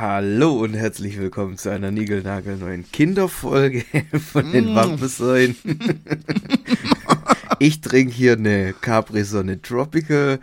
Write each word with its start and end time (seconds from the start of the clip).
Hallo 0.00 0.54
und 0.54 0.72
herzlich 0.72 1.18
willkommen 1.18 1.58
zu 1.58 1.68
einer 1.68 1.90
niegelnagelneuen 1.90 2.90
Kinderfolge 2.90 3.84
von 4.32 4.50
den 4.50 4.72
mm. 4.72 4.74
Wampensäulen. 4.74 5.54
ich 7.58 7.82
trinke 7.82 8.14
hier 8.14 8.32
eine 8.32 8.72
Capri-Sonne 8.72 9.60
Tropical 9.60 10.40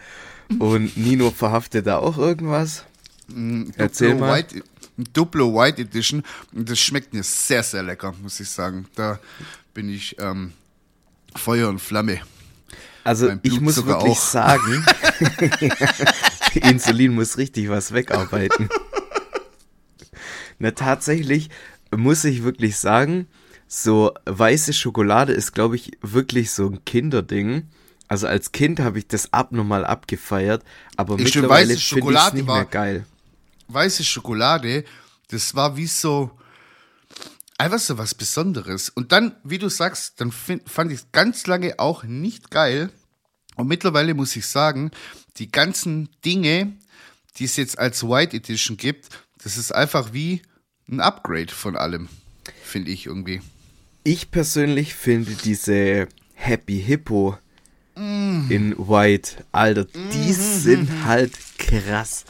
und 0.59 0.95
Nino 0.95 1.31
verhaftet 1.31 1.87
da 1.87 1.97
auch 1.97 2.19
irgendwas. 2.19 2.85
Mm, 3.29 3.71
Erzähl 3.77 4.11
Duplo 4.11 4.27
mal. 4.27 4.35
White, 4.35 4.63
Duplo 5.13 5.55
White 5.55 5.81
Edition 5.81 6.21
und 6.53 6.69
das 6.69 6.77
schmeckt 6.77 7.15
mir 7.15 7.23
sehr, 7.23 7.63
sehr 7.63 7.81
lecker, 7.81 8.13
muss 8.21 8.39
ich 8.39 8.51
sagen. 8.51 8.85
Da 8.93 9.17
bin 9.73 9.89
ich 9.89 10.17
ähm, 10.19 10.53
Feuer 11.35 11.69
und 11.69 11.79
Flamme. 11.79 12.19
Also 13.03 13.31
ich 13.41 13.59
muss 13.59 13.83
wirklich 13.83 14.11
auch. 14.11 14.19
sagen, 14.19 14.85
Insulin 16.53 17.15
muss 17.15 17.39
richtig 17.39 17.69
was 17.69 17.91
wegarbeiten. 17.91 18.69
Na, 20.59 20.71
tatsächlich 20.71 21.49
muss 21.95 22.23
ich 22.23 22.43
wirklich 22.43 22.77
sagen, 22.77 23.27
so 23.67 24.13
weiße 24.25 24.73
Schokolade 24.73 25.33
ist, 25.33 25.53
glaube 25.53 25.75
ich, 25.75 25.91
wirklich 26.01 26.51
so 26.51 26.67
ein 26.67 26.85
Kinderding. 26.85 27.67
Also 28.07 28.27
als 28.27 28.51
Kind 28.51 28.79
habe 28.79 28.99
ich 28.99 29.07
das 29.07 29.33
abnormal 29.33 29.85
abgefeiert, 29.85 30.63
aber 30.95 31.15
ich 31.15 31.25
mittlerweile 31.25 31.75
finde 31.75 32.11
ich 32.11 32.17
es 32.17 32.33
nicht 32.33 32.47
mehr 32.47 32.65
geil. 32.65 33.05
Weiße 33.67 34.03
Schokolade, 34.05 34.85
das 35.27 35.55
war 35.55 35.75
wie 35.75 35.87
so 35.87 36.31
einfach 37.57 37.79
so 37.79 37.97
was 37.97 38.15
Besonderes. 38.15 38.89
Und 38.89 39.11
dann, 39.11 39.35
wie 39.43 39.57
du 39.57 39.69
sagst, 39.69 40.21
dann 40.21 40.31
find, 40.31 40.69
fand 40.69 40.91
ich 40.91 40.99
es 40.99 41.11
ganz 41.11 41.47
lange 41.47 41.79
auch 41.79 42.03
nicht 42.03 42.49
geil. 42.51 42.91
Und 43.55 43.67
mittlerweile 43.67 44.13
muss 44.13 44.35
ich 44.35 44.45
sagen, 44.45 44.91
die 45.37 45.51
ganzen 45.51 46.09
Dinge, 46.23 46.77
die 47.37 47.45
es 47.45 47.57
jetzt 47.57 47.77
als 47.77 48.07
White 48.07 48.37
Edition 48.37 48.77
gibt, 48.77 49.09
das 49.47 49.57
ist 49.57 49.73
einfach 49.73 50.11
wie 50.11 50.41
ein 50.91 50.99
Upgrade 50.99 51.53
von 51.53 51.77
allem, 51.77 52.09
finde 52.63 52.91
ich 52.91 53.05
irgendwie. 53.05 53.39
Ich 54.03 54.29
persönlich 54.29 54.93
finde 54.93 55.31
diese 55.41 56.09
Happy 56.33 56.81
Hippo 56.81 57.37
mm. 57.95 58.51
in 58.51 58.75
White, 58.77 59.45
Alter, 59.53 59.85
die 59.85 60.31
mm. 60.31 60.33
sind 60.33 61.05
halt 61.05 61.31
krass. 61.57 62.25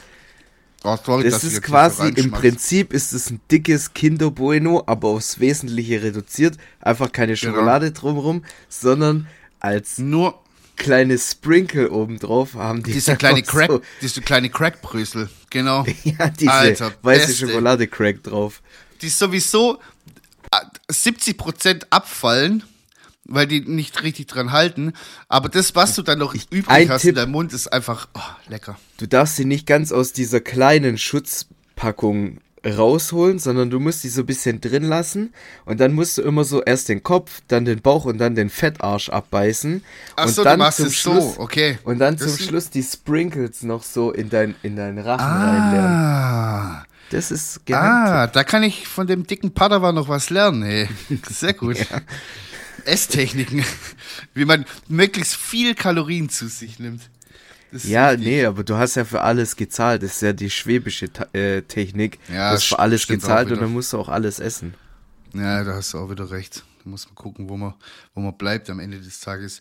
Oh, 0.84 0.96
sorry, 1.04 1.24
das 1.24 1.42
ist 1.42 1.60
quasi, 1.60 2.08
im 2.10 2.30
Prinzip 2.30 2.92
ist 2.92 3.12
es 3.12 3.30
ein 3.30 3.40
dickes 3.50 3.94
Kinder 3.94 4.30
Bueno, 4.30 4.84
aber 4.86 5.08
aufs 5.08 5.40
Wesentliche 5.40 6.04
reduziert. 6.04 6.56
Einfach 6.80 7.10
keine 7.10 7.34
genau. 7.34 7.52
Schokolade 7.52 7.86
genau. 7.86 7.98
drumherum, 7.98 8.44
sondern 8.68 9.26
als 9.58 9.98
nur 9.98 10.40
kleine 10.78 11.18
Sprinkle 11.18 11.90
obendrauf 11.90 12.54
haben 12.54 12.82
die. 12.82 12.92
Diese 12.92 13.16
kleine 13.16 13.42
Crack, 13.44 13.70
so. 13.70 13.82
diese 14.00 14.22
kleine 14.22 14.48
Crackbrösel, 14.48 15.28
genau. 15.50 15.84
ja, 16.04 16.28
diese 16.30 16.52
Alter, 16.52 16.92
weiße 17.02 17.26
beste. 17.26 17.46
Schokolade 17.46 17.86
Crack 17.86 18.22
drauf. 18.22 18.62
Die 19.02 19.08
sowieso 19.08 19.78
70% 20.90 21.68
äh, 21.68 21.78
abfallen, 21.90 22.64
weil 23.24 23.46
die 23.46 23.60
nicht 23.60 24.02
richtig 24.02 24.26
dran 24.28 24.52
halten. 24.52 24.94
Aber 25.28 25.48
das, 25.48 25.74
was 25.74 25.94
du 25.94 26.02
dann 26.02 26.18
noch 26.18 26.34
ich, 26.34 26.50
übrig 26.50 26.88
hast 26.88 27.02
Tipp, 27.02 27.10
in 27.10 27.14
deinem 27.16 27.32
Mund, 27.32 27.52
ist 27.52 27.68
einfach 27.68 28.08
oh, 28.14 28.20
lecker. 28.48 28.78
Du 28.96 29.06
darfst 29.06 29.36
sie 29.36 29.44
nicht 29.44 29.66
ganz 29.66 29.92
aus 29.92 30.12
dieser 30.12 30.40
kleinen 30.40 30.98
Schutzpackung 30.98 32.38
rausholen, 32.76 33.38
sondern 33.38 33.70
du 33.70 33.80
musst 33.80 34.04
die 34.04 34.08
so 34.08 34.22
ein 34.22 34.26
bisschen 34.26 34.60
drin 34.60 34.84
lassen 34.84 35.32
und 35.64 35.80
dann 35.80 35.92
musst 35.92 36.18
du 36.18 36.22
immer 36.22 36.44
so 36.44 36.62
erst 36.62 36.88
den 36.88 37.02
Kopf, 37.02 37.40
dann 37.48 37.64
den 37.64 37.80
Bauch 37.80 38.04
und 38.04 38.18
dann 38.18 38.34
den 38.34 38.50
Fettarsch 38.50 39.08
abbeißen. 39.08 39.82
Ach 40.16 40.26
und 40.26 40.32
so, 40.32 40.44
dann 40.44 40.58
du 40.58 40.64
machst 40.64 40.80
es 40.80 40.94
Schluss, 40.94 41.34
so, 41.34 41.40
okay. 41.40 41.78
Und 41.84 41.98
dann 41.98 42.16
das 42.16 42.36
zum 42.36 42.46
Schluss 42.46 42.70
die 42.70 42.82
Sprinkles 42.82 43.62
noch 43.62 43.82
so 43.82 44.12
in 44.12 44.30
dein 44.30 44.54
in 44.62 44.76
deinen 44.76 44.98
Rachen 44.98 45.26
ah. 45.26 45.50
reinlernen. 45.50 46.84
Das 47.10 47.30
ist 47.30 47.64
geheim. 47.64 47.84
Ah, 47.84 48.26
da 48.26 48.44
kann 48.44 48.62
ich 48.62 48.86
von 48.86 49.06
dem 49.06 49.26
dicken 49.26 49.52
Padawan 49.52 49.94
noch 49.94 50.08
was 50.08 50.28
lernen, 50.28 50.62
ey. 50.62 50.88
Sehr 51.30 51.54
gut. 51.54 51.78
ja. 51.78 52.00
Esstechniken, 52.84 53.64
wie 54.34 54.44
man 54.44 54.64
möglichst 54.88 55.36
viel 55.36 55.74
Kalorien 55.74 56.28
zu 56.28 56.48
sich 56.48 56.78
nimmt. 56.78 57.02
Ja, 57.72 58.16
nee, 58.16 58.44
aber 58.44 58.64
du 58.64 58.76
hast 58.76 58.94
ja 58.94 59.04
für 59.04 59.20
alles 59.20 59.56
gezahlt. 59.56 60.02
Das 60.02 60.12
ist 60.12 60.22
ja 60.22 60.32
die 60.32 60.50
schwäbische 60.50 61.08
äh, 61.32 61.62
Technik. 61.62 62.18
Ja, 62.28 62.50
du 62.50 62.56
hast 62.56 62.64
für 62.64 62.78
alles 62.78 63.06
gezahlt 63.06 63.50
und 63.50 63.60
dann 63.60 63.72
musst 63.72 63.92
du 63.92 63.98
auch 63.98 64.08
alles 64.08 64.40
essen. 64.40 64.74
Ja, 65.34 65.64
da 65.64 65.74
hast 65.74 65.92
du 65.92 65.98
auch 65.98 66.10
wieder 66.10 66.30
recht. 66.30 66.64
Da 66.82 66.90
muss 66.90 67.06
man 67.06 67.14
gucken, 67.14 67.48
wo 67.48 67.56
man, 67.56 67.74
wo 68.14 68.20
man 68.20 68.36
bleibt 68.36 68.70
am 68.70 68.80
Ende 68.80 68.98
des 68.98 69.20
Tages. 69.20 69.60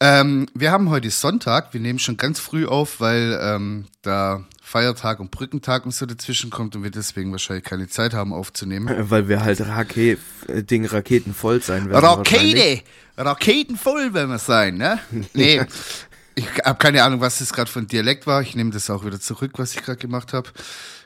Ähm, 0.00 0.46
wir 0.54 0.70
haben 0.70 0.90
heute 0.90 1.10
Sonntag. 1.10 1.72
Wir 1.74 1.80
nehmen 1.80 1.98
schon 1.98 2.16
ganz 2.16 2.38
früh 2.38 2.66
auf, 2.66 3.00
weil 3.00 3.38
ähm, 3.40 3.86
da 4.02 4.44
Feiertag 4.68 5.20
und 5.20 5.30
Brückentag 5.30 5.84
und 5.84 5.92
so 5.92 6.06
dazwischen 6.06 6.50
kommt 6.50 6.74
und 6.74 6.82
wir 6.82 6.90
deswegen 6.90 7.30
wahrscheinlich 7.30 7.64
keine 7.64 7.88
Zeit 7.88 8.14
haben 8.14 8.32
aufzunehmen. 8.32 8.92
Weil 9.10 9.28
wir 9.28 9.44
halt 9.44 9.60
Rake 9.60 10.18
Ding 10.48 10.84
Raketen 10.84 11.34
voll 11.34 11.62
sein 11.62 11.88
werden. 11.88 12.04
Rakete! 12.04 12.82
Raketen 13.16 13.76
voll 13.76 14.12
werden 14.12 14.28
wir 14.30 14.38
sein, 14.38 14.76
ne? 14.76 14.98
Nee, 15.32 15.62
Ich 16.38 16.46
habe 16.64 16.78
keine 16.78 17.02
Ahnung, 17.02 17.22
was 17.22 17.38
das 17.38 17.54
gerade 17.54 17.70
für 17.70 17.78
ein 17.78 17.86
Dialekt 17.86 18.26
war. 18.26 18.42
Ich 18.42 18.54
nehme 18.54 18.70
das 18.70 18.90
auch 18.90 19.06
wieder 19.06 19.18
zurück, 19.18 19.52
was 19.56 19.74
ich 19.74 19.82
gerade 19.82 19.98
gemacht 19.98 20.34
habe. 20.34 20.50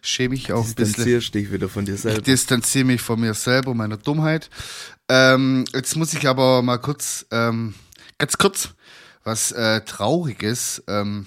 Schäme 0.02 0.30
mich 0.30 0.52
auch 0.52 0.66
ein 0.66 0.74
bisschen. 0.74 0.86
Distanzierst 0.86 1.34
dich 1.34 1.52
wieder 1.52 1.68
von 1.68 1.84
dir 1.84 1.96
selber. 1.96 2.18
Ich 2.18 2.24
distanziere 2.24 2.84
mich 2.84 3.00
von 3.00 3.20
mir 3.20 3.34
selber, 3.34 3.72
meiner 3.72 3.96
Dummheit. 3.96 4.50
Ähm, 5.08 5.66
jetzt 5.72 5.94
muss 5.94 6.14
ich 6.14 6.26
aber 6.26 6.62
mal 6.62 6.78
kurz, 6.78 7.26
ähm, 7.30 7.74
ganz 8.18 8.38
kurz, 8.38 8.70
was 9.22 9.52
äh, 9.52 9.82
Trauriges 9.82 10.82
ähm, 10.88 11.26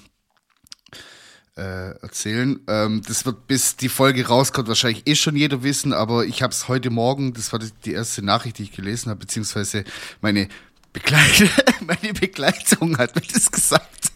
äh, 1.55 1.91
erzählen. 2.01 2.59
Ähm, 2.67 3.03
das 3.07 3.25
wird 3.25 3.47
bis 3.47 3.77
die 3.77 3.89
Folge 3.89 4.27
rauskommt 4.27 4.67
wahrscheinlich 4.67 5.07
eh 5.07 5.15
schon 5.15 5.37
jeder 5.37 5.63
wissen, 5.63 5.93
aber 5.93 6.25
ich 6.25 6.41
habe 6.41 6.51
es 6.51 6.67
heute 6.67 6.89
Morgen, 6.89 7.33
das 7.33 7.53
war 7.53 7.59
die 7.59 7.93
erste 7.93 8.21
Nachricht, 8.21 8.57
die 8.57 8.63
ich 8.63 8.71
gelesen 8.73 9.09
habe, 9.11 9.21
beziehungsweise 9.21 9.85
meine 10.19 10.49
Begleit 10.93 11.49
meine 11.81 12.13
Begleitung 12.13 12.97
hat 12.97 13.15
mir 13.15 13.21
das 13.21 13.51
gesagt. 13.51 14.11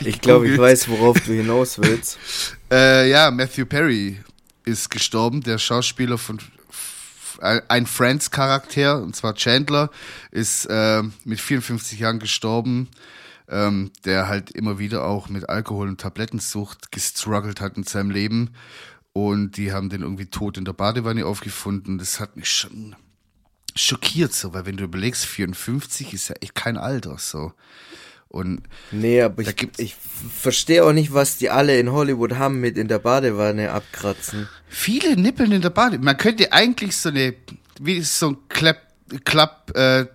ich, 0.00 0.06
ich 0.06 0.20
glaube, 0.20 0.48
ich 0.48 0.58
weiß, 0.58 0.88
worauf 0.88 1.20
du 1.20 1.32
hinaus 1.32 1.78
willst. 1.78 2.18
äh, 2.72 3.10
ja, 3.10 3.30
Matthew 3.30 3.66
Perry 3.66 4.20
ist 4.64 4.90
gestorben, 4.90 5.42
der 5.42 5.58
Schauspieler 5.58 6.18
von 6.18 6.38
ein 7.40 7.86
Friends-Charakter, 7.86 9.02
und 9.02 9.16
zwar 9.16 9.34
Chandler, 9.34 9.90
ist 10.30 10.66
äh, 10.66 11.02
mit 11.24 11.40
54 11.40 11.98
Jahren 11.98 12.20
gestorben, 12.20 12.88
ähm, 13.48 13.90
der 14.04 14.28
halt 14.28 14.52
immer 14.52 14.78
wieder 14.78 15.04
auch 15.04 15.28
mit 15.28 15.48
Alkohol 15.48 15.88
und 15.88 16.00
Tablettensucht 16.00 16.92
gestruggelt 16.92 17.60
hat 17.60 17.76
in 17.76 17.82
seinem 17.82 18.10
Leben. 18.10 18.50
Und 19.12 19.56
die 19.56 19.72
haben 19.72 19.90
den 19.90 20.02
irgendwie 20.02 20.26
tot 20.26 20.56
in 20.56 20.64
der 20.64 20.72
Badewanne 20.72 21.26
aufgefunden. 21.26 21.98
Das 21.98 22.20
hat 22.20 22.36
mich 22.36 22.50
schon 22.50 22.94
schockiert 23.74 24.32
so, 24.32 24.52
weil 24.54 24.66
wenn 24.66 24.76
du 24.76 24.84
überlegst, 24.84 25.24
54 25.24 26.14
ist 26.14 26.28
ja 26.28 26.36
echt 26.40 26.54
kein 26.54 26.76
Alter 26.76 27.16
so. 27.18 27.52
Und 28.28 28.62
nee, 28.92 29.20
aber 29.20 29.42
ich, 29.42 29.68
ich 29.76 29.94
verstehe 29.94 30.84
auch 30.84 30.94
nicht, 30.94 31.12
was 31.12 31.36
die 31.36 31.50
alle 31.50 31.78
in 31.78 31.92
Hollywood 31.92 32.34
haben 32.36 32.60
mit 32.60 32.78
in 32.78 32.88
der 32.88 32.98
Badewanne 32.98 33.70
abkratzen. 33.72 34.48
Viele 34.68 35.16
nippeln 35.16 35.52
in 35.52 35.60
der 35.60 35.68
Badewanne. 35.68 36.04
Man 36.04 36.16
könnte 36.16 36.50
eigentlich 36.50 36.96
so 36.96 37.10
eine, 37.10 37.34
wie 37.78 38.00
so 38.00 38.30
ein 38.30 38.36
Klapp, 38.48 38.78
Klapp, 39.24 39.76
äh, 39.76 40.06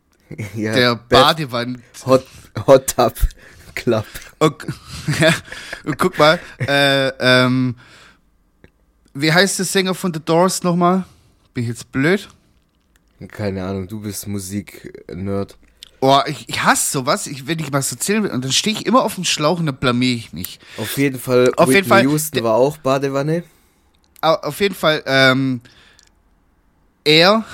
ja, 0.56 0.74
der 0.74 0.96
Badewanne. 0.96 1.78
Hot, 2.04 2.26
Hot 2.66 2.96
Tub 2.96 3.14
Club. 3.76 4.06
Und, 4.40 4.56
ja, 5.20 5.32
und 5.84 5.96
guck 5.98 6.18
mal, 6.18 6.40
äh, 6.58 7.08
ähm, 7.20 7.76
wie 9.14 9.32
heißt 9.32 9.60
der 9.60 9.66
Sänger 9.66 9.94
von 9.94 10.12
The 10.12 10.20
Doors 10.20 10.64
nochmal? 10.64 11.04
Bin 11.54 11.62
ich 11.62 11.68
jetzt 11.68 11.92
blöd? 11.92 12.28
Keine 13.28 13.64
Ahnung, 13.64 13.88
du 13.88 14.00
bist 14.00 14.26
Musik-Nerd. 14.26 15.56
Oh, 16.00 16.20
ich, 16.26 16.48
ich 16.48 16.62
hasse 16.62 16.92
sowas, 16.92 17.26
ich, 17.26 17.46
wenn 17.46 17.58
ich 17.58 17.72
was 17.72 17.90
erzählen 17.90 18.22
will. 18.22 18.30
Und 18.30 18.44
dann 18.44 18.52
stehe 18.52 18.76
ich 18.76 18.84
immer 18.84 19.02
auf 19.02 19.14
dem 19.14 19.24
Schlauch 19.24 19.58
und 19.58 19.66
dann 19.66 19.76
blamier 19.76 20.14
ich 20.14 20.32
mich. 20.32 20.60
Auf 20.76 20.98
jeden 20.98 21.18
Fall, 21.18 21.52
auf 21.56 21.72
jeden 21.72 21.88
Fall, 21.88 22.02
Houston 22.02 22.44
war 22.44 22.54
auch 22.54 22.76
Badewanne. 22.76 23.44
Auf 24.20 24.60
jeden 24.60 24.74
Fall, 24.74 25.02
ähm, 25.06 25.60
er, 27.04 27.44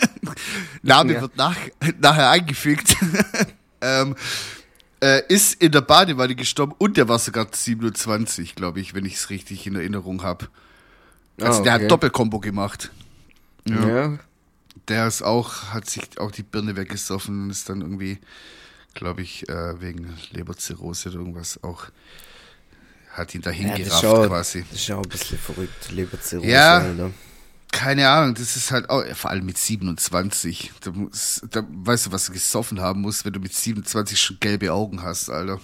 Name 0.82 1.14
ja. 1.14 1.20
wird 1.22 1.36
nach, 1.36 1.56
nachher 2.00 2.30
eingefügt, 2.30 2.96
ähm, 3.80 4.16
äh, 5.00 5.22
ist 5.28 5.62
in 5.62 5.72
der 5.72 5.80
Badewanne 5.80 6.34
gestorben 6.34 6.74
und 6.76 6.96
der 6.96 7.08
war 7.08 7.18
sogar 7.18 7.46
27, 7.50 8.54
glaube 8.54 8.80
ich, 8.80 8.94
wenn 8.94 9.04
ich 9.04 9.14
es 9.14 9.30
richtig 9.30 9.66
in 9.66 9.76
Erinnerung 9.76 10.22
habe. 10.22 10.48
Also 11.40 11.52
ah, 11.52 11.54
okay. 11.54 11.64
der 11.64 11.72
hat 11.72 11.90
Doppelkombo 11.90 12.40
gemacht. 12.40 12.90
ja. 13.64 13.88
ja 13.88 14.18
der 14.88 15.06
ist 15.06 15.22
auch, 15.22 15.72
hat 15.72 15.88
sich 15.88 16.18
auch 16.18 16.30
die 16.30 16.42
Birne 16.42 16.76
weggesoffen 16.76 17.44
und 17.44 17.50
ist 17.50 17.68
dann 17.68 17.80
irgendwie, 17.80 18.18
glaube 18.94 19.22
ich, 19.22 19.48
äh, 19.48 19.80
wegen 19.80 20.16
Leberzirrhose 20.30 21.10
oder 21.10 21.18
irgendwas 21.18 21.62
auch, 21.62 21.86
hat 23.12 23.34
ihn 23.34 23.42
dahin 23.42 23.68
ja, 23.68 23.76
gerafft 23.76 24.04
auch, 24.04 24.26
quasi. 24.26 24.64
Das 24.70 24.80
ist 24.80 24.88
ja 24.88 24.96
auch 24.96 25.02
ein 25.02 25.08
bisschen 25.08 25.38
verrückt, 25.38 25.90
Leberzirrhose. 25.90 26.48
Ja, 26.48 26.78
Alter. 26.78 27.10
keine 27.70 28.08
Ahnung, 28.08 28.34
das 28.34 28.56
ist 28.56 28.70
halt 28.70 28.90
auch, 28.90 29.04
vor 29.14 29.30
allem 29.30 29.46
mit 29.46 29.58
27, 29.58 30.72
da, 30.80 30.90
muss, 30.90 31.42
da 31.50 31.64
weißt 31.68 32.06
du, 32.06 32.12
was 32.12 32.26
du 32.26 32.32
gesoffen 32.32 32.80
haben 32.80 33.02
musst, 33.02 33.24
wenn 33.24 33.32
du 33.32 33.40
mit 33.40 33.54
27 33.54 34.18
schon 34.18 34.38
gelbe 34.40 34.72
Augen 34.72 35.02
hast, 35.02 35.30
Alter. 35.30 35.60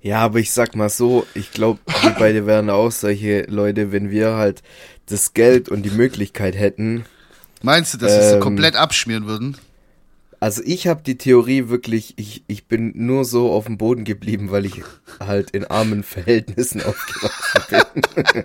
Ja, 0.00 0.20
aber 0.20 0.38
ich 0.38 0.52
sag 0.52 0.76
mal 0.76 0.88
so, 0.88 1.26
ich 1.34 1.50
glaube, 1.50 1.80
wir 2.02 2.10
beide 2.10 2.46
wären 2.46 2.70
auch 2.70 2.92
solche 2.92 3.42
Leute, 3.48 3.90
wenn 3.90 4.10
wir 4.10 4.34
halt 4.34 4.62
das 5.06 5.34
Geld 5.34 5.68
und 5.68 5.82
die 5.82 5.90
Möglichkeit 5.90 6.54
hätten. 6.54 7.04
Meinst 7.62 7.94
du, 7.94 7.98
dass 7.98 8.12
ähm, 8.12 8.22
sie 8.22 8.30
so 8.30 8.38
komplett 8.40 8.76
abschmieren 8.76 9.26
würden? 9.26 9.56
Also 10.38 10.62
ich 10.64 10.86
habe 10.86 11.02
die 11.02 11.16
Theorie 11.16 11.68
wirklich, 11.68 12.14
ich, 12.18 12.44
ich 12.46 12.66
bin 12.68 12.92
nur 12.94 13.24
so 13.24 13.50
auf 13.52 13.64
dem 13.64 13.78
Boden 13.78 14.04
geblieben, 14.04 14.50
weil 14.50 14.66
ich 14.66 14.82
halt 15.18 15.50
in 15.52 15.64
armen 15.64 16.02
Verhältnissen 16.02 16.82
aufgewachsen 16.84 17.62
bin. 17.94 18.44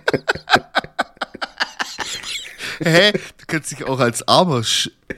Hä? 2.84 3.12
Du 3.12 3.44
kannst 3.46 3.70
dich 3.70 3.84
auch 3.84 4.00
als 4.00 4.26
armer, 4.26 4.62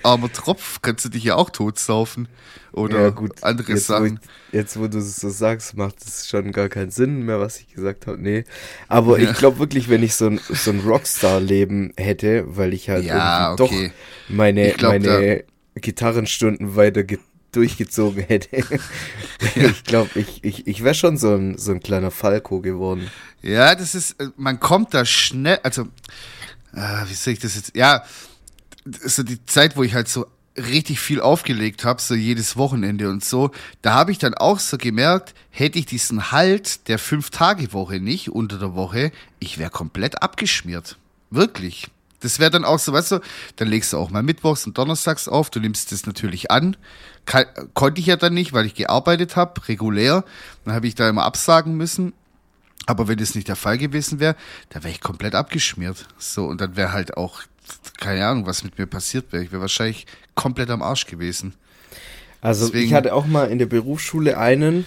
armer 0.02 0.32
Tropf, 0.32 0.80
kannst 0.82 1.04
du 1.04 1.08
dich 1.08 1.24
ja 1.24 1.36
auch 1.36 1.50
totsaufen. 1.50 2.28
Oder 2.72 3.02
ja, 3.02 3.10
gut, 3.10 3.42
andere 3.42 3.72
jetzt, 3.72 3.86
Sachen. 3.86 4.02
Wo 4.02 4.14
ich, 4.14 4.52
jetzt, 4.52 4.78
wo 4.78 4.88
du 4.88 4.98
es 4.98 5.16
so 5.16 5.28
sagst, 5.28 5.76
macht 5.76 6.04
es 6.04 6.28
schon 6.28 6.50
gar 6.50 6.68
keinen 6.68 6.90
Sinn 6.90 7.22
mehr, 7.22 7.38
was 7.38 7.60
ich 7.60 7.68
gesagt 7.68 8.08
habe. 8.08 8.18
Nee. 8.20 8.44
Aber 8.88 9.18
ja. 9.18 9.30
ich 9.30 9.38
glaube 9.38 9.60
wirklich, 9.60 9.88
wenn 9.88 10.02
ich 10.02 10.16
so 10.16 10.26
ein, 10.26 10.40
so 10.50 10.70
ein 10.70 10.80
Rockstar-Leben 10.80 11.92
hätte, 11.96 12.44
weil 12.48 12.72
ich 12.72 12.90
halt 12.90 13.04
ja, 13.04 13.52
okay. 13.52 13.56
doch 13.56 14.34
meine, 14.34 14.72
glaub, 14.72 14.92
meine 14.92 15.44
Gitarrenstunden 15.76 16.74
weiter 16.74 17.04
durchgezogen 17.52 18.24
hätte. 18.24 18.56
ich 19.54 19.84
glaube, 19.84 20.10
ich, 20.16 20.42
ich, 20.42 20.66
ich 20.66 20.84
wäre 20.84 20.94
schon 20.94 21.16
so 21.16 21.34
ein, 21.34 21.56
so 21.58 21.72
ein 21.72 21.80
kleiner 21.80 22.10
Falco 22.10 22.60
geworden. 22.60 23.10
Ja, 23.42 23.74
das 23.74 23.94
ist, 23.94 24.20
äh, 24.20 24.28
man 24.36 24.60
kommt 24.60 24.94
da 24.94 25.04
schnell, 25.04 25.58
also, 25.62 25.86
äh, 26.74 27.08
wie 27.08 27.14
soll 27.14 27.32
ich 27.32 27.38
das 27.38 27.54
jetzt, 27.56 27.76
ja, 27.76 28.04
so 28.84 29.22
die 29.22 29.44
Zeit, 29.46 29.76
wo 29.76 29.82
ich 29.82 29.94
halt 29.94 30.08
so 30.08 30.26
richtig 30.56 31.00
viel 31.00 31.20
aufgelegt 31.20 31.84
habe, 31.84 32.00
so 32.00 32.14
jedes 32.14 32.56
Wochenende 32.56 33.10
und 33.10 33.24
so, 33.24 33.50
da 33.82 33.94
habe 33.94 34.12
ich 34.12 34.18
dann 34.18 34.34
auch 34.34 34.58
so 34.60 34.78
gemerkt, 34.78 35.34
hätte 35.50 35.78
ich 35.78 35.86
diesen 35.86 36.30
Halt 36.30 36.88
der 36.88 36.98
Fünf-Tage-Woche 36.98 37.98
nicht 37.98 38.30
unter 38.30 38.58
der 38.58 38.74
Woche, 38.74 39.10
ich 39.40 39.58
wäre 39.58 39.70
komplett 39.70 40.22
abgeschmiert. 40.22 40.96
Wirklich. 41.30 41.88
Das 42.20 42.38
wäre 42.38 42.50
dann 42.50 42.64
auch 42.64 42.78
so, 42.78 42.92
weißt 42.92 43.12
du, 43.12 43.20
dann 43.56 43.68
legst 43.68 43.92
du 43.92 43.98
auch 43.98 44.10
mal 44.10 44.22
Mittwochs 44.22 44.66
und 44.66 44.78
Donnerstags 44.78 45.28
auf, 45.28 45.50
du 45.50 45.60
nimmst 45.60 45.92
das 45.92 46.06
natürlich 46.06 46.50
an. 46.50 46.76
Kann, 47.26 47.44
konnte 47.74 48.00
ich 48.00 48.06
ja 48.06 48.16
dann 48.16 48.32
nicht, 48.32 48.52
weil 48.52 48.64
ich 48.64 48.74
gearbeitet 48.74 49.36
habe, 49.36 49.68
regulär. 49.68 50.24
Dann 50.64 50.74
habe 50.74 50.86
ich 50.86 50.94
da 50.94 51.08
immer 51.08 51.24
absagen 51.24 51.76
müssen. 51.76 52.14
Aber 52.86 53.08
wenn 53.08 53.18
das 53.18 53.34
nicht 53.34 53.48
der 53.48 53.56
Fall 53.56 53.78
gewesen 53.78 54.20
wäre, 54.20 54.36
dann 54.70 54.84
wäre 54.84 54.92
ich 54.92 55.00
komplett 55.00 55.34
abgeschmiert. 55.34 56.06
So, 56.18 56.46
und 56.46 56.60
dann 56.60 56.76
wäre 56.76 56.92
halt 56.92 57.16
auch, 57.16 57.42
keine 57.98 58.26
Ahnung, 58.26 58.46
was 58.46 58.64
mit 58.64 58.78
mir 58.78 58.86
passiert 58.86 59.32
wäre. 59.32 59.42
Ich 59.42 59.52
wäre 59.52 59.62
wahrscheinlich 59.62 60.06
komplett 60.34 60.70
am 60.70 60.82
Arsch 60.82 61.06
gewesen. 61.06 61.54
Also 62.44 62.66
Deswegen, 62.66 62.88
ich 62.88 62.94
hatte 62.94 63.14
auch 63.14 63.24
mal 63.24 63.50
in 63.50 63.58
der 63.58 63.64
Berufsschule 63.64 64.36
einen, 64.36 64.86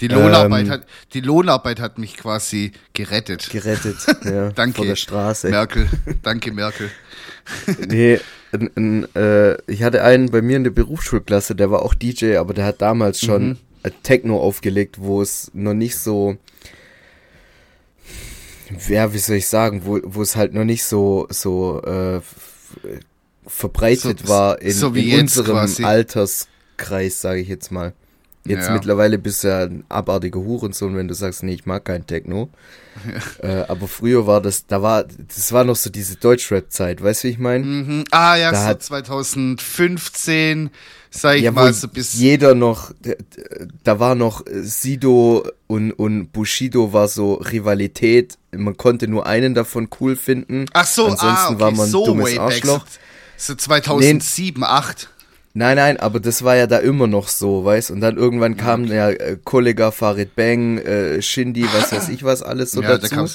die 0.00 0.08
Lohnarbeit, 0.08 0.66
ähm, 0.66 0.70
hat, 0.70 0.86
die 1.14 1.22
Lohnarbeit 1.22 1.80
hat 1.80 1.96
mich 1.96 2.18
quasi 2.18 2.72
gerettet. 2.92 3.48
Gerettet, 3.50 3.96
ja. 4.24 4.50
Danke. 4.50 4.76
Vor 4.76 4.84
der 4.84 4.96
Straße. 4.96 5.48
Merkel. 5.48 5.88
Danke, 6.22 6.52
Merkel. 6.52 6.90
nee, 7.88 8.20
n, 8.52 8.70
n, 8.74 9.14
äh, 9.14 9.54
ich 9.70 9.82
hatte 9.82 10.02
einen 10.04 10.30
bei 10.30 10.42
mir 10.42 10.58
in 10.58 10.64
der 10.64 10.72
Berufsschulklasse, 10.72 11.54
der 11.54 11.70
war 11.70 11.82
auch 11.82 11.94
DJ, 11.94 12.36
aber 12.36 12.52
der 12.52 12.66
hat 12.66 12.82
damals 12.82 13.20
schon 13.20 13.48
mhm. 13.48 13.58
Techno 14.02 14.38
aufgelegt, 14.38 14.96
wo 14.98 15.22
es 15.22 15.50
noch 15.54 15.74
nicht 15.74 15.96
so, 15.96 16.36
ja, 18.88 19.12
wie 19.12 19.18
soll 19.18 19.36
ich 19.36 19.48
sagen, 19.48 19.82
wo, 19.84 20.00
wo 20.04 20.22
es 20.22 20.36
halt 20.36 20.54
noch 20.54 20.64
nicht 20.64 20.84
so, 20.84 21.26
so 21.30 21.82
äh, 21.82 22.20
verbreitet 23.46 24.20
so, 24.20 24.28
war 24.28 24.60
in, 24.62 24.72
so 24.72 24.88
in 24.88 25.20
unserem 25.20 25.56
quasi. 25.56 25.84
Alterskreis, 25.84 27.20
sage 27.20 27.40
ich 27.40 27.48
jetzt 27.48 27.70
mal. 27.70 27.94
Jetzt 28.44 28.68
ja. 28.68 28.72
mittlerweile 28.72 29.18
bist 29.18 29.44
du 29.44 29.48
ja 29.48 29.64
ein 29.64 29.84
abartiger 29.90 30.40
Hurensohn, 30.40 30.96
wenn 30.96 31.08
du 31.08 31.14
sagst, 31.14 31.42
nee, 31.42 31.52
ich 31.52 31.66
mag 31.66 31.84
kein 31.84 32.06
Techno. 32.06 32.48
Ja. 32.48 33.20
Äh, 33.42 33.64
aber 33.68 33.88
früher 33.88 34.26
war 34.26 34.42
das, 34.42 34.66
da 34.66 34.82
war, 34.82 35.04
das 35.04 35.52
war 35.52 35.64
noch 35.64 35.76
so 35.76 35.88
diese 35.88 36.16
Deutschrap-Zeit, 36.16 37.02
weißt 37.02 37.24
du, 37.24 37.28
wie 37.28 37.32
ich 37.32 37.38
meine? 37.38 37.64
Mhm. 37.64 38.04
Ah 38.10 38.36
ja, 38.36 38.50
da 38.50 38.60
so 38.60 38.66
hat, 38.66 38.82
2015, 38.82 40.70
sag 41.10 41.36
ich 41.36 41.42
ja, 41.44 41.52
mal, 41.52 41.72
so 41.72 41.88
bis. 41.88 42.14
Jeder 42.14 42.54
noch, 42.54 42.92
da 43.84 43.98
war 44.00 44.14
noch 44.14 44.44
Sido 44.46 45.48
und, 45.68 45.92
und 45.92 46.32
Bushido 46.32 46.92
war 46.92 47.08
so 47.08 47.34
Rivalität. 47.34 48.36
Man 48.50 48.76
konnte 48.76 49.08
nur 49.08 49.24
einen 49.24 49.54
davon 49.54 49.88
cool 50.00 50.16
finden. 50.16 50.66
Ach 50.74 50.86
so, 50.86 51.06
ah, 51.06 51.12
Ansonsten 51.12 51.26
ah, 51.26 51.48
okay, 51.48 51.60
war 51.60 51.70
man 51.70 51.88
so 51.88 52.04
dummes 52.04 52.38
Arschloch. 52.38 52.84
So 53.38 53.54
2007, 53.54 54.60
nee, 54.60 54.66
8. 54.66 55.08
Nein, 55.52 55.76
nein, 55.76 55.96
aber 55.98 56.20
das 56.20 56.44
war 56.44 56.56
ja 56.56 56.66
da 56.68 56.78
immer 56.78 57.08
noch 57.08 57.28
so, 57.28 57.64
weißt 57.64 57.90
Und 57.90 58.00
dann 58.00 58.16
irgendwann 58.16 58.56
kam 58.56 58.84
okay. 58.84 58.94
ja 58.94 59.10
äh, 59.10 59.36
Kollega 59.42 59.90
Farid 59.90 60.36
Bang, 60.36 60.78
äh, 60.78 61.20
Shindy, 61.20 61.64
was 61.74 61.90
weiß 61.90 62.08
ich 62.10 62.22
was, 62.22 62.42
alles 62.42 62.70
so 62.70 62.82
ja, 62.82 62.98
dazu. 62.98 63.14
Da 63.14 63.26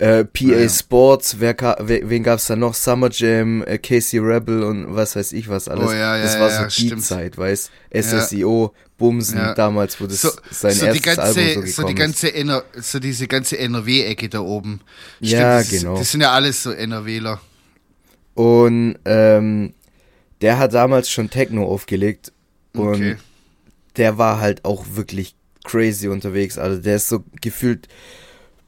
äh, 0.00 0.24
PA 0.24 0.44
ja, 0.44 0.58
ja. 0.60 0.68
Sports, 0.68 1.36
wer, 1.40 1.54
wen 1.78 2.22
gab's 2.22 2.46
da 2.46 2.56
noch? 2.56 2.74
Summer 2.74 3.10
Jam, 3.12 3.62
äh, 3.64 3.76
Casey 3.76 4.18
Rebel 4.18 4.62
und 4.62 4.96
was 4.96 5.14
weiß 5.14 5.32
ich 5.32 5.48
was 5.48 5.68
alles. 5.68 5.90
Oh, 5.90 5.92
ja, 5.92 6.16
ja, 6.16 6.22
das 6.22 6.40
war 6.40 6.50
so 6.50 6.64
die 6.64 6.86
stimmt. 6.86 7.04
Zeit, 7.04 7.36
weißt 7.36 7.70
SSIO, 7.94 8.72
Bumsen, 8.96 9.38
damals, 9.56 10.00
wo 10.00 10.06
das 10.06 10.22
so, 10.22 10.30
sein 10.50 10.72
so 10.72 10.86
erstes 10.86 11.02
ganze, 11.02 11.22
Album 11.22 11.34
so 11.34 11.50
gekommen 11.50 11.66
so 11.66 11.82
die 11.86 11.94
ganze 11.94 12.34
NR, 12.34 12.64
So 12.80 12.98
diese 12.98 13.28
ganze 13.28 13.58
NRW-Ecke 13.58 14.30
da 14.30 14.40
oben. 14.40 14.80
Stimmt, 15.18 15.32
ja, 15.32 15.58
das 15.58 15.68
genau. 15.68 15.96
das 15.98 16.10
sind 16.10 16.22
ja 16.22 16.32
alles 16.32 16.62
so 16.62 16.70
NRWler. 16.72 17.40
Und 18.34 18.98
ähm, 19.04 19.74
der 20.40 20.58
hat 20.58 20.74
damals 20.74 21.10
schon 21.10 21.30
Techno 21.30 21.66
aufgelegt 21.66 22.32
und 22.74 22.94
okay. 22.94 23.16
der 23.96 24.18
war 24.18 24.40
halt 24.40 24.64
auch 24.64 24.84
wirklich 24.94 25.34
crazy 25.64 26.08
unterwegs. 26.08 26.58
Also 26.58 26.80
der 26.80 26.96
ist 26.96 27.08
so 27.08 27.24
gefühlt 27.40 27.88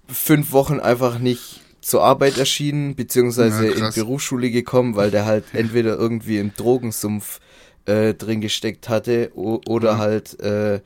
fünf 0.07 0.53
Wochen 0.53 0.81
einfach 0.81 1.19
nicht 1.19 1.61
zur 1.81 2.05
Arbeit 2.05 2.39
erschienen, 2.39 2.95
beziehungsweise 2.95 3.67
ja, 3.67 3.73
in 3.73 3.91
die 3.93 4.01
Berufsschule 4.01 4.51
gekommen, 4.51 4.95
weil 4.95 5.11
der 5.11 5.25
halt 5.25 5.45
entweder 5.53 5.97
irgendwie 5.97 6.39
im 6.39 6.55
Drogensumpf 6.55 7.41
äh, 7.87 8.15
drin 8.15 8.41
gesteckt 8.41 8.89
hatte 8.89 9.33
oder 9.35 9.95
mhm. 9.95 9.99
halt 9.99 10.41
äh, 10.41 10.81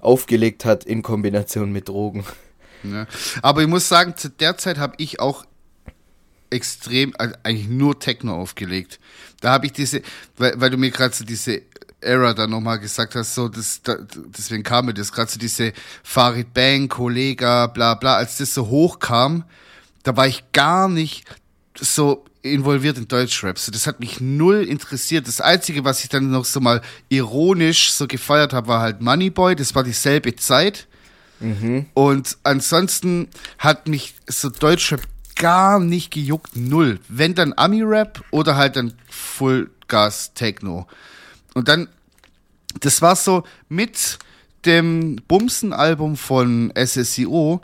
aufgelegt 0.00 0.64
hat 0.64 0.84
in 0.84 1.02
Kombination 1.02 1.72
mit 1.72 1.88
Drogen. 1.88 2.24
Ja. 2.82 3.06
Aber 3.42 3.62
ich 3.62 3.68
muss 3.68 3.88
sagen, 3.88 4.16
zu 4.16 4.30
der 4.30 4.56
Zeit 4.56 4.78
habe 4.78 4.94
ich 4.98 5.20
auch 5.20 5.44
extrem, 6.50 7.14
also 7.18 7.34
eigentlich 7.42 7.68
nur 7.68 7.98
Techno 7.98 8.34
aufgelegt. 8.34 8.98
Da 9.40 9.52
habe 9.52 9.66
ich 9.66 9.72
diese, 9.72 10.02
weil, 10.36 10.60
weil 10.60 10.70
du 10.70 10.76
mir 10.76 10.90
gerade 10.90 11.14
so 11.14 11.24
diese 11.24 11.62
Era 12.00 12.34
da 12.34 12.46
nochmal 12.46 12.78
gesagt 12.78 13.14
hast, 13.14 13.34
so, 13.34 13.48
das, 13.48 13.82
da, 13.82 13.96
deswegen 14.36 14.62
kam 14.62 14.86
mir 14.86 14.94
das, 14.94 15.12
gerade 15.12 15.30
so 15.30 15.38
diese 15.38 15.72
Farid 16.02 16.54
Bang, 16.54 16.88
Kollega, 16.88 17.66
bla 17.66 17.94
bla, 17.94 18.16
als 18.16 18.38
das 18.38 18.54
so 18.54 18.68
hochkam, 18.68 19.44
da 20.02 20.16
war 20.16 20.26
ich 20.26 20.44
gar 20.52 20.88
nicht 20.88 21.24
so 21.78 22.24
involviert 22.42 22.98
in 22.98 23.08
Deutschrap. 23.08 23.58
So, 23.58 23.72
das 23.72 23.86
hat 23.86 24.00
mich 24.00 24.20
null 24.20 24.64
interessiert. 24.64 25.26
Das 25.26 25.40
Einzige, 25.40 25.84
was 25.84 26.02
ich 26.02 26.08
dann 26.08 26.30
noch 26.30 26.44
so 26.44 26.60
mal 26.60 26.80
ironisch 27.08 27.92
so 27.92 28.06
gefeiert 28.06 28.52
habe, 28.52 28.68
war 28.68 28.80
halt 28.80 29.00
Moneyboy. 29.00 29.56
Das 29.56 29.74
war 29.74 29.82
dieselbe 29.82 30.34
Zeit. 30.36 30.86
Mhm. 31.40 31.86
Und 31.94 32.36
ansonsten 32.42 33.28
hat 33.58 33.88
mich 33.88 34.14
so 34.26 34.48
Deutschrap 34.48 35.02
gar 35.38 35.80
nicht 35.80 36.10
gejuckt, 36.10 36.56
null. 36.56 37.00
Wenn 37.08 37.34
dann 37.34 37.54
Ami-Rap 37.56 38.22
oder 38.30 38.56
halt 38.56 38.76
dann 38.76 38.92
Full-Gas-Techno. 39.08 40.86
Und 41.54 41.68
dann, 41.68 41.88
das 42.80 43.00
war 43.00 43.16
so 43.16 43.44
mit 43.68 44.18
dem 44.66 45.16
Bumsen-Album 45.28 46.16
von 46.16 46.72
SSIO, 46.76 47.62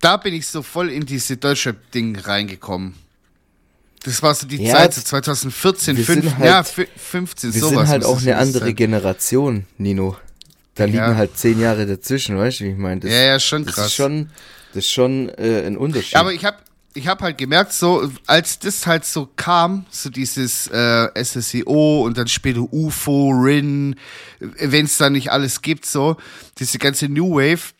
da 0.00 0.16
bin 0.18 0.34
ich 0.34 0.46
so 0.46 0.62
voll 0.62 0.90
in 0.90 1.06
diese 1.06 1.36
Deutschrap-Ding 1.36 2.18
reingekommen. 2.18 2.94
Das 4.04 4.22
war 4.22 4.34
so 4.34 4.46
die 4.46 4.62
ja, 4.62 4.74
Zeit, 4.74 4.94
so 4.94 5.00
2014, 5.00 5.96
5, 5.96 6.36
halt, 6.36 6.44
ja, 6.44 6.62
15, 6.62 7.54
wir 7.54 7.60
sowas. 7.60 7.72
Wir 7.72 7.78
sind 7.78 7.88
halt 7.88 8.04
auch 8.04 8.20
eine 8.20 8.36
andere 8.36 8.66
sein. 8.66 8.76
Generation, 8.76 9.66
Nino. 9.78 10.16
Da 10.76 10.84
ja. 10.84 10.90
liegen 11.06 11.16
halt 11.16 11.36
zehn 11.36 11.58
Jahre 11.58 11.86
dazwischen, 11.86 12.38
weißt 12.38 12.60
du, 12.60 12.64
wie 12.64 12.70
ich 12.70 12.76
meine? 12.76 13.00
Ja, 13.08 13.22
ja, 13.22 13.40
schon 13.40 13.64
krass. 13.64 13.76
Das 13.76 13.86
ist 13.86 13.94
schon, 13.94 14.30
das 14.74 14.84
ist 14.84 14.92
schon 14.92 15.30
äh, 15.30 15.66
ein 15.66 15.76
Unterschied. 15.76 16.16
Aber 16.16 16.32
ich 16.32 16.44
habe 16.44 16.58
ich 16.96 17.08
habe 17.08 17.24
halt 17.24 17.38
gemerkt, 17.38 17.72
so 17.72 18.10
als 18.26 18.58
das 18.58 18.86
halt 18.86 19.04
so 19.04 19.28
kam, 19.36 19.86
so 19.90 20.08
dieses 20.08 20.66
äh, 20.68 21.08
SSEO 21.22 22.02
und 22.04 22.16
dann 22.16 22.26
später 22.26 22.60
UFO, 22.72 23.30
RIN, 23.30 23.96
wenn 24.40 24.86
es 24.86 24.96
da 24.96 25.10
nicht 25.10 25.30
alles 25.30 25.62
gibt, 25.62 25.86
so 25.86 26.16
diese 26.58 26.78
ganze 26.78 27.08
New 27.08 27.36
Wave, 27.36 27.74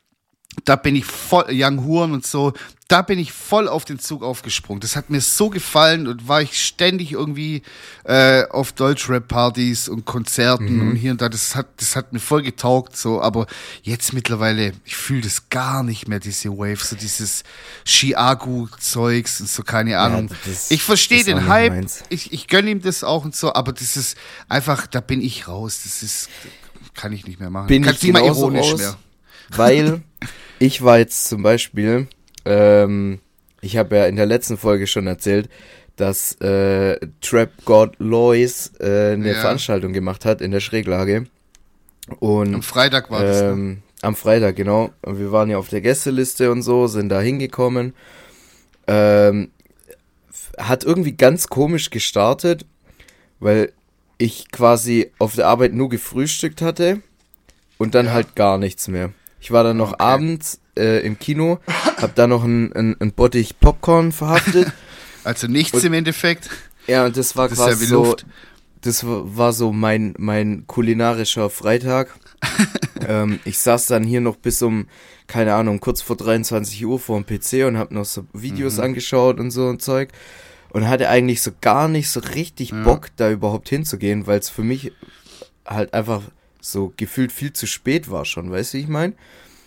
da 0.64 0.76
bin 0.76 0.96
ich 0.96 1.04
voll 1.04 1.46
Young 1.50 1.84
Huren 1.84 2.12
und 2.12 2.26
so, 2.26 2.52
da 2.88 3.02
bin 3.02 3.18
ich 3.18 3.32
voll 3.32 3.68
auf 3.68 3.84
den 3.84 3.98
Zug 3.98 4.22
aufgesprungen. 4.22 4.80
Das 4.80 4.94
hat 4.94 5.10
mir 5.10 5.20
so 5.20 5.50
gefallen 5.50 6.06
und 6.06 6.28
war 6.28 6.40
ich 6.40 6.64
ständig 6.64 7.12
irgendwie 7.12 7.62
äh, 8.04 8.44
auf 8.48 8.70
Deutschrap-Partys 8.72 9.88
und 9.88 10.04
Konzerten 10.04 10.76
mhm. 10.76 10.90
und 10.90 10.96
hier 10.96 11.10
und 11.10 11.20
da. 11.20 11.28
Das 11.28 11.56
hat, 11.56 11.66
das 11.78 11.96
hat 11.96 12.12
mir 12.12 12.20
voll 12.20 12.42
getaugt, 12.42 12.96
so. 12.96 13.20
Aber 13.20 13.46
jetzt 13.82 14.12
mittlerweile, 14.12 14.72
ich 14.84 14.96
fühle 14.96 15.22
das 15.22 15.50
gar 15.50 15.82
nicht 15.82 16.06
mehr, 16.06 16.20
diese 16.20 16.50
Wave, 16.50 16.76
so 16.76 16.94
dieses 16.94 17.42
Chiagu-Zeugs 17.84 19.40
und 19.40 19.48
so, 19.48 19.64
keine 19.64 19.98
Ahnung. 19.98 20.28
Ja, 20.28 20.36
das, 20.46 20.70
ich 20.70 20.82
verstehe 20.82 21.24
den 21.24 21.48
Hype, 21.48 21.86
ich, 22.08 22.32
ich 22.32 22.46
gönne 22.46 22.70
ihm 22.70 22.82
das 22.82 23.02
auch 23.02 23.24
und 23.24 23.34
so, 23.34 23.52
aber 23.52 23.72
das 23.72 23.96
ist 23.96 24.16
einfach, 24.48 24.86
da 24.86 25.00
bin 25.00 25.20
ich 25.20 25.48
raus. 25.48 25.80
Das 25.82 26.04
ist, 26.04 26.28
kann 26.94 27.12
ich 27.12 27.26
nicht 27.26 27.40
mehr 27.40 27.50
machen. 27.50 27.66
Bin 27.66 27.82
Kannst 27.82 28.04
ich 28.04 28.12
mal 28.12 28.24
ironisch 28.24 28.72
raus? 28.72 28.78
mehr. 28.78 28.96
Weil 29.50 30.02
ich 30.58 30.82
war 30.82 30.98
jetzt 30.98 31.28
zum 31.28 31.42
Beispiel, 31.42 32.08
ähm, 32.44 33.20
ich 33.60 33.76
habe 33.76 33.96
ja 33.96 34.06
in 34.06 34.16
der 34.16 34.26
letzten 34.26 34.56
Folge 34.56 34.86
schon 34.86 35.06
erzählt, 35.06 35.48
dass 35.96 36.32
äh, 36.40 36.98
Trap 37.20 37.50
God 37.64 37.94
Lois 37.98 38.72
äh, 38.80 39.12
eine 39.12 39.32
ja. 39.32 39.40
Veranstaltung 39.40 39.92
gemacht 39.92 40.24
hat 40.24 40.40
in 40.40 40.50
der 40.50 40.60
Schräglage. 40.60 41.26
Und, 42.20 42.54
am 42.54 42.62
Freitag 42.62 43.10
war 43.10 43.22
das. 43.22 43.42
Ne? 43.42 43.48
Ähm, 43.48 43.82
am 44.02 44.14
Freitag, 44.14 44.56
genau. 44.56 44.92
Und 45.02 45.18
wir 45.18 45.32
waren 45.32 45.50
ja 45.50 45.58
auf 45.58 45.68
der 45.68 45.80
Gästeliste 45.80 46.52
und 46.52 46.62
so, 46.62 46.86
sind 46.86 47.08
da 47.08 47.20
hingekommen. 47.20 47.94
Ähm, 48.86 49.50
hat 50.58 50.84
irgendwie 50.84 51.12
ganz 51.12 51.48
komisch 51.48 51.90
gestartet, 51.90 52.66
weil 53.40 53.72
ich 54.18 54.50
quasi 54.50 55.10
auf 55.18 55.34
der 55.34 55.48
Arbeit 55.48 55.72
nur 55.72 55.88
gefrühstückt 55.88 56.62
hatte 56.62 57.02
und 57.78 57.94
dann 57.94 58.06
ja. 58.06 58.12
halt 58.12 58.34
gar 58.36 58.58
nichts 58.58 58.88
mehr. 58.88 59.12
Ich 59.40 59.50
war 59.50 59.64
dann 59.64 59.76
noch 59.76 59.94
okay. 59.94 60.02
abends 60.02 60.60
äh, 60.76 61.04
im 61.06 61.18
Kino, 61.18 61.58
hab 62.00 62.14
da 62.14 62.26
noch 62.26 62.44
ein, 62.44 62.72
ein, 62.72 62.96
ein 63.00 63.12
Bottich 63.12 63.58
Popcorn 63.60 64.12
verhaftet. 64.12 64.72
Also 65.24 65.48
nichts 65.48 65.74
und, 65.74 65.84
im 65.84 65.92
Endeffekt. 65.92 66.48
Ja, 66.86 67.04
und 67.04 67.16
das 67.16 67.34
war 67.34 67.48
das 67.48 67.58
quasi 67.58 67.82
ja 67.86 67.90
so, 67.90 68.14
das 68.80 69.04
war 69.04 69.52
so 69.52 69.72
mein, 69.72 70.14
mein 70.18 70.68
kulinarischer 70.68 71.50
Freitag. 71.50 72.14
ähm, 73.08 73.40
ich 73.44 73.58
saß 73.58 73.86
dann 73.86 74.04
hier 74.04 74.20
noch 74.20 74.36
bis 74.36 74.62
um, 74.62 74.86
keine 75.26 75.54
Ahnung, 75.54 75.80
kurz 75.80 76.00
vor 76.00 76.16
23 76.16 76.86
Uhr 76.86 77.00
vor 77.00 77.20
dem 77.20 77.26
PC 77.26 77.66
und 77.66 77.76
hab 77.76 77.90
noch 77.90 78.04
so 78.04 78.26
Videos 78.32 78.76
mhm. 78.76 78.84
angeschaut 78.84 79.40
und 79.40 79.50
so 79.50 79.68
ein 79.68 79.80
Zeug. 79.80 80.10
Und 80.70 80.88
hatte 80.88 81.08
eigentlich 81.08 81.42
so 81.42 81.50
gar 81.60 81.88
nicht 81.88 82.08
so 82.08 82.20
richtig 82.20 82.70
ja. 82.70 82.82
Bock, 82.84 83.08
da 83.16 83.30
überhaupt 83.30 83.68
hinzugehen, 83.68 84.28
weil 84.28 84.38
es 84.38 84.48
für 84.48 84.62
mich 84.62 84.92
halt 85.66 85.92
einfach 85.92 86.22
so 86.70 86.92
gefühlt 86.96 87.32
viel 87.32 87.52
zu 87.52 87.66
spät 87.66 88.10
war 88.10 88.24
schon, 88.24 88.50
weißt 88.50 88.74
du, 88.74 88.78
wie 88.78 88.82
ich 88.82 88.88
meine? 88.88 89.14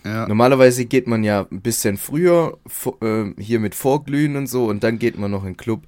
Ja. 0.04 0.28
Normalerweise 0.28 0.86
geht 0.86 1.08
man 1.08 1.24
ja 1.24 1.46
ein 1.52 1.62
bisschen 1.62 1.98
früher 1.98 2.58
äh, 3.02 3.26
hier 3.38 3.60
mit 3.60 3.76
Vorglühen 3.76 4.36
und 4.36 4.48
so 4.48 4.66
und 4.68 4.84
dann 4.84 4.98
geht 4.98 5.18
man 5.18 5.32
noch 5.32 5.44
in 5.44 5.52
den 5.52 5.58
Club. 5.58 5.84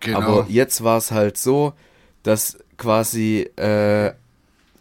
Genau. 0.00 0.18
Aber 0.18 0.46
jetzt 0.48 0.84
war 0.84 0.98
es 0.98 1.10
halt 1.10 1.38
so, 1.38 1.72
dass 2.22 2.58
quasi 2.76 3.48
äh, 3.56 4.12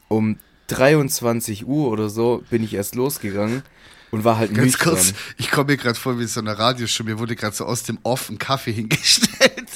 um 0.09 0.37
23 0.67 1.65
Uhr 1.65 1.89
oder 1.89 2.09
so 2.09 2.43
bin 2.49 2.63
ich 2.63 2.73
erst 2.73 2.95
losgegangen 2.95 3.63
und 4.11 4.23
war 4.23 4.37
halt 4.37 4.53
Ganz 4.53 4.73
nüchtern. 4.73 4.93
kurz, 4.95 5.13
ich 5.37 5.51
komme 5.51 5.71
mir 5.71 5.77
gerade 5.77 5.99
vor 5.99 6.19
wie 6.19 6.25
so 6.25 6.39
eine 6.39 6.57
Radioshow, 6.57 7.03
mir 7.03 7.19
wurde 7.19 7.35
gerade 7.35 7.55
so 7.55 7.65
aus 7.65 7.83
dem 7.83 7.99
Off 8.03 8.29
ein 8.29 8.37
Kaffee 8.37 8.71
hingestellt. 8.73 9.69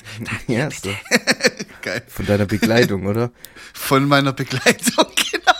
ja, 0.48 0.70
so. 0.72 0.90
Geil. 1.82 2.04
Von 2.08 2.26
deiner 2.26 2.46
Begleitung, 2.46 3.06
oder? 3.06 3.32
Von 3.74 4.08
meiner 4.08 4.34
Begleitung, 4.34 5.06
genau. 5.32 5.59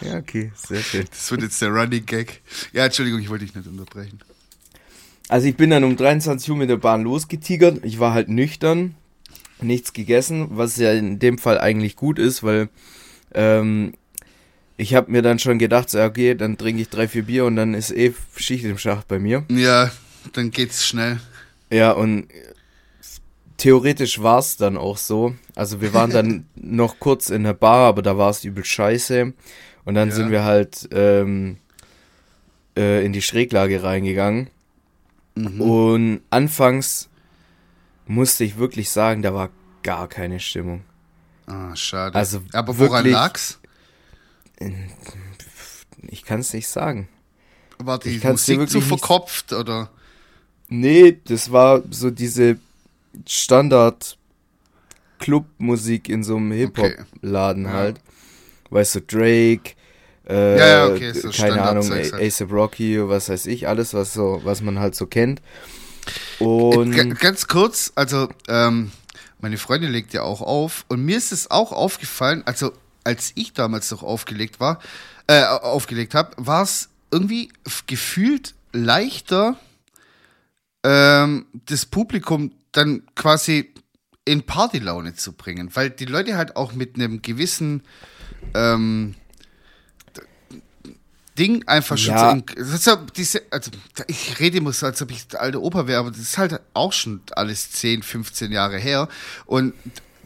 Ja, 0.00 0.18
okay, 0.18 0.52
sehr 0.54 0.80
schön. 0.80 1.06
Das 1.10 1.30
wird 1.30 1.42
jetzt 1.42 1.60
der 1.60 1.70
Running 1.70 2.06
Gag. 2.06 2.40
Ja, 2.72 2.84
Entschuldigung, 2.84 3.20
ich 3.20 3.28
wollte 3.28 3.44
dich 3.44 3.54
nicht 3.54 3.66
unterbrechen. 3.66 4.20
Also 5.28 5.46
ich 5.46 5.56
bin 5.56 5.70
dann 5.70 5.84
um 5.84 5.96
23 5.96 6.50
Uhr 6.50 6.56
mit 6.56 6.70
der 6.70 6.76
Bahn 6.76 7.02
losgetigert. 7.02 7.84
Ich 7.84 7.98
war 7.98 8.14
halt 8.14 8.28
nüchtern, 8.28 8.94
nichts 9.60 9.92
gegessen, 9.92 10.48
was 10.50 10.76
ja 10.76 10.92
in 10.92 11.18
dem 11.18 11.38
Fall 11.38 11.58
eigentlich 11.58 11.96
gut 11.96 12.18
ist, 12.18 12.42
weil 12.42 12.70
ähm, 13.34 13.92
ich 14.78 14.94
habe 14.94 15.10
mir 15.10 15.22
dann 15.22 15.38
schon 15.38 15.58
gedacht, 15.58 15.90
so, 15.90 16.00
okay, 16.00 16.34
dann 16.34 16.56
trinke 16.56 16.80
ich 16.80 16.88
drei, 16.88 17.08
vier 17.08 17.24
Bier 17.24 17.44
und 17.44 17.56
dann 17.56 17.74
ist 17.74 17.90
eh 17.90 18.14
Schicht 18.36 18.64
im 18.64 18.78
Schacht 18.78 19.08
bei 19.08 19.18
mir. 19.18 19.44
Ja, 19.50 19.90
dann 20.32 20.50
geht's 20.50 20.86
schnell. 20.86 21.20
Ja, 21.70 21.90
und 21.92 22.28
theoretisch 23.58 24.22
war 24.22 24.38
es 24.38 24.56
dann 24.56 24.76
auch 24.76 24.96
so. 24.96 25.34
Also 25.54 25.80
wir 25.82 25.92
waren 25.92 26.10
dann 26.10 26.46
noch 26.54 26.98
kurz 27.00 27.28
in 27.28 27.42
der 27.42 27.52
Bar, 27.52 27.88
aber 27.88 28.02
da 28.02 28.16
war 28.16 28.30
es 28.30 28.44
übel 28.44 28.64
scheiße. 28.64 29.34
Und 29.88 29.94
dann 29.94 30.10
ja. 30.10 30.14
sind 30.14 30.30
wir 30.30 30.44
halt 30.44 30.86
ähm, 30.92 31.56
äh, 32.76 33.02
in 33.06 33.14
die 33.14 33.22
Schräglage 33.22 33.82
reingegangen. 33.82 34.50
Mhm. 35.34 35.60
Und 35.62 36.20
anfangs 36.28 37.08
musste 38.06 38.44
ich 38.44 38.58
wirklich 38.58 38.90
sagen, 38.90 39.22
da 39.22 39.32
war 39.32 39.48
gar 39.82 40.06
keine 40.06 40.40
Stimmung. 40.40 40.84
Ah, 41.46 41.74
schade. 41.74 42.14
Also 42.14 42.42
Aber 42.52 42.78
woran 42.78 42.96
wirklich, 43.04 43.14
lag's? 43.14 43.60
Ich 46.02 46.22
kann 46.22 46.40
es 46.40 46.52
nicht 46.52 46.68
sagen. 46.68 47.08
War 47.78 47.98
die 47.98 48.20
Musik 48.22 48.68
zu 48.68 48.82
verkopft 48.82 49.54
oder? 49.54 49.88
Nee, 50.68 51.16
das 51.24 51.50
war 51.50 51.82
so 51.90 52.10
diese 52.10 52.58
Standard 53.26 54.18
Clubmusik 55.18 56.10
in 56.10 56.24
so 56.24 56.36
einem 56.36 56.52
Hip-Hop-Laden 56.52 57.64
okay. 57.64 57.74
halt. 57.74 58.00
Weißt 58.68 58.96
du, 58.96 59.00
Drake, 59.00 59.77
äh, 60.28 60.58
ja, 60.58 60.66
ja, 60.66 60.88
okay, 60.88 61.12
so 61.12 61.30
keine 61.30 61.62
Ahnung, 61.62 61.90
halt. 61.90 62.12
ASAP 62.14 62.52
Rocky, 62.52 63.08
was 63.08 63.28
weiß 63.28 63.46
ich, 63.46 63.66
alles, 63.66 63.94
was 63.94 64.12
so, 64.12 64.40
was 64.44 64.60
man 64.60 64.78
halt 64.78 64.94
so 64.94 65.06
kennt. 65.06 65.40
Und 66.38 66.92
G 66.92 67.08
ganz 67.14 67.48
kurz, 67.48 67.92
also 67.94 68.28
ähm, 68.48 68.92
meine 69.40 69.58
Freundin 69.58 69.90
legt 69.90 70.12
ja 70.12 70.22
auch 70.22 70.42
auf 70.42 70.84
und 70.88 71.04
mir 71.04 71.16
ist 71.16 71.32
es 71.32 71.50
auch 71.50 71.72
aufgefallen, 71.72 72.42
also 72.44 72.72
als 73.04 73.32
ich 73.36 73.52
damals 73.52 73.90
noch 73.90 74.02
aufgelegt 74.02 74.60
war, 74.60 74.80
äh, 75.26 75.44
aufgelegt 75.44 76.14
habe, 76.14 76.32
war 76.36 76.62
es 76.62 76.90
irgendwie 77.10 77.50
gefühlt 77.86 78.54
leichter, 78.72 79.56
ähm, 80.84 81.46
das 81.66 81.86
Publikum 81.86 82.52
dann 82.72 83.02
quasi 83.14 83.72
in 84.24 84.42
Partylaune 84.42 85.14
zu 85.14 85.32
bringen, 85.32 85.70
weil 85.74 85.88
die 85.90 86.04
Leute 86.04 86.36
halt 86.36 86.56
auch 86.56 86.74
mit 86.74 86.96
einem 86.96 87.22
gewissen 87.22 87.82
ähm, 88.54 89.14
Ding 91.38 91.66
einfach 91.66 91.96
schon 91.96 92.14
ja. 92.14 92.34
so. 92.34 92.42
Das 92.56 92.68
ist 92.74 92.86
ja 92.86 92.96
diese, 93.16 93.42
also 93.50 93.70
ich 94.06 94.38
rede 94.40 94.58
immer 94.58 94.72
so, 94.72 94.86
als 94.86 95.00
ob 95.00 95.10
ich 95.10 95.28
der 95.28 95.40
alte 95.40 95.62
Opa 95.62 95.86
wäre, 95.86 96.00
aber 96.00 96.10
das 96.10 96.20
ist 96.20 96.38
halt 96.38 96.60
auch 96.74 96.92
schon 96.92 97.20
alles 97.32 97.70
10, 97.72 98.02
15 98.02 98.52
Jahre 98.52 98.78
her. 98.78 99.08
Und 99.46 99.74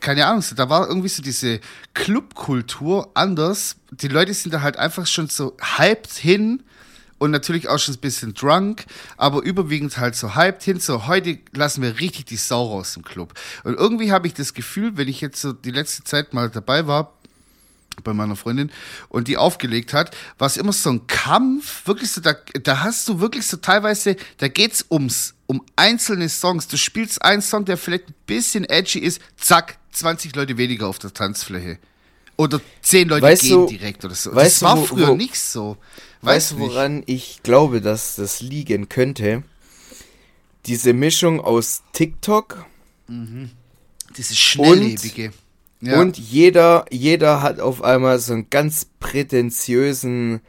keine 0.00 0.26
Ahnung, 0.26 0.44
da 0.56 0.68
war 0.68 0.88
irgendwie 0.88 1.08
so 1.08 1.22
diese 1.22 1.60
Clubkultur 1.94 3.10
anders. 3.14 3.76
Die 3.90 4.08
Leute 4.08 4.34
sind 4.34 4.52
da 4.52 4.62
halt 4.62 4.76
einfach 4.76 5.06
schon 5.06 5.28
so 5.28 5.56
hyped 5.78 6.12
hin 6.12 6.62
und 7.18 7.30
natürlich 7.30 7.68
auch 7.68 7.78
schon 7.78 7.94
ein 7.94 8.00
bisschen 8.00 8.34
drunk, 8.34 8.84
aber 9.16 9.42
überwiegend 9.42 9.96
halt 9.98 10.16
so 10.16 10.34
hyped 10.34 10.64
hin. 10.64 10.80
So, 10.80 11.06
heute 11.06 11.38
lassen 11.52 11.80
wir 11.82 12.00
richtig 12.00 12.24
die 12.24 12.36
Sau 12.36 12.66
raus 12.66 12.96
im 12.96 13.04
Club. 13.04 13.34
Und 13.62 13.74
irgendwie 13.78 14.10
habe 14.10 14.26
ich 14.26 14.34
das 14.34 14.54
Gefühl, 14.54 14.96
wenn 14.96 15.06
ich 15.06 15.20
jetzt 15.20 15.40
so 15.40 15.52
die 15.52 15.70
letzte 15.70 16.02
Zeit 16.02 16.34
mal 16.34 16.50
dabei 16.50 16.88
war, 16.88 17.12
bei 18.02 18.12
meiner 18.12 18.36
Freundin 18.36 18.70
und 19.08 19.28
die 19.28 19.36
aufgelegt 19.36 19.92
hat, 19.92 20.16
war 20.38 20.46
es 20.46 20.56
immer 20.56 20.72
so 20.72 20.90
ein 20.90 21.06
Kampf, 21.06 21.86
wirklich 21.86 22.10
so, 22.10 22.20
da, 22.20 22.34
da 22.62 22.80
hast 22.80 23.08
du 23.08 23.20
wirklich 23.20 23.46
so 23.46 23.56
teilweise, 23.58 24.16
da 24.38 24.48
geht's 24.48 24.86
ums, 24.90 25.34
um 25.46 25.64
einzelne 25.76 26.28
Songs. 26.28 26.68
Du 26.68 26.76
spielst 26.76 27.22
einen 27.22 27.42
Song, 27.42 27.64
der 27.64 27.76
vielleicht 27.76 28.08
ein 28.08 28.14
bisschen 28.26 28.64
edgy 28.64 28.98
ist, 28.98 29.20
zack, 29.36 29.78
20 29.92 30.34
Leute 30.34 30.56
weniger 30.56 30.88
auf 30.88 30.98
der 30.98 31.12
Tanzfläche. 31.12 31.78
Oder 32.36 32.60
10 32.80 33.08
Leute 33.08 33.22
weißt 33.22 33.42
gehen 33.42 33.50
du, 33.52 33.66
direkt 33.66 34.04
oder 34.04 34.14
so. 34.14 34.30
das 34.32 34.62
war 34.62 34.76
du, 34.76 34.84
früher 34.84 35.08
wo, 35.08 35.14
nicht 35.14 35.38
so. 35.38 35.76
Weißt 36.22 36.52
du, 36.52 36.58
woran 36.60 37.02
ich 37.06 37.42
glaube, 37.42 37.80
dass 37.80 38.16
das 38.16 38.40
liegen 38.40 38.88
könnte? 38.88 39.42
Diese 40.66 40.92
Mischung 40.92 41.40
aus 41.40 41.82
TikTok. 41.92 42.64
Mhm. 43.08 43.50
Dieses 44.16 44.38
Schnelllebige. 44.38 45.26
Und 45.26 45.34
ja. 45.82 46.00
Und 46.00 46.16
jeder, 46.16 46.86
jeder 46.90 47.42
hat 47.42 47.60
auf 47.60 47.82
einmal 47.82 48.18
so 48.20 48.32
einen 48.32 48.48
ganz 48.50 48.86
prätentiösen 49.00 50.40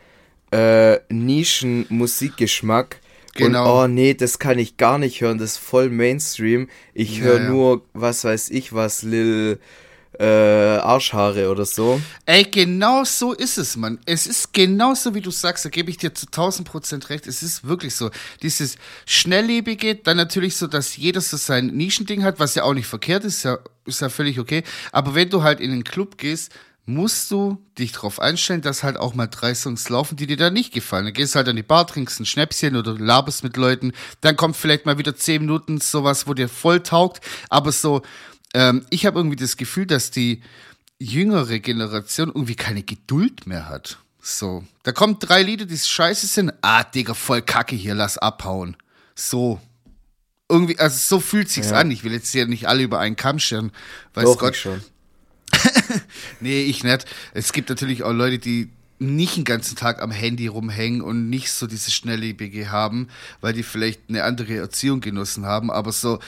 äh, 0.52 1.00
Nischen-Musikgeschmack. 1.10 3.02
Genau. 3.34 3.84
Und 3.84 3.92
oh 3.92 3.94
nee, 3.94 4.14
das 4.14 4.38
kann 4.38 4.60
ich 4.60 4.78
gar 4.78 5.00
nicht 5.00 5.22
hören, 5.22 5.40
das 5.40 5.54
ist 5.54 5.58
voll 5.58 5.90
Mainstream. 5.90 6.70
Ich 6.94 7.22
höre 7.22 7.42
ja. 7.42 7.50
nur, 7.50 7.82
was 7.94 8.24
weiß 8.24 8.52
ich 8.52 8.74
was, 8.74 9.02
Lil 9.02 9.60
äh, 10.20 10.24
Arschhaare 10.26 11.50
oder 11.50 11.66
so. 11.66 12.00
Ey, 12.26 12.44
genau 12.44 13.04
so 13.04 13.34
ist 13.34 13.58
es, 13.58 13.76
Mann. 13.76 14.00
Es 14.06 14.28
ist 14.28 14.54
genau 14.54 14.94
so, 14.94 15.16
wie 15.16 15.22
du 15.22 15.32
sagst, 15.32 15.66
da 15.66 15.70
gebe 15.70 15.90
ich 15.90 15.98
dir 15.98 16.14
zu 16.14 16.28
1000 16.28 16.68
Prozent 16.68 17.10
recht. 17.10 17.26
Es 17.26 17.42
ist 17.42 17.68
wirklich 17.68 17.96
so. 17.96 18.12
Dieses 18.44 18.76
Schnelllebige, 19.08 19.96
dann 19.96 20.18
natürlich 20.18 20.56
so, 20.56 20.68
dass 20.68 20.96
jeder 20.96 21.22
so 21.22 21.38
sein 21.38 21.68
Nischending 21.68 22.24
hat, 22.24 22.40
was 22.40 22.54
ja 22.56 22.64
auch 22.64 22.76
nicht 22.76 22.88
verkehrt 22.88 23.24
ist, 23.24 23.44
ja, 23.44 23.58
ist 23.86 24.02
ja 24.02 24.10
völlig 24.10 24.40
okay. 24.40 24.64
Aber 24.92 25.16
wenn 25.16 25.30
du 25.30 25.44
halt 25.44 25.60
in 25.60 25.72
den 25.72 25.84
Club 25.84 26.18
gehst, 26.18 26.52
musst 26.86 27.32
du 27.32 27.64
dich 27.80 27.94
darauf 27.94 28.20
einstellen, 28.20 28.62
dass 28.62 28.84
halt 28.84 28.98
auch 28.98 29.14
mal 29.14 29.28
drei 29.28 29.56
Songs 29.56 29.88
laufen, 29.90 30.18
die 30.18 30.28
dir 30.28 30.38
da 30.38 30.50
nicht 30.50 30.74
gefallen. 30.74 31.06
Dann 31.06 31.14
gehst 31.14 31.36
halt 31.36 31.48
an 31.48 31.56
die 31.56 31.64
Bar, 31.64 31.88
trinkst 31.88 32.20
ein 32.20 32.26
Schnäpschen 32.26 32.76
oder 32.76 32.98
laberst 32.98 33.44
mit 33.44 33.56
Leuten. 33.56 33.94
Dann 34.22 34.36
kommt 34.36 34.58
vielleicht 34.58 34.86
mal 34.86 34.98
wieder 34.98 35.16
zehn 35.16 35.42
Minuten 35.42 35.80
sowas, 35.80 36.28
wo 36.28 36.34
dir 36.34 36.50
voll 36.50 36.82
taugt. 36.82 37.22
Aber 37.50 37.72
so, 37.72 38.02
ähm, 38.54 38.86
ich 38.90 39.06
habe 39.06 39.20
irgendwie 39.20 39.38
das 39.38 39.56
Gefühl, 39.56 39.86
dass 39.86 40.12
die 40.12 40.42
jüngere 41.00 41.60
Generation 41.60 42.30
irgendwie 42.30 42.56
keine 42.56 42.84
Geduld 42.84 43.48
mehr 43.48 43.70
hat. 43.70 44.00
So, 44.22 44.64
da 44.84 44.92
kommen 44.92 45.20
drei 45.20 45.42
Lieder, 45.42 45.66
die 45.66 45.78
scheiße 45.78 46.28
sind. 46.28 46.54
Ah, 46.62 46.84
Digga, 46.84 47.14
voll 47.14 47.42
Kacke 47.42 47.76
hier, 47.76 47.96
lass 47.96 48.18
abhauen. 48.18 48.78
So. 49.16 49.60
Irgendwie, 50.54 50.78
also 50.78 50.96
so 50.96 51.20
fühlt 51.20 51.50
sich's 51.50 51.72
ja. 51.72 51.78
an. 51.78 51.90
Ich 51.90 52.04
will 52.04 52.14
jetzt 52.14 52.32
hier 52.32 52.46
nicht 52.46 52.68
alle 52.68 52.84
über 52.84 53.00
einen 53.00 53.16
Kamm 53.16 53.40
scheren. 53.40 53.72
Weiß 54.14 54.26
Doch, 54.26 54.38
Gott. 54.38 54.56
schon. 54.56 54.82
nee, 56.40 56.62
ich 56.62 56.84
nicht. 56.84 57.06
Es 57.34 57.54
gibt 57.54 57.70
natürlich 57.70 58.04
auch 58.04 58.12
Leute, 58.12 58.38
die 58.38 58.70
nicht 59.00 59.36
den 59.36 59.46
ganzen 59.46 59.76
Tag 59.76 60.00
am 60.00 60.12
Handy 60.12 60.46
rumhängen 60.46 61.02
und 61.02 61.28
nicht 61.28 61.52
so 61.52 61.66
diese 61.66 61.90
Schnelllebige 61.90 62.72
haben, 62.72 63.08
weil 63.42 63.54
die 63.54 63.64
vielleicht 63.64 64.02
eine 64.10 64.24
andere 64.24 64.56
Erziehung 64.56 65.02
genossen 65.02 65.48
haben, 65.48 65.72
aber 65.72 65.92
so 65.92 66.20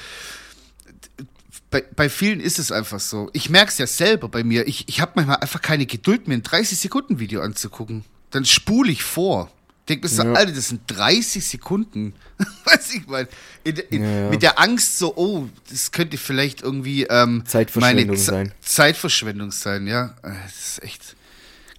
bei, 1.69 1.83
bei 1.95 2.09
vielen 2.09 2.39
ist 2.39 2.57
es 2.57 2.71
einfach 2.71 2.99
so. 2.99 3.29
Ich 3.33 3.51
merke 3.51 3.69
es 3.69 3.77
ja 3.77 3.85
selber 3.85 4.27
bei 4.27 4.43
mir. 4.43 4.67
Ich, 4.67 4.87
ich 4.89 5.01
habe 5.01 5.11
manchmal 5.15 5.37
einfach 5.37 5.61
keine 5.61 5.85
Geduld 5.85 6.27
mehr, 6.27 6.37
ein 6.37 6.43
30-Sekunden-Video 6.43 7.41
anzugucken. 7.41 8.03
Dann 8.31 8.43
spule 8.43 8.91
ich 8.91 9.03
vor. 9.03 9.51
Denk 9.87 10.01
mir 10.01 10.09
so, 10.09 10.23
ja. 10.23 10.33
Alter, 10.33 10.51
das 10.51 10.69
sind 10.69 10.81
30 10.87 11.45
Sekunden. 11.45 12.13
Weiß 12.65 12.93
ich 12.95 13.07
mal. 13.07 13.27
In, 13.63 13.75
in, 13.75 14.03
ja, 14.03 14.09
ja. 14.21 14.29
Mit 14.29 14.41
der 14.41 14.59
Angst 14.59 14.97
so, 14.97 15.15
oh, 15.15 15.47
das 15.69 15.91
könnte 15.91 16.17
vielleicht 16.17 16.61
irgendwie 16.61 17.03
ähm, 17.03 17.43
Zeitverschwendung 17.45 18.07
meine 18.07 18.17
sein. 18.17 18.51
Zeitverschwendung 18.61 19.51
sein, 19.51 19.87
ja. 19.87 20.15
Äh, 20.23 20.31
das 20.45 20.55
ist 20.55 20.83
echt. 20.83 21.01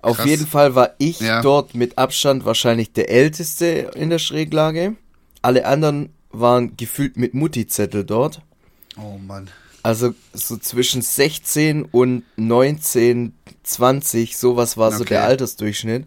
Krass. 0.02 0.20
Auf 0.20 0.26
jeden 0.26 0.46
Fall 0.46 0.76
war 0.76 0.94
ich 0.98 1.18
dort 1.18 1.74
mit 1.74 1.98
Abstand 1.98 2.44
wahrscheinlich 2.44 2.92
der 2.92 3.10
Älteste 3.10 3.90
in 3.96 4.08
der 4.08 4.20
Schräglage. 4.20 4.94
Alle 5.42 5.66
anderen 5.66 6.10
waren 6.30 6.76
gefühlt 6.76 7.16
mit 7.16 7.34
Mutti-Zettel 7.34 8.04
dort. 8.04 8.40
Oh 8.96 9.18
Mann. 9.18 9.50
Also 9.82 10.14
so 10.32 10.56
zwischen 10.56 11.02
16 11.02 11.84
und 11.84 12.24
19, 12.36 13.34
20, 13.62 14.36
sowas 14.36 14.76
war 14.76 14.88
okay. 14.88 14.98
so 14.98 15.04
der 15.04 15.24
Altersdurchschnitt. 15.24 16.06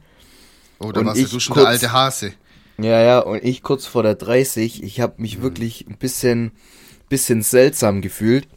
Oh, 0.80 0.92
da 0.92 1.06
warst 1.06 1.34
du 1.34 1.40
schon 1.40 1.54
kurz, 1.54 1.64
der 1.64 1.70
alte 1.70 1.92
Hase. 1.92 2.34
Ja, 2.78 3.02
ja, 3.02 3.20
und 3.20 3.44
ich 3.44 3.62
kurz 3.62 3.86
vor 3.86 4.04
der 4.04 4.16
30, 4.16 4.84
ich 4.84 5.02
habe 5.02 5.22
mich 5.22 5.40
mhm. 5.40 5.42
wirklich 5.44 5.86
ein 5.88 5.98
bisschen, 5.98 6.52
bisschen 7.10 7.42
seltsam 7.42 8.02
gefühlt. 8.02 8.48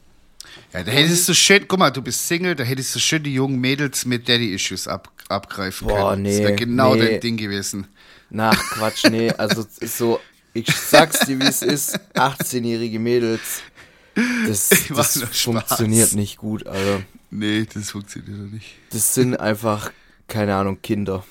Ja, 0.72 0.82
da 0.84 0.92
hättest 0.92 1.28
du 1.28 1.34
schön, 1.34 1.66
guck 1.66 1.78
mal, 1.78 1.90
du 1.90 2.02
bist 2.02 2.28
Single, 2.28 2.54
da 2.54 2.64
hättest 2.64 2.94
du 2.94 2.98
schön 2.98 3.22
die 3.22 3.34
jungen 3.34 3.60
Mädels 3.60 4.04
mit 4.04 4.28
Daddy-Issues 4.28 4.86
ab, 4.88 5.10
abgreifen 5.28 5.88
Boah, 5.88 6.10
können. 6.10 6.22
Nee, 6.22 6.30
das 6.30 6.40
wäre 6.40 6.54
genau 6.54 6.94
nee. 6.94 7.06
dein 7.06 7.20
Ding 7.20 7.36
gewesen. 7.36 7.88
Na, 8.30 8.50
Quatsch, 8.50 9.04
nee, 9.10 9.30
also 9.30 9.66
so, 9.80 10.20
ich 10.54 10.66
sag's 10.74 11.20
dir, 11.20 11.38
wie 11.40 11.46
es 11.46 11.62
ist, 11.62 11.98
18-jährige 12.14 12.98
Mädels, 12.98 13.62
das, 14.46 14.70
das 14.94 15.22
funktioniert 15.32 16.14
nicht 16.14 16.36
gut, 16.36 16.66
also. 16.66 17.02
Nee, 17.30 17.66
das 17.72 17.90
funktioniert 17.90 18.52
nicht. 18.52 18.74
Das 18.90 19.14
sind 19.14 19.36
einfach, 19.40 19.90
keine 20.28 20.54
Ahnung, 20.54 20.80
Kinder. 20.82 21.24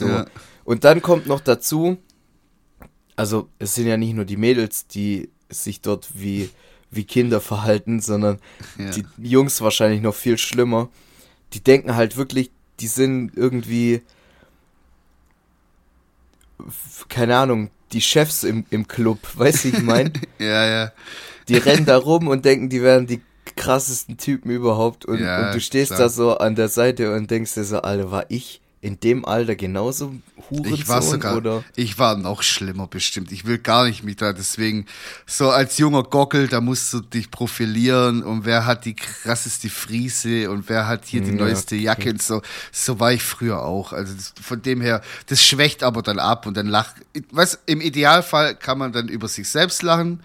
So. 0.00 0.08
Ja. 0.08 0.26
Und 0.64 0.84
dann 0.84 1.02
kommt 1.02 1.26
noch 1.26 1.40
dazu, 1.40 1.98
also 3.16 3.48
es 3.58 3.74
sind 3.74 3.86
ja 3.86 3.98
nicht 3.98 4.14
nur 4.14 4.24
die 4.24 4.38
Mädels, 4.38 4.86
die 4.86 5.28
sich 5.50 5.82
dort 5.82 6.08
wie, 6.14 6.48
wie 6.90 7.04
Kinder 7.04 7.40
verhalten, 7.40 8.00
sondern 8.00 8.38
ja. 8.78 8.90
die 8.90 9.04
Jungs 9.18 9.60
wahrscheinlich 9.60 10.00
noch 10.00 10.14
viel 10.14 10.38
schlimmer. 10.38 10.88
Die 11.52 11.62
denken 11.62 11.96
halt 11.96 12.16
wirklich, 12.16 12.50
die 12.80 12.86
sind 12.86 13.32
irgendwie, 13.36 14.00
keine 17.08 17.36
Ahnung, 17.36 17.70
die 17.92 18.00
Chefs 18.00 18.42
im, 18.42 18.64
im 18.70 18.88
Club, 18.88 19.18
weißt 19.34 19.64
du, 19.64 19.68
ich 19.68 19.82
mein? 19.82 20.12
ja, 20.38 20.66
ja. 20.66 20.92
Die 21.48 21.56
rennen 21.56 21.84
da 21.84 21.98
rum 21.98 22.28
und 22.28 22.46
denken, 22.46 22.70
die 22.70 22.80
wären 22.80 23.06
die 23.06 23.20
krassesten 23.56 24.16
Typen 24.16 24.50
überhaupt 24.50 25.04
und, 25.04 25.20
ja, 25.20 25.48
und 25.48 25.54
du 25.54 25.60
stehst 25.60 25.90
klar. 25.90 26.00
da 26.00 26.08
so 26.08 26.38
an 26.38 26.54
der 26.54 26.68
Seite 26.68 27.14
und 27.14 27.30
denkst 27.30 27.54
dir 27.54 27.64
so, 27.64 27.82
Alter, 27.82 28.10
war 28.10 28.24
ich 28.28 28.62
in 28.82 28.98
dem 28.98 29.26
Alter 29.26 29.56
genauso 29.56 30.14
Hurensohn 30.48 30.74
ich 30.74 30.88
war 30.88 31.02
sogar, 31.02 31.36
oder? 31.36 31.64
Ich 31.76 31.98
war 31.98 32.16
noch 32.16 32.42
schlimmer 32.42 32.86
bestimmt. 32.86 33.30
Ich 33.30 33.44
will 33.44 33.58
gar 33.58 33.84
nicht 33.86 34.04
mit 34.04 34.22
da. 34.22 34.32
Deswegen 34.32 34.86
so 35.26 35.50
als 35.50 35.76
junger 35.76 36.02
Gockel, 36.02 36.48
da 36.48 36.62
musst 36.62 36.90
du 36.94 37.00
dich 37.00 37.30
profilieren 37.30 38.22
und 38.22 38.46
wer 38.46 38.64
hat 38.64 38.86
die 38.86 38.96
krasseste 38.96 39.68
Friese 39.68 40.50
und 40.50 40.70
wer 40.70 40.88
hat 40.88 41.04
hier 41.04 41.20
die 41.20 41.30
ja, 41.30 41.36
neueste 41.36 41.76
Jacke 41.76 42.02
okay. 42.02 42.10
und 42.12 42.22
so. 42.22 42.40
So 42.72 42.98
war 42.98 43.12
ich 43.12 43.22
früher 43.22 43.62
auch. 43.62 43.92
Also 43.92 44.14
das, 44.14 44.32
von 44.40 44.62
dem 44.62 44.80
her, 44.80 45.02
das 45.26 45.44
schwächt 45.44 45.82
aber 45.82 46.00
dann 46.00 46.18
ab 46.18 46.46
und 46.46 46.56
dann 46.56 46.66
lacht. 46.66 46.94
Was 47.30 47.58
im 47.66 47.82
Idealfall 47.82 48.54
kann 48.54 48.78
man 48.78 48.92
dann 48.92 49.08
über 49.08 49.28
sich 49.28 49.46
selbst 49.50 49.82
lachen, 49.82 50.22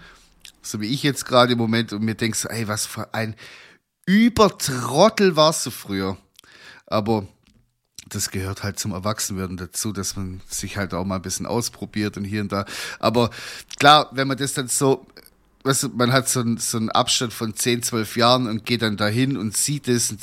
so 0.62 0.80
wie 0.80 0.86
ich 0.86 1.02
jetzt 1.02 1.26
gerade 1.26 1.52
im 1.52 1.58
Moment 1.58 1.92
und 1.92 2.02
mir 2.02 2.14
denkst, 2.14 2.46
ey, 2.46 2.66
was 2.66 2.86
für 2.86 3.12
ein 3.12 3.36
Übertrottel 4.06 5.36
warst 5.36 5.66
du 5.66 5.70
früher. 5.70 6.16
Aber 6.86 7.26
das 8.08 8.30
gehört 8.30 8.62
halt 8.62 8.78
zum 8.78 8.92
Erwachsenwerden 8.92 9.56
dazu, 9.56 9.92
dass 9.92 10.16
man 10.16 10.40
sich 10.48 10.76
halt 10.76 10.94
auch 10.94 11.04
mal 11.04 11.16
ein 11.16 11.22
bisschen 11.22 11.46
ausprobiert 11.46 12.16
und 12.16 12.24
hier 12.24 12.40
und 12.40 12.52
da. 12.52 12.64
Aber 12.98 13.30
klar, 13.78 14.08
wenn 14.12 14.28
man 14.28 14.36
das 14.36 14.54
dann 14.54 14.68
so, 14.68 15.06
weißt 15.64 15.84
du, 15.84 15.88
man 15.88 16.12
hat 16.12 16.28
so, 16.28 16.40
einen, 16.40 16.58
so 16.58 16.78
einen 16.78 16.90
Abstand 16.90 17.32
von 17.32 17.54
10, 17.54 17.82
12 17.82 18.16
Jahren 18.16 18.46
und 18.46 18.64
geht 18.64 18.82
dann 18.82 18.96
dahin 18.96 19.36
und 19.36 19.56
sieht 19.56 19.88
es 19.88 20.10
und 20.10 20.20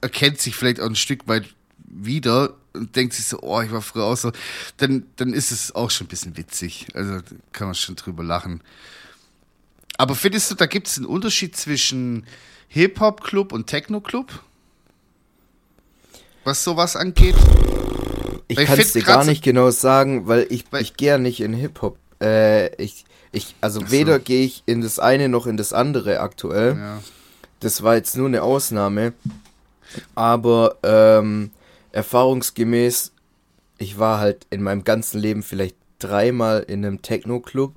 erkennt 0.00 0.40
sich 0.40 0.56
vielleicht 0.56 0.80
auch 0.80 0.86
ein 0.86 0.96
Stück 0.96 1.28
weit 1.28 1.54
wieder 1.84 2.54
und 2.72 2.96
denkt 2.96 3.14
sich 3.14 3.26
so, 3.26 3.40
oh, 3.42 3.60
ich 3.60 3.70
war 3.70 3.82
früher 3.82 4.04
auch 4.04 4.16
so, 4.16 4.32
dann, 4.78 5.04
dann 5.16 5.32
ist 5.32 5.52
es 5.52 5.74
auch 5.74 5.90
schon 5.90 6.06
ein 6.06 6.10
bisschen 6.10 6.36
witzig. 6.36 6.88
Also 6.94 7.20
kann 7.52 7.68
man 7.68 7.74
schon 7.74 7.96
drüber 7.96 8.24
lachen. 8.24 8.62
Aber 9.98 10.14
findest 10.14 10.50
du, 10.50 10.54
da 10.54 10.66
gibt 10.66 10.88
es 10.88 10.96
einen 10.96 11.06
Unterschied 11.06 11.54
zwischen 11.56 12.26
Hip-Hop-Club 12.68 13.52
und 13.52 13.66
Techno-Club? 13.66 14.42
Was 16.44 16.64
sowas 16.64 16.96
angeht? 16.96 17.36
Ich 18.48 18.58
kann 18.58 18.78
es 18.78 18.92
dir 18.92 19.02
gar 19.02 19.24
nicht 19.24 19.42
genau 19.42 19.70
sagen, 19.70 20.26
weil 20.26 20.46
ich, 20.50 20.64
weil 20.70 20.82
ich 20.82 20.94
gehe 20.94 21.08
ja 21.08 21.18
nicht 21.18 21.40
in 21.40 21.54
Hip-Hop. 21.54 21.96
Äh, 22.20 22.74
ich, 22.82 23.04
ich, 23.30 23.54
also 23.60 23.80
so. 23.80 23.90
weder 23.90 24.18
gehe 24.18 24.44
ich 24.44 24.62
in 24.66 24.80
das 24.80 24.98
eine 24.98 25.28
noch 25.28 25.46
in 25.46 25.56
das 25.56 25.72
andere 25.72 26.20
aktuell. 26.20 26.76
Ja. 26.76 27.02
Das 27.60 27.82
war 27.82 27.94
jetzt 27.94 28.16
nur 28.16 28.26
eine 28.26 28.42
Ausnahme. 28.42 29.12
Aber 30.14 30.76
ähm, 30.82 31.50
erfahrungsgemäß, 31.92 33.12
ich 33.78 33.98
war 33.98 34.18
halt 34.18 34.46
in 34.50 34.62
meinem 34.62 34.84
ganzen 34.84 35.20
Leben 35.20 35.42
vielleicht 35.42 35.76
dreimal 35.98 36.60
in 36.60 36.84
einem 36.84 37.02
Techno-Club. 37.02 37.74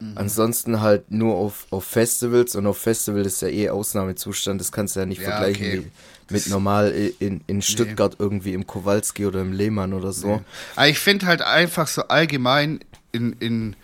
Mhm. 0.00 0.12
Ansonsten 0.14 0.80
halt 0.80 1.10
nur 1.10 1.34
auf, 1.34 1.66
auf 1.70 1.84
Festivals 1.84 2.54
und 2.54 2.66
auf 2.66 2.78
Festivals 2.78 3.26
ist 3.26 3.42
ja 3.42 3.48
eh 3.48 3.70
Ausnahmezustand, 3.70 4.60
das 4.60 4.70
kannst 4.70 4.94
du 4.94 5.00
ja 5.00 5.06
nicht 5.06 5.20
ja, 5.20 5.30
vergleichen 5.30 5.66
okay. 5.80 5.90
Mit 6.30 6.48
normal 6.48 6.90
in, 7.18 7.42
in 7.46 7.62
Stuttgart 7.62 8.12
nee. 8.18 8.24
irgendwie 8.24 8.52
im 8.52 8.66
Kowalski 8.66 9.26
oder 9.26 9.40
im 9.40 9.52
Lehmann 9.52 9.92
oder 9.92 10.12
so. 10.12 10.36
Nee. 10.36 10.42
Aber 10.76 10.88
ich 10.88 10.98
finde 10.98 11.26
halt 11.26 11.42
einfach 11.42 11.86
so 11.86 12.02
allgemein 12.08 12.80
in, 13.12 13.32
in, 13.34 13.76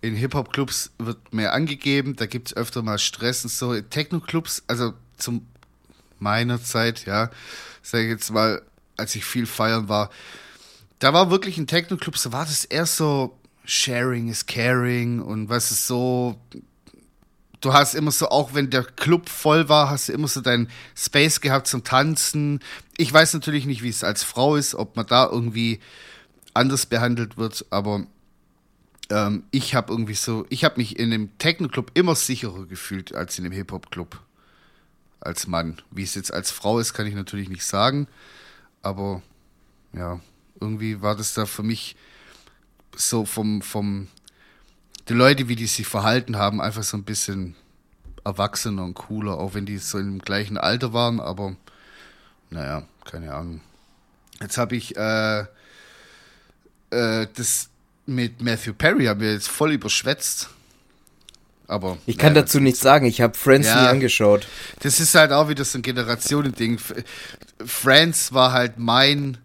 in 0.00 0.14
Hip-Hop-Clubs 0.14 0.90
wird 0.98 1.32
mehr 1.32 1.52
angegeben, 1.52 2.16
da 2.16 2.26
gibt 2.26 2.48
es 2.48 2.56
öfter 2.56 2.82
mal 2.82 2.98
Stress 2.98 3.44
und 3.44 3.50
so. 3.50 3.78
Techno-Clubs, 3.80 4.62
also 4.66 4.94
zum 5.16 5.46
meiner 6.18 6.62
Zeit, 6.62 7.06
ja, 7.06 7.30
sag 7.82 8.00
ich 8.02 8.08
jetzt 8.08 8.30
mal, 8.30 8.62
als 8.96 9.14
ich 9.14 9.24
viel 9.24 9.46
feiern 9.46 9.88
war, 9.88 10.10
da 10.98 11.12
war 11.12 11.30
wirklich 11.30 11.58
ein 11.58 11.66
Techno-Club, 11.66 12.16
so 12.18 12.32
war 12.32 12.44
das 12.44 12.64
eher 12.64 12.86
so 12.86 13.36
Sharing 13.64 14.28
is 14.28 14.46
Caring 14.46 15.20
und 15.20 15.48
was 15.48 15.70
ist 15.70 15.86
so, 15.86 16.38
du 17.60 17.72
hast 17.72 17.94
immer 17.94 18.10
so, 18.10 18.28
auch 18.28 18.54
wenn 18.54 18.70
der 18.70 18.84
Club 18.84 19.28
voll 19.28 19.68
war, 19.68 19.90
hast 19.90 20.08
du 20.08 20.12
immer 20.12 20.28
so 20.28 20.40
deinen 20.40 20.68
Space 20.96 21.40
gehabt 21.40 21.66
zum 21.66 21.84
Tanzen. 21.84 22.60
Ich 22.96 23.12
weiß 23.12 23.34
natürlich 23.34 23.66
nicht, 23.66 23.82
wie 23.82 23.88
es 23.88 24.04
als 24.04 24.22
Frau 24.22 24.56
ist, 24.56 24.74
ob 24.74 24.96
man 24.96 25.06
da 25.06 25.26
irgendwie 25.26 25.80
anders 26.54 26.86
behandelt 26.86 27.36
wird, 27.36 27.66
aber 27.70 28.06
ähm, 29.10 29.44
ich 29.50 29.74
habe 29.74 29.92
irgendwie 29.92 30.14
so, 30.14 30.46
ich 30.48 30.64
habe 30.64 30.76
mich 30.78 30.98
in 30.98 31.10
dem 31.10 31.36
Techno-Club 31.38 31.92
immer 31.94 32.14
sicherer 32.14 32.66
gefühlt 32.66 33.14
als 33.14 33.38
in 33.38 33.44
dem 33.44 33.52
Hip-Hop-Club 33.52 34.20
als 35.20 35.46
Mann. 35.46 35.80
Wie 35.90 36.02
es 36.02 36.14
jetzt 36.14 36.32
als 36.32 36.50
Frau 36.50 36.78
ist, 36.78 36.94
kann 36.94 37.06
ich 37.06 37.14
natürlich 37.14 37.48
nicht 37.48 37.64
sagen, 37.64 38.08
aber 38.82 39.22
ja, 39.92 40.20
irgendwie 40.60 41.02
war 41.02 41.16
das 41.16 41.34
da 41.34 41.46
für 41.46 41.62
mich 41.62 41.96
so 42.96 43.24
vom, 43.24 43.62
vom, 43.62 44.08
die 45.10 45.14
Leute, 45.14 45.48
wie 45.48 45.56
die 45.56 45.66
sich 45.66 45.88
verhalten 45.88 46.36
haben, 46.36 46.60
einfach 46.60 46.84
so 46.84 46.96
ein 46.96 47.02
bisschen 47.02 47.56
erwachsener 48.24 48.84
und 48.84 48.94
cooler, 48.94 49.38
auch 49.38 49.54
wenn 49.54 49.66
die 49.66 49.78
so 49.78 49.98
im 49.98 50.20
gleichen 50.20 50.56
Alter 50.56 50.92
waren, 50.92 51.18
aber 51.18 51.56
naja, 52.50 52.84
keine 53.04 53.34
Ahnung. 53.34 53.60
Jetzt 54.40 54.56
habe 54.56 54.76
ich 54.76 54.96
äh, 54.96 55.40
äh, 56.90 57.26
das 57.34 57.70
mit 58.06 58.40
Matthew 58.40 58.72
Perry 58.74 59.06
haben 59.06 59.20
wir 59.20 59.32
jetzt 59.32 59.48
voll 59.48 59.72
überschwätzt. 59.72 60.48
Aber 61.66 61.98
ich 62.06 62.16
kann 62.16 62.32
naja, 62.32 62.42
dazu 62.42 62.60
nichts 62.60 62.80
sagen, 62.80 63.06
ich 63.06 63.20
habe 63.20 63.36
Friends 63.36 63.66
ja, 63.66 63.82
nie 63.82 63.88
angeschaut. 63.88 64.46
Das 64.80 65.00
ist 65.00 65.14
halt 65.14 65.32
auch 65.32 65.48
wieder 65.48 65.64
so 65.64 65.78
ein 65.78 65.82
Generationending. 65.82 66.78
Friends 67.64 68.32
war 68.32 68.52
halt 68.52 68.78
mein 68.78 69.38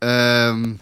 ähm, 0.00 0.80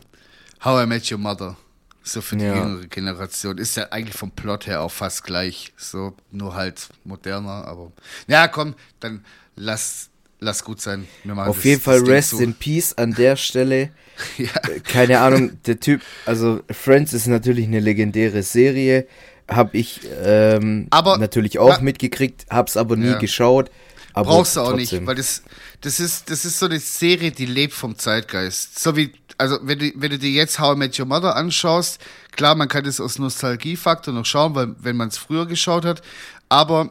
How 0.65 0.85
I 0.85 0.87
Met 0.87 1.11
Your 1.11 1.19
Mother. 1.19 1.57
So 2.03 2.21
für 2.21 2.37
die 2.37 2.45
ja. 2.45 2.57
jüngere 2.57 2.87
Generation. 2.87 3.59
Ist 3.59 3.77
ja 3.77 3.89
eigentlich 3.91 4.17
vom 4.17 4.31
Plot 4.31 4.67
her 4.67 4.81
auch 4.83 4.91
fast 4.91 5.25
gleich. 5.25 5.73
So, 5.77 6.15
nur 6.31 6.55
halt 6.55 6.89
moderner, 7.05 7.67
aber. 7.67 7.93
Ja, 8.27 8.49
komm, 8.49 8.75
dann 9.01 9.25
lass, 9.57 10.09
lass 10.41 10.65
gut 10.65 10.81
sein. 10.81 11.07
Auf 11.29 11.57
das, 11.57 11.65
jeden 11.65 11.81
Fall 11.81 12.01
Rest 12.01 12.35
in 12.35 12.55
Peace 12.55 12.95
an 12.95 13.15
der 13.15 13.37
Stelle. 13.37 13.91
ja. 14.39 14.51
Äh, 14.69 14.81
keine 14.81 15.21
Ahnung, 15.21 15.63
der 15.67 15.79
Typ, 15.81 16.03
also 16.27 16.61
Friends 16.71 17.13
ist 17.13 17.27
natürlich 17.27 17.67
eine 17.67 17.81
legendäre 17.81 18.43
Serie. 18.43 19.07
Hab 19.47 19.75
ich 19.75 20.01
ähm, 20.23 20.87
aber, 20.91 21.19
natürlich 21.19 21.59
auch 21.59 21.79
ja, 21.79 21.81
mitgekriegt, 21.81 22.47
hab's 22.51 22.77
aber 22.77 22.97
nie 22.97 23.09
ja. 23.09 23.19
geschaut. 23.19 23.71
Aber 24.13 24.31
Brauchst 24.31 24.57
du 24.57 24.61
auch 24.61 24.71
trotzdem. 24.71 25.01
nicht, 25.01 25.07
weil 25.07 25.15
das, 25.15 25.43
das 25.81 26.01
ist, 26.01 26.31
das 26.31 26.45
ist 26.45 26.59
so 26.59 26.67
eine 26.67 26.81
Serie, 26.81 27.31
die 27.31 27.47
lebt 27.47 27.75
vom 27.75 27.97
Zeitgeist. 27.97 28.79
So 28.79 28.97
wie 28.97 29.13
also 29.41 29.59
wenn 29.63 29.79
du, 29.79 29.91
wenn 29.97 30.11
du 30.11 30.19
dir 30.19 30.31
jetzt 30.31 30.61
How 30.61 30.77
I 30.77 30.79
Met 30.79 30.99
Your 30.99 31.07
Mother 31.07 31.35
anschaust, 31.35 31.99
klar, 32.33 32.55
man 32.55 32.69
kann 32.69 32.85
das 32.85 33.01
aus 33.01 33.19
Nostalgiefaktor 33.19 34.13
noch 34.13 34.27
schauen, 34.27 34.55
weil 34.55 34.75
wenn 34.79 34.97
man 34.97 35.09
es 35.09 35.17
früher 35.17 35.47
geschaut 35.47 35.85
hat, 35.85 36.03
aber 36.51 36.91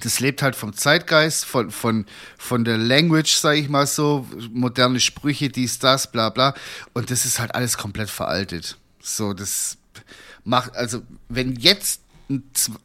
das 0.00 0.20
lebt 0.20 0.40
halt 0.40 0.54
vom 0.54 0.72
Zeitgeist, 0.72 1.44
von, 1.44 1.72
von, 1.72 2.06
von 2.38 2.64
der 2.64 2.78
Language, 2.78 3.32
sag 3.34 3.56
ich 3.56 3.68
mal 3.68 3.86
so, 3.86 4.24
moderne 4.52 5.00
Sprüche, 5.00 5.48
dies, 5.48 5.80
das, 5.80 6.10
bla 6.10 6.30
bla. 6.30 6.54
Und 6.92 7.10
das 7.10 7.24
ist 7.24 7.40
halt 7.40 7.56
alles 7.56 7.76
komplett 7.76 8.08
veraltet. 8.08 8.78
So, 9.02 9.32
das 9.32 9.78
macht, 10.44 10.76
also 10.76 11.02
wenn 11.28 11.56
jetzt 11.56 12.02
ein 12.30 12.44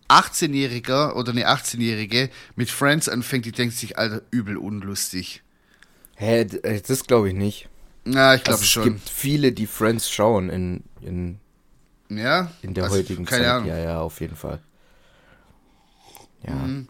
18-Jähriger 0.10 1.14
oder 1.14 1.32
eine 1.32 1.48
18-Jährige 1.48 2.32
mit 2.56 2.72
Friends 2.72 3.08
anfängt, 3.08 3.46
die 3.46 3.52
denkt 3.52 3.76
sich, 3.76 4.00
Alter, 4.00 4.24
übel 4.32 4.58
unlustig. 4.58 5.44
Hä, 6.16 6.42
äh, 6.42 6.82
das 6.82 7.06
glaube 7.06 7.30
ich 7.30 7.36
nicht. 7.36 7.70
Ja, 8.06 8.36
ich 8.36 8.44
glaube 8.44 8.60
also, 8.60 8.66
schon. 8.66 8.84
Es 8.84 8.90
gibt 8.90 9.10
viele, 9.10 9.52
die 9.52 9.68
Friends 9.68 10.10
schauen 10.10 10.50
in, 10.50 10.84
in, 11.02 11.40
ja? 12.10 12.52
in 12.62 12.74
der 12.74 12.86
also, 12.86 12.98
heutigen 12.98 13.26
keine 13.26 13.44
Zeit. 13.44 13.52
Ahnung. 13.52 13.70
Ja, 13.70 13.78
ja, 13.78 14.02
auf 14.02 14.22
jeden 14.22 14.36
Fall. 14.36 14.60
Ja. 16.46 16.54
Mhm. 16.54 16.88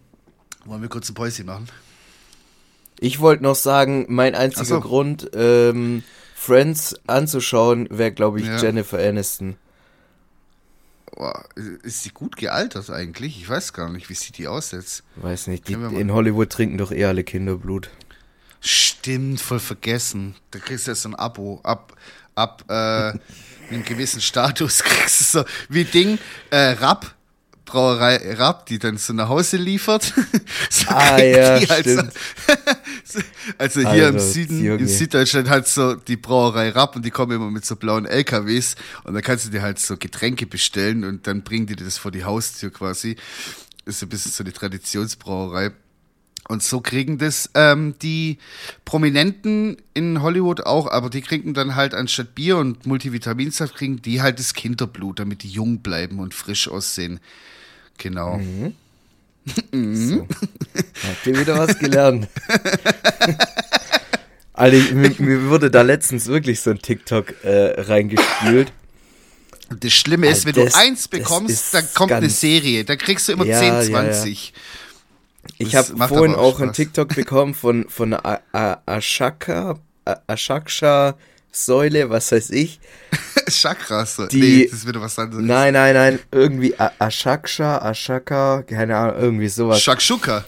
Wollen 0.65 0.81
wir 0.81 0.89
kurz 0.89 1.09
ein 1.09 1.13
Päuschen 1.13 1.45
machen? 1.45 1.69
Ich 2.99 3.19
wollte 3.19 3.43
noch 3.43 3.55
sagen, 3.55 4.05
mein 4.09 4.35
einziger 4.35 4.65
so. 4.65 4.79
Grund, 4.81 5.29
ähm, 5.33 6.03
Friends 6.33 6.95
anzuschauen, 7.07 7.87
wäre, 7.89 8.11
glaube 8.11 8.39
ich, 8.39 8.47
Ja. 8.47 8.61
Jennifer 8.61 8.99
Aniston. 8.99 9.57
Boah, 11.15 11.45
ist 11.83 12.03
sie 12.03 12.09
gut 12.09 12.35
gealtert 12.35 12.89
eigentlich? 12.89 13.37
Ich 13.39 13.47
weiß 13.47 13.71
gar 13.73 13.89
nicht, 13.89 14.09
wie 14.09 14.15
sieht 14.15 14.37
die 14.37 14.47
aus 14.47 14.71
jetzt? 14.71 15.03
Weiß 15.15 15.47
nicht, 15.47 15.67
die, 15.69 15.73
in 15.73 16.11
Hollywood 16.11 16.49
trinken 16.49 16.77
doch 16.77 16.91
eher 16.91 17.07
alle 17.07 17.23
Kinderblut. 17.23 17.89
Stimmt, 18.61 19.41
voll 19.41 19.59
vergessen. 19.59 20.35
Da 20.51 20.59
kriegst 20.59 20.87
du 20.87 20.91
ja 20.91 20.95
so 20.95 21.09
ein 21.09 21.15
Abo. 21.15 21.59
Ab, 21.63 21.93
ab 22.35 22.63
äh, 22.69 22.73
einem 22.73 23.83
gewissen 23.85 24.21
Status 24.21 24.79
kriegst 24.83 25.21
du 25.33 25.39
so 25.39 25.45
wie 25.69 25.83
Ding, 25.85 26.17
äh, 26.49 26.71
Rapp, 26.71 27.13
Brauerei 27.65 28.33
Rapp, 28.35 28.67
die 28.67 28.77
dann 28.79 28.97
so 28.97 29.11
nach 29.13 29.27
Hause 29.29 29.57
liefert. 29.57 30.13
so 30.69 30.87
Ah, 30.89 31.17
ja, 31.19 31.59
die 31.59 31.67
halt 31.67 31.85
so- 31.85 31.91
stimmt. 31.99 32.13
also 33.57 33.79
hier 33.81 34.09
im 34.09 34.15
Alter, 34.15 34.19
Süden, 34.19 34.63
Junge. 34.63 34.79
in 34.81 34.87
Süddeutschland 34.87 35.49
hat 35.49 35.67
so 35.67 35.95
die 35.95 36.15
Brauerei 36.15 36.69
Rapp 36.69 36.95
und 36.95 37.03
die 37.05 37.09
kommen 37.11 37.31
immer 37.31 37.49
mit 37.49 37.65
so 37.65 37.75
blauen 37.75 38.05
LKWs 38.05 38.75
und 39.03 39.13
dann 39.15 39.23
kannst 39.23 39.45
du 39.45 39.49
dir 39.49 39.61
halt 39.63 39.79
so 39.79 39.97
Getränke 39.97 40.45
bestellen 40.45 41.03
und 41.03 41.25
dann 41.27 41.43
bringen 41.43 41.65
die 41.65 41.75
dir 41.75 41.85
das 41.85 41.97
vor 41.97 42.11
die 42.11 42.23
Haustür 42.23 42.71
quasi. 42.71 43.15
Ist 43.85 43.99
so 43.99 44.05
ein 44.05 44.09
bisschen 44.09 44.31
so 44.31 44.43
eine 44.43 44.53
Traditionsbrauerei. 44.53 45.71
Und 46.47 46.61
so 46.61 46.79
kriegen 46.79 47.17
das 47.17 47.49
ähm, 47.55 47.95
die 48.03 48.37
Prominenten 48.85 49.77
in 49.95 50.21
Hollywood 50.21 50.61
auch, 50.65 50.85
aber 50.91 51.09
die 51.09 51.21
kriegen 51.21 51.53
dann 51.55 51.75
halt 51.75 51.95
anstatt 51.95 52.35
Bier 52.35 52.57
und 52.57 52.85
Multivitaminsaft, 52.85 53.75
kriegen 53.75 54.01
die 54.01 54.21
halt 54.21 54.37
das 54.37 54.53
Kinderblut, 54.53 55.19
damit 55.19 55.41
die 55.41 55.49
jung 55.49 55.79
bleiben 55.79 56.19
und 56.19 56.33
frisch 56.35 56.67
aussehen. 56.67 57.19
Genau. 57.97 58.39
So. 59.71 60.27
Habt 61.07 61.27
ihr 61.27 61.39
wieder 61.39 61.59
was 61.59 61.77
gelernt? 61.77 62.27
Alter, 64.53 64.77
ich- 64.77 64.91
mir, 64.91 65.13
mir 65.19 65.49
wurde 65.49 65.69
da 65.69 65.81
letztens 65.81 66.27
wirklich 66.27 66.61
so 66.61 66.71
ein 66.71 66.79
TikTok 66.81 67.43
äh, 67.43 67.79
reingespült. 67.81 68.71
Das 69.79 69.93
Schlimme 69.93 70.27
ist, 70.27 70.45
Also 70.47 70.57
wenn 70.57 70.65
das- 70.65 70.73
du 70.73 70.79
eins 70.79 71.07
bekommst, 71.07 71.73
dann 71.73 71.85
kommt 71.93 72.11
eine 72.11 72.29
Serie. 72.29 72.85
Da 72.85 72.95
kriegst 72.95 73.27
du 73.27 73.33
immer 73.33 73.45
Ja, 73.45 73.59
10, 73.81 73.91
ja, 73.91 74.03
ja. 74.03 74.23
20. 75.57 75.67
Ich 75.67 75.75
habe 75.75 76.07
vorhin 76.13 76.35
auch 76.35 76.55
auch 76.55 76.59
einen. 76.61 76.73
TikTok 76.73 77.15
bekommen 77.15 77.53
von, 77.53 77.87
von 77.89 78.13
A- 78.13 78.41
A- 78.51 78.77
Ashaka, 78.85 79.77
A- 80.05 80.15
Ashaksha 80.27 81.15
Säule, 81.51 82.09
was 82.09 82.31
weiß 82.33 82.49
ich. 82.49 82.79
Chakras. 83.49 84.17
Die- 84.29 84.39
nee, 84.41 84.65
das 84.69 84.79
ist 84.79 84.87
wieder 84.87 84.99
was 84.99 85.17
anderes. 85.17 85.43
Nein, 85.45 85.73
nein, 85.73 85.93
nein, 85.93 86.19
irgendwie 86.31 86.77
A- 86.77 86.91
Ashaksha, 86.99 87.77
Ashaka, 87.77 88.63
keine 88.63 88.97
Ahnung, 88.97 89.15
irgendwie 89.21 89.47
sowas. 89.47 89.81
Shakshuka. 89.81 90.43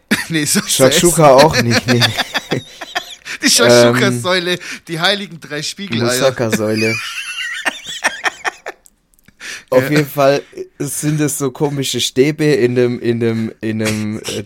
nee, 0.28 0.44
so 0.44 0.60
Shakshuka 0.66 1.30
auch 1.30 1.60
nicht, 1.62 1.86
nee. 1.86 2.00
Die 3.42 3.48
Shakshuka-Säule, 3.48 4.58
die 4.86 5.00
heiligen 5.00 5.40
drei 5.40 5.62
Spiegeleier. 5.62 6.12
Musaka-Säule. 6.12 6.94
Auf 9.70 9.88
jeden 9.90 10.04
Fall 10.06 10.42
sind 10.78 11.20
es 11.20 11.38
so 11.38 11.50
komische 11.52 12.00
Stäbe 12.00 12.44
in 12.44 12.74
dem, 12.74 12.98
in 13.00 13.20
dem, 13.20 13.52
in 13.60 13.80
einem 13.82 14.18
äh, 14.18 14.42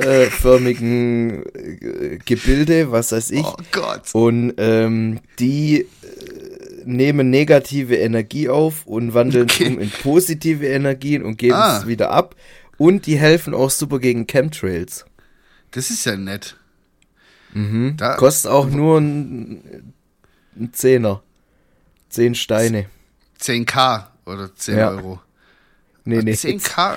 Dodekaeder-förmigen 0.00 1.44
äh, 1.54 2.18
Gebilde, 2.24 2.90
was 2.92 3.12
weiß 3.12 3.30
ich. 3.30 3.44
Oh 3.44 3.56
Gott. 3.72 4.02
Und 4.14 4.54
ähm, 4.58 5.20
die 5.38 5.80
äh, 5.82 5.86
nehmen 6.84 7.30
negative 7.30 7.96
Energie 7.96 8.48
auf 8.48 8.86
und 8.86 9.12
wandeln 9.14 9.44
Okay. 9.50 9.66
um 9.68 9.78
in 9.78 9.90
positive 9.90 10.66
Energien 10.66 11.22
und 11.22 11.36
geben 11.38 11.54
Ah. 11.54 11.78
es 11.78 11.86
wieder 11.86 12.10
ab. 12.10 12.34
Und 12.78 13.06
die 13.06 13.18
helfen 13.18 13.52
auch 13.52 13.70
super 13.70 13.98
gegen 13.98 14.26
Chemtrails. 14.26 15.04
Das 15.72 15.90
ist 15.90 16.06
ja 16.06 16.16
nett. 16.16 16.56
Da, 17.52 18.14
Kostet 18.14 18.50
auch 18.50 18.68
nur 18.70 18.98
ein, 19.00 19.92
ein 20.56 20.72
Zehner. 20.72 21.20
Zehn 22.08 22.34
Steine. 22.36 22.86
10k 23.40 24.06
oder 24.26 24.54
10 24.54 24.76
Ja. 24.78 24.90
Euro. 24.90 25.20
Nee, 26.04 26.22
nee. 26.22 26.32
10k? 26.32 26.96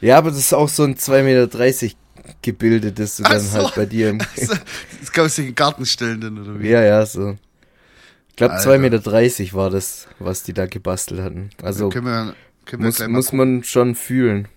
Ja, 0.00 0.18
aber 0.18 0.30
das 0.30 0.38
ist 0.40 0.52
auch 0.54 0.68
so 0.68 0.84
ein 0.84 0.96
2,30 0.96 1.22
Meter 1.22 1.94
Gebilde, 2.42 2.92
das 2.92 3.16
du 3.16 3.22
Ach 3.24 3.30
dann 3.30 3.40
so. 3.40 3.58
halt 3.64 3.74
bei 3.74 3.86
dir 3.86 4.10
im. 4.10 4.18
Also, 4.36 4.54
das 5.00 5.12
kann 5.12 5.24
man 5.24 5.30
sich 5.30 5.38
in 5.40 5.50
den 5.50 5.54
Garten 5.54 5.86
stellen 5.86 6.20
dann, 6.20 6.38
oder 6.38 6.58
wie? 6.60 6.68
ja, 6.68 6.82
ja, 6.82 7.04
so. 7.06 7.36
Ich 8.30 8.36
glaube, 8.36 8.54
Alter. 8.54 8.70
2,30 8.72 8.78
Meter 8.78 9.54
war 9.54 9.70
das, 9.70 10.08
was 10.18 10.42
die 10.42 10.52
da 10.52 10.66
gebastelt 10.66 11.20
hatten. 11.20 11.50
Also 11.62 11.88
Können 11.90 12.06
wir, 12.06 12.34
können 12.64 12.82
wir 12.82 12.86
muss, 12.86 13.06
muss 13.08 13.32
man 13.32 13.62
schon 13.62 13.94
fühlen. 13.94 14.48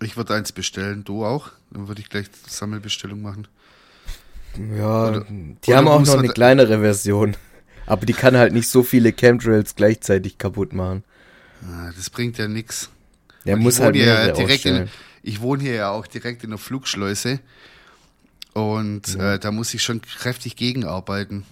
Ich 0.00 0.16
würde 0.16 0.34
eins 0.34 0.52
bestellen, 0.52 1.04
du 1.04 1.24
auch? 1.24 1.50
Dann 1.70 1.88
würde 1.88 2.00
ich 2.02 2.08
gleich 2.10 2.26
Sammelbestellung 2.46 3.22
machen. 3.22 3.48
Ja, 4.76 5.08
Oder- 5.08 5.26
die 5.28 5.56
oder 5.66 5.76
haben 5.76 5.88
auch 5.88 6.04
noch 6.04 6.18
eine 6.18 6.28
kleinere 6.28 6.80
Version. 6.80 7.36
Aber 7.86 8.04
die 8.06 8.12
kann 8.12 8.36
halt 8.36 8.52
nicht 8.52 8.68
so 8.68 8.82
viele 8.82 9.12
Chemtrails 9.12 9.74
gleichzeitig 9.76 10.38
kaputt 10.38 10.72
machen. 10.72 11.04
Ah, 11.64 11.90
Das 11.96 12.10
bringt 12.10 12.38
ja 12.38 12.48
nix. 12.48 12.90
Der 13.44 13.56
muss 13.56 13.76
ich 13.76 13.80
halt 13.80 13.94
wohne 13.94 14.04
hier 14.04 14.12
ja 14.26 14.32
direkt 14.32 14.64
in. 14.66 14.88
Ich 15.22 15.40
wohne 15.40 15.62
hier 15.62 15.74
ja 15.74 15.90
auch 15.90 16.06
direkt 16.06 16.42
in 16.44 16.50
der 16.50 16.58
Flugschleuse. 16.58 17.40
Und 18.54 19.14
äh, 19.16 19.38
da 19.38 19.52
muss 19.52 19.72
ich 19.74 19.82
schon 19.82 20.00
kräftig 20.02 20.56
gegenarbeiten. 20.56 21.44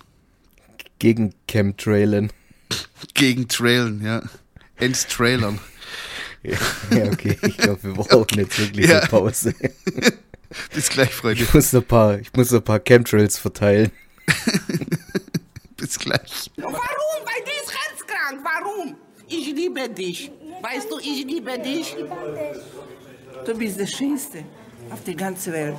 Gegen 0.98 1.34
Chemtrailen. 1.48 2.32
Gegen 3.14 3.46
Trailen, 3.48 4.02
ja. 4.02 4.22
Enttrailern. 4.76 5.60
Ja, 6.42 6.56
okay. 7.12 7.38
Ich 7.42 7.56
glaube, 7.58 7.82
wir 7.84 7.92
brauchen 7.92 8.26
jetzt 8.38 8.58
wirklich 8.58 8.88
Ja. 8.88 9.00
eine 9.00 9.08
Pause. 9.08 9.54
Bis 10.74 10.88
gleich, 10.88 11.12
Freunde. 11.14 11.42
Ich 11.42 11.52
muss 11.54 11.72
noch 11.72 11.82
ein 11.82 11.86
paar, 11.86 12.18
ich 12.18 12.32
muss 12.32 12.50
noch 12.50 12.60
ein 12.60 12.64
paar 12.64 12.80
Chemtrails 12.80 13.38
verteilen. 13.38 13.90
Bis 15.76 15.98
gleich. 15.98 16.50
Warum? 16.56 16.72
Weil 16.72 17.44
die 17.44 17.64
ist 17.64 17.72
herzkrank. 17.74 18.40
Warum? 18.44 18.96
Ich 19.28 19.53
liebe 19.64 19.88
dich. 19.88 20.30
Weißt 20.62 20.90
du, 20.90 20.98
ich 20.98 21.24
liebe 21.24 21.58
dich. 21.58 21.96
Du 23.46 23.56
bist 23.56 23.78
der 23.78 23.86
Schönste 23.86 24.44
auf 24.90 25.02
der 25.04 25.14
ganzen 25.14 25.52
Welt. 25.52 25.76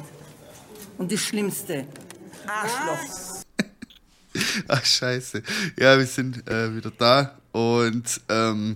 Und 0.98 1.12
die 1.12 1.17
Schlimmste. 1.17 1.86
Arschloch. 2.48 3.43
Ach, 4.67 4.86
scheiße. 4.86 5.41
Ja, 5.80 5.98
wir 5.98 6.06
sind 6.06 6.48
äh, 6.50 6.76
wieder 6.76 6.91
da. 6.91 7.39
Und 7.52 8.21
ähm, 8.30 8.76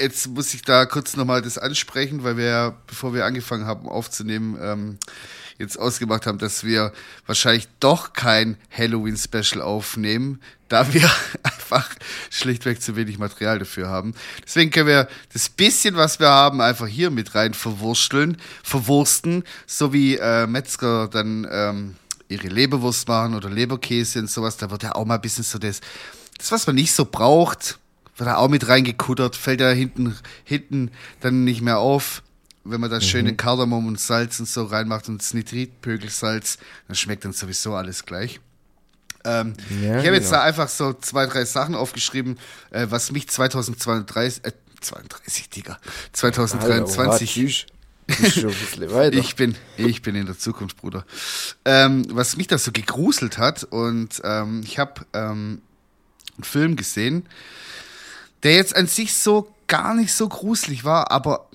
jetzt 0.00 0.26
muss 0.28 0.54
ich 0.54 0.62
da 0.62 0.86
kurz 0.86 1.16
nochmal 1.16 1.42
das 1.42 1.58
ansprechen, 1.58 2.22
weil 2.24 2.36
wir 2.36 2.46
ja, 2.46 2.76
bevor 2.86 3.14
wir 3.14 3.24
angefangen 3.24 3.66
haben 3.66 3.88
aufzunehmen, 3.88 4.58
ähm, 4.60 4.98
jetzt 5.60 5.78
ausgemacht 5.78 6.26
haben, 6.26 6.38
dass 6.38 6.64
wir 6.64 6.92
wahrscheinlich 7.26 7.68
doch 7.78 8.14
kein 8.14 8.56
Halloween-Special 8.76 9.62
aufnehmen, 9.62 10.40
da 10.68 10.92
wir 10.92 11.08
einfach 11.42 11.88
schlichtweg 12.30 12.82
zu 12.82 12.96
wenig 12.96 13.18
Material 13.18 13.58
dafür 13.58 13.88
haben. 13.88 14.14
Deswegen 14.44 14.70
können 14.70 14.88
wir 14.88 15.08
das 15.32 15.48
bisschen, 15.48 15.96
was 15.96 16.18
wir 16.18 16.28
haben, 16.28 16.60
einfach 16.60 16.86
hier 16.86 17.10
mit 17.10 17.34
rein 17.34 17.54
verwursteln, 17.54 18.38
verwursten, 18.62 19.44
so 19.66 19.92
wie 19.92 20.16
äh, 20.16 20.46
Metzger 20.46 21.08
dann 21.08 21.46
ähm, 21.50 21.96
ihre 22.28 22.48
Leberwurst 22.48 23.06
machen 23.06 23.34
oder 23.34 23.50
Leberkäse 23.50 24.18
und 24.18 24.30
sowas. 24.30 24.56
Da 24.56 24.70
wird 24.70 24.82
ja 24.82 24.94
auch 24.94 25.04
mal 25.04 25.16
ein 25.16 25.20
bisschen 25.20 25.44
so 25.44 25.58
das, 25.58 25.80
das 26.38 26.50
was 26.52 26.66
man 26.66 26.76
nicht 26.76 26.92
so 26.92 27.04
braucht, 27.04 27.78
wird 28.16 28.28
da 28.28 28.36
auch 28.36 28.48
mit 28.48 28.66
reingekuttert, 28.66 29.36
fällt 29.36 29.60
ja 29.60 29.70
hinten, 29.70 30.16
hinten 30.44 30.90
dann 31.20 31.44
nicht 31.44 31.60
mehr 31.60 31.78
auf. 31.78 32.22
Wenn 32.64 32.80
man 32.80 32.90
da 32.90 33.00
schöne 33.00 33.34
Kardamom 33.36 33.86
und 33.86 33.98
Salz 33.98 34.38
und 34.38 34.46
so 34.46 34.64
reinmacht 34.64 35.08
und 35.08 35.18
das 35.18 35.32
Nitritpögelsalz, 35.32 36.58
dann 36.86 36.96
schmeckt 36.96 37.24
dann 37.24 37.32
sowieso 37.32 37.74
alles 37.74 38.04
gleich. 38.04 38.40
Ähm, 39.24 39.54
Ja, 39.82 40.00
ich 40.00 40.06
habe 40.06 40.16
jetzt 40.16 40.26
genau. 40.26 40.38
da 40.38 40.42
einfach 40.42 40.68
so 40.68 40.92
zwei, 40.94 41.26
drei 41.26 41.44
Sachen 41.44 41.74
aufgeschrieben, 41.74 42.38
äh, 42.70 42.86
was 42.90 43.12
mich 43.12 43.28
2032, 43.28 44.44
äh, 44.44 44.52
32, 44.80 45.50
Digga, 45.50 45.72
Alter, 45.74 45.82
2023, 46.12 47.32
tschüss. 47.32 47.66
ich, 49.12 49.36
bin, 49.36 49.54
ich 49.76 50.02
bin 50.02 50.16
in 50.16 50.26
der 50.26 50.36
Zukunft, 50.36 50.78
Bruder. 50.78 51.04
Ähm, 51.64 52.06
was 52.10 52.36
mich 52.36 52.48
da 52.48 52.58
so 52.58 52.72
gegruselt 52.72 53.38
hat, 53.38 53.64
und 53.64 54.20
ähm, 54.24 54.62
ich 54.64 54.78
habe 54.78 55.06
ähm, 55.12 55.62
einen 56.36 56.44
Film 56.44 56.76
gesehen, 56.76 57.26
der 58.42 58.54
jetzt 58.54 58.74
an 58.74 58.86
sich 58.86 59.14
so 59.14 59.54
gar 59.68 59.94
nicht 59.94 60.12
so 60.12 60.28
gruselig 60.28 60.84
war, 60.84 61.10
aber 61.10 61.49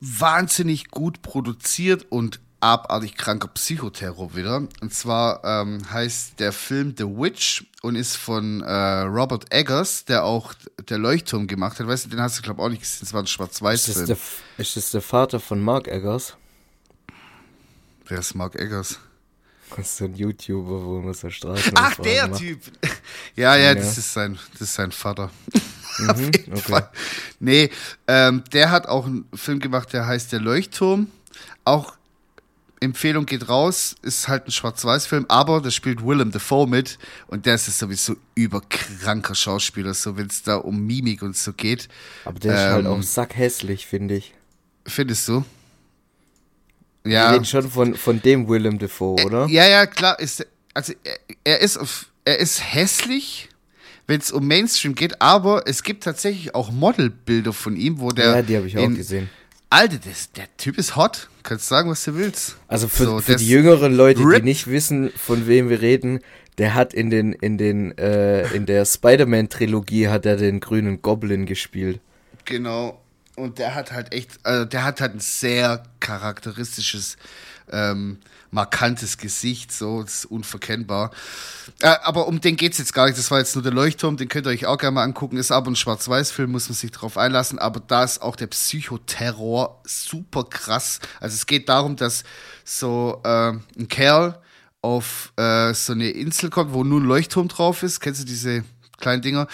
wahnsinnig 0.00 0.90
gut 0.90 1.22
produziert 1.22 2.06
und 2.10 2.40
abartig 2.60 3.16
kranker 3.16 3.48
Psychoterror 3.48 4.34
wieder. 4.34 4.56
Und 4.80 4.92
zwar 4.92 5.44
ähm, 5.44 5.80
heißt 5.90 6.40
der 6.40 6.52
Film 6.52 6.94
The 6.96 7.04
Witch 7.04 7.64
und 7.82 7.96
ist 7.96 8.16
von 8.16 8.62
äh, 8.62 8.72
Robert 9.02 9.52
Eggers, 9.52 10.04
der 10.04 10.24
auch 10.24 10.54
der 10.88 10.98
Leuchtturm 10.98 11.46
gemacht 11.46 11.78
hat. 11.78 11.86
Weißt 11.86 12.06
du, 12.06 12.10
den 12.10 12.20
hast 12.20 12.38
du, 12.38 12.42
glaube 12.42 12.60
ich, 12.60 12.64
auch 12.64 12.70
nicht 12.70 12.82
gesehen. 12.82 13.00
Das 13.00 13.12
war 13.12 13.22
ein 13.22 13.26
Schwarz-Weiß-Film. 13.26 14.10
Ist, 14.10 14.20
ist 14.58 14.76
das 14.76 14.90
der 14.90 15.02
Vater 15.02 15.38
von 15.40 15.60
Mark 15.60 15.88
Eggers? 15.88 16.36
Wer 18.06 18.18
ist 18.18 18.34
Mark 18.34 18.54
Eggers? 18.56 18.98
Das 19.76 19.86
ist 19.86 19.96
so 19.98 20.04
ein 20.06 20.14
YouTuber, 20.14 20.84
wo 20.84 21.00
man 21.00 21.12
so 21.12 21.28
Straßen 21.28 21.72
Ach, 21.74 21.96
der 21.96 22.28
macht. 22.28 22.40
Typ. 22.40 22.60
Ja, 23.34 23.56
ja, 23.56 23.64
ja, 23.64 23.74
das 23.74 23.98
ist 23.98 24.12
sein, 24.12 24.38
das 24.52 24.62
ist 24.62 24.74
sein 24.74 24.90
Vater. 24.90 25.30
Mhm, 25.98 26.10
Auf 26.10 26.20
jeden 26.20 26.52
okay. 26.52 26.62
Fall. 26.62 26.90
Nee, 27.40 27.70
ähm, 28.06 28.42
der 28.52 28.70
hat 28.70 28.86
auch 28.86 29.06
einen 29.06 29.26
Film 29.34 29.60
gemacht, 29.60 29.92
der 29.92 30.06
heißt 30.06 30.32
Der 30.32 30.40
Leuchtturm. 30.40 31.08
Auch 31.64 31.96
Empfehlung 32.80 33.26
geht 33.26 33.48
raus, 33.48 33.96
ist 34.02 34.28
halt 34.28 34.46
ein 34.46 34.50
Schwarz-Weiß-Film, 34.50 35.26
aber 35.28 35.60
da 35.60 35.70
spielt 35.70 36.04
Willem 36.04 36.30
Dafoe 36.30 36.66
mit 36.66 36.98
und 37.26 37.46
der 37.46 37.54
ist 37.54 37.66
sowieso 37.78 38.16
überkranker 38.34 39.34
Schauspieler, 39.34 39.94
so 39.94 40.16
wenn 40.16 40.26
es 40.26 40.42
da 40.42 40.56
um 40.56 40.86
Mimik 40.86 41.22
und 41.22 41.36
so 41.36 41.52
geht. 41.52 41.88
Aber 42.24 42.38
der 42.38 42.52
ähm, 42.52 42.56
ist 42.56 42.72
halt 42.72 42.86
ähm, 42.86 42.92
auch 42.92 43.02
sackhässlich, 43.02 43.86
finde 43.86 44.16
ich. 44.16 44.34
Findest 44.86 45.28
du? 45.28 45.44
Ja. 47.06 47.30
Wir 47.30 47.34
reden 47.34 47.44
schon 47.44 47.70
von, 47.70 47.94
von 47.94 48.20
dem 48.22 48.48
Willem 48.48 48.78
Dafoe, 48.78 49.24
oder? 49.24 49.46
ja, 49.48 49.66
ja, 49.66 49.86
klar. 49.86 50.18
Ist, 50.18 50.46
also 50.74 50.92
er, 51.04 51.18
er, 51.44 51.60
ist, 51.60 51.78
er 52.24 52.38
ist 52.38 52.74
hässlich, 52.74 53.48
wenn 54.06 54.20
es 54.20 54.30
um 54.30 54.46
Mainstream 54.46 54.94
geht, 54.94 55.20
aber 55.20 55.62
es 55.66 55.82
gibt 55.82 56.04
tatsächlich 56.04 56.54
auch 56.54 56.70
Modelbilder 56.70 57.52
von 57.52 57.76
ihm, 57.76 58.00
wo 58.00 58.10
der. 58.10 58.36
Ja, 58.36 58.42
die 58.42 58.56
habe 58.56 58.66
ich 58.66 58.78
auch 58.78 58.88
gesehen 58.88 59.28
Alter, 59.68 59.98
das, 60.04 60.32
der 60.32 60.44
Typ 60.56 60.78
ist 60.78 60.96
hot. 60.96 61.28
Kannst 61.42 61.68
sagen, 61.68 61.90
was 61.90 62.04
du 62.04 62.14
willst. 62.14 62.56
Also 62.68 62.88
für, 62.88 63.04
so, 63.04 63.18
für 63.20 63.36
die 63.36 63.48
jüngeren 63.48 63.94
Leute, 63.94 64.20
Rip. 64.20 64.36
die 64.36 64.42
nicht 64.42 64.68
wissen, 64.68 65.10
von 65.16 65.46
wem 65.46 65.68
wir 65.68 65.80
reden, 65.80 66.20
der 66.58 66.74
hat 66.74 66.94
in 66.94 67.10
den 67.10 67.32
in 67.32 67.58
den 67.58 67.96
äh, 67.98 68.48
in 68.54 68.66
der 68.66 68.84
Spider-Man 68.84 69.48
Trilogie 69.48 70.08
hat 70.08 70.24
er 70.24 70.36
den 70.36 70.60
grünen 70.60 71.02
Goblin 71.02 71.46
gespielt. 71.46 72.00
Genau. 72.44 73.00
Und 73.36 73.58
der 73.58 73.74
hat 73.74 73.92
halt 73.92 74.12
echt, 74.12 74.38
also 74.44 74.64
der 74.64 74.84
hat 74.84 75.00
halt 75.00 75.14
ein 75.14 75.20
sehr 75.20 75.82
charakteristisches 76.00 77.16
ähm, 77.70 78.18
markantes 78.50 79.18
Gesicht, 79.18 79.72
so, 79.72 80.02
das 80.02 80.14
ist 80.14 80.24
unverkennbar. 80.26 81.10
Äh, 81.80 81.94
aber 82.02 82.26
um 82.28 82.40
den 82.40 82.56
geht's 82.56 82.78
jetzt 82.78 82.94
gar 82.94 83.06
nicht. 83.06 83.18
Das 83.18 83.30
war 83.30 83.38
jetzt 83.38 83.54
nur 83.54 83.62
der 83.62 83.72
Leuchtturm, 83.72 84.16
den 84.16 84.28
könnt 84.28 84.46
ihr 84.46 84.50
euch 84.50 84.66
auch 84.66 84.78
gerne 84.78 84.94
mal 84.94 85.02
angucken. 85.02 85.36
Ist 85.36 85.50
aber 85.50 85.70
ein 85.70 85.76
Schwarz-Weiß-Film, 85.76 86.50
muss 86.50 86.68
man 86.68 86.76
sich 86.76 86.90
drauf 86.90 87.18
einlassen. 87.18 87.58
Aber 87.58 87.80
da 87.80 88.04
ist 88.04 88.22
auch 88.22 88.36
der 88.36 88.46
Psychoterror 88.46 89.82
super 89.84 90.44
krass. 90.44 91.00
Also 91.20 91.34
es 91.34 91.46
geht 91.46 91.68
darum, 91.68 91.96
dass 91.96 92.24
so 92.64 93.20
äh, 93.24 93.52
ein 93.78 93.88
Kerl 93.88 94.40
auf 94.80 95.32
äh, 95.36 95.74
so 95.74 95.92
eine 95.92 96.10
Insel 96.10 96.48
kommt, 96.48 96.72
wo 96.72 96.84
nur 96.84 97.00
ein 97.00 97.06
Leuchtturm 97.06 97.48
drauf 97.48 97.82
ist. 97.82 98.00
Kennst 98.00 98.22
du 98.22 98.24
diese 98.24 98.64
kleinen 98.98 99.20
Dinger? 99.20 99.48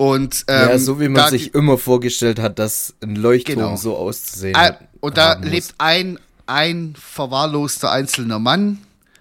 Und, 0.00 0.46
ähm, 0.48 0.70
ja, 0.70 0.78
so 0.78 0.98
wie 0.98 1.10
man 1.10 1.28
sich 1.28 1.52
immer 1.52 1.76
vorgestellt 1.76 2.38
hat, 2.38 2.58
dass 2.58 2.94
ein 3.02 3.16
Leuchtturm 3.16 3.56
genau. 3.58 3.76
so 3.76 3.98
auszusehen 3.98 4.56
ah. 4.56 4.78
Und 5.00 5.18
da 5.18 5.34
lebt 5.34 5.74
ein 5.76 6.18
ein 6.46 6.94
verwahrloster 6.98 7.92
einzelner 7.92 8.38
Mann. 8.38 8.78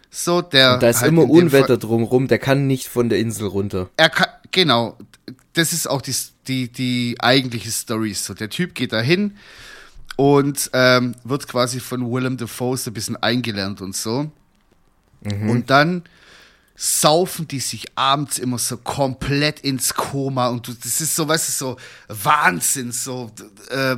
So, 0.09 0.41
der. 0.41 0.75
Und 0.75 0.83
da 0.83 0.87
ist 0.87 1.01
halt 1.01 1.11
immer 1.11 1.29
Unwetter 1.29 1.75
drumrum, 1.75 2.29
der 2.29 2.39
kann 2.39 2.65
nicht 2.65 2.87
von 2.87 3.09
der 3.09 3.19
Insel 3.19 3.47
runter. 3.47 3.89
Er 3.97 4.09
kann, 4.09 4.29
genau. 4.51 4.97
Das 5.51 5.73
ist 5.73 5.89
auch 5.89 6.01
die, 6.01 6.15
die, 6.47 6.71
die 6.71 7.17
eigentliche 7.19 7.71
Story. 7.71 8.13
So, 8.13 8.33
der 8.33 8.49
Typ 8.49 8.73
geht 8.73 8.93
da 8.93 9.01
hin 9.01 9.35
und 10.15 10.69
ähm, 10.71 11.13
wird 11.25 11.49
quasi 11.49 11.81
von 11.81 12.09
Willem 12.09 12.37
Dafoe 12.37 12.77
so 12.77 12.89
ein 12.89 12.93
bisschen 12.93 13.17
eingelernt 13.17 13.81
und 13.81 13.97
so. 13.97 14.31
Mhm. 15.23 15.49
Und 15.49 15.69
dann 15.69 16.03
saufen 16.81 17.45
die 17.45 17.59
sich 17.59 17.87
abends 17.95 18.37
immer 18.39 18.57
so 18.57 18.77
komplett 18.77 19.59
ins 19.59 19.93
Koma 19.93 20.47
und 20.47 20.65
du, 20.65 20.73
das 20.73 21.01
ist 21.01 21.13
so, 21.13 21.27
weißt 21.27 21.49
du, 21.49 21.51
so 21.51 21.77
Wahnsinn, 22.07 22.93
so 22.93 23.29
äh, 23.69 23.97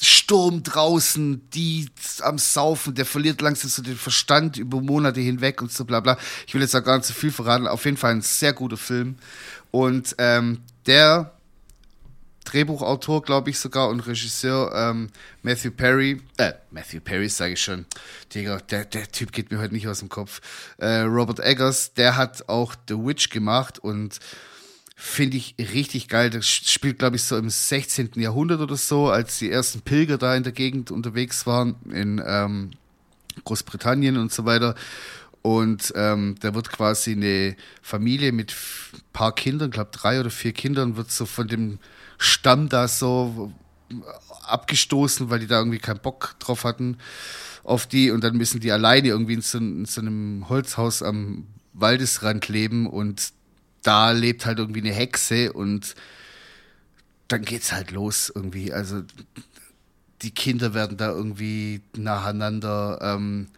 Sturm 0.00 0.64
draußen, 0.64 1.48
die 1.50 1.88
am 2.22 2.38
Saufen, 2.38 2.96
der 2.96 3.06
verliert 3.06 3.40
langsam 3.40 3.70
so 3.70 3.82
den 3.82 3.96
Verstand 3.96 4.56
über 4.56 4.80
Monate 4.80 5.20
hinweg 5.20 5.62
und 5.62 5.70
so 5.70 5.84
bla 5.84 6.00
bla. 6.00 6.18
Ich 6.48 6.54
will 6.54 6.60
jetzt 6.60 6.74
da 6.74 6.80
gar 6.80 6.96
nicht 6.96 7.06
zu 7.06 7.12
viel 7.12 7.30
verraten. 7.30 7.68
Auf 7.68 7.84
jeden 7.84 7.96
Fall 7.96 8.12
ein 8.12 8.22
sehr 8.22 8.52
guter 8.52 8.76
Film. 8.76 9.16
Und 9.70 10.16
ähm, 10.18 10.62
der 10.86 11.37
Drehbuchautor, 12.48 13.22
glaube 13.22 13.50
ich 13.50 13.58
sogar, 13.58 13.88
und 13.88 14.00
Regisseur 14.00 14.72
ähm, 14.74 15.10
Matthew 15.42 15.72
Perry, 15.72 16.22
äh, 16.38 16.52
Matthew 16.70 17.00
Perry 17.00 17.28
sage 17.28 17.52
ich 17.52 17.62
schon, 17.62 17.84
Digga, 18.34 18.58
der, 18.58 18.86
der 18.86 19.10
Typ 19.12 19.32
geht 19.32 19.50
mir 19.50 19.58
heute 19.58 19.74
nicht 19.74 19.86
aus 19.86 19.98
dem 19.98 20.08
Kopf. 20.08 20.40
Äh, 20.78 21.00
Robert 21.00 21.40
Eggers, 21.40 21.92
der 21.92 22.16
hat 22.16 22.48
auch 22.48 22.74
The 22.88 22.94
Witch 22.94 23.28
gemacht 23.28 23.78
und 23.78 24.18
finde 24.96 25.36
ich 25.36 25.56
richtig 25.58 26.08
geil. 26.08 26.30
Das 26.30 26.46
spielt, 26.46 26.98
glaube 26.98 27.16
ich, 27.16 27.22
so 27.22 27.36
im 27.36 27.50
16. 27.50 28.12
Jahrhundert 28.16 28.60
oder 28.60 28.76
so, 28.76 29.08
als 29.10 29.38
die 29.38 29.50
ersten 29.50 29.82
Pilger 29.82 30.16
da 30.16 30.34
in 30.34 30.42
der 30.42 30.52
Gegend 30.52 30.90
unterwegs 30.90 31.46
waren, 31.46 31.76
in 31.92 32.22
ähm, 32.26 32.70
Großbritannien 33.44 34.16
und 34.16 34.32
so 34.32 34.46
weiter. 34.46 34.74
Und 35.42 35.92
ähm, 35.94 36.34
da 36.40 36.54
wird 36.54 36.70
quasi 36.70 37.12
eine 37.12 37.56
Familie 37.82 38.32
mit 38.32 38.54
paar 39.12 39.34
Kindern, 39.34 39.70
glaube 39.70 39.90
drei 39.92 40.18
oder 40.18 40.30
vier 40.30 40.52
Kindern, 40.52 40.96
wird 40.96 41.12
so 41.12 41.26
von 41.26 41.46
dem 41.46 41.78
Stamm 42.18 42.68
da 42.68 42.88
so 42.88 43.52
abgestoßen, 44.42 45.30
weil 45.30 45.40
die 45.40 45.46
da 45.46 45.58
irgendwie 45.58 45.78
keinen 45.78 46.00
Bock 46.00 46.36
drauf 46.38 46.64
hatten 46.64 46.98
auf 47.64 47.86
die 47.86 48.10
und 48.10 48.24
dann 48.24 48.36
müssen 48.36 48.60
die 48.60 48.72
alleine 48.72 49.08
irgendwie 49.08 49.34
in 49.34 49.42
so, 49.42 49.58
in 49.58 49.84
so 49.84 50.00
einem 50.00 50.48
Holzhaus 50.48 51.02
am 51.02 51.46
Waldesrand 51.74 52.48
leben 52.48 52.86
und 52.86 53.32
da 53.82 54.10
lebt 54.10 54.46
halt 54.46 54.58
irgendwie 54.58 54.80
eine 54.80 54.92
Hexe 54.92 55.52
und 55.52 55.94
dann 57.28 57.42
geht's 57.42 57.72
halt 57.72 57.90
los 57.90 58.32
irgendwie. 58.34 58.72
Also 58.72 59.02
die 60.22 60.30
Kinder 60.30 60.74
werden 60.74 60.96
da 60.96 61.10
irgendwie 61.10 61.82
nacheinander 61.96 62.98
ähm, 63.02 63.48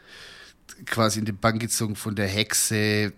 quasi 0.87 1.21
in 1.21 1.25
den 1.25 1.39
Bann 1.39 1.59
gezogen 1.59 1.97
von 1.97 2.17
der 2.17 2.29
Hexe. 2.29 3.13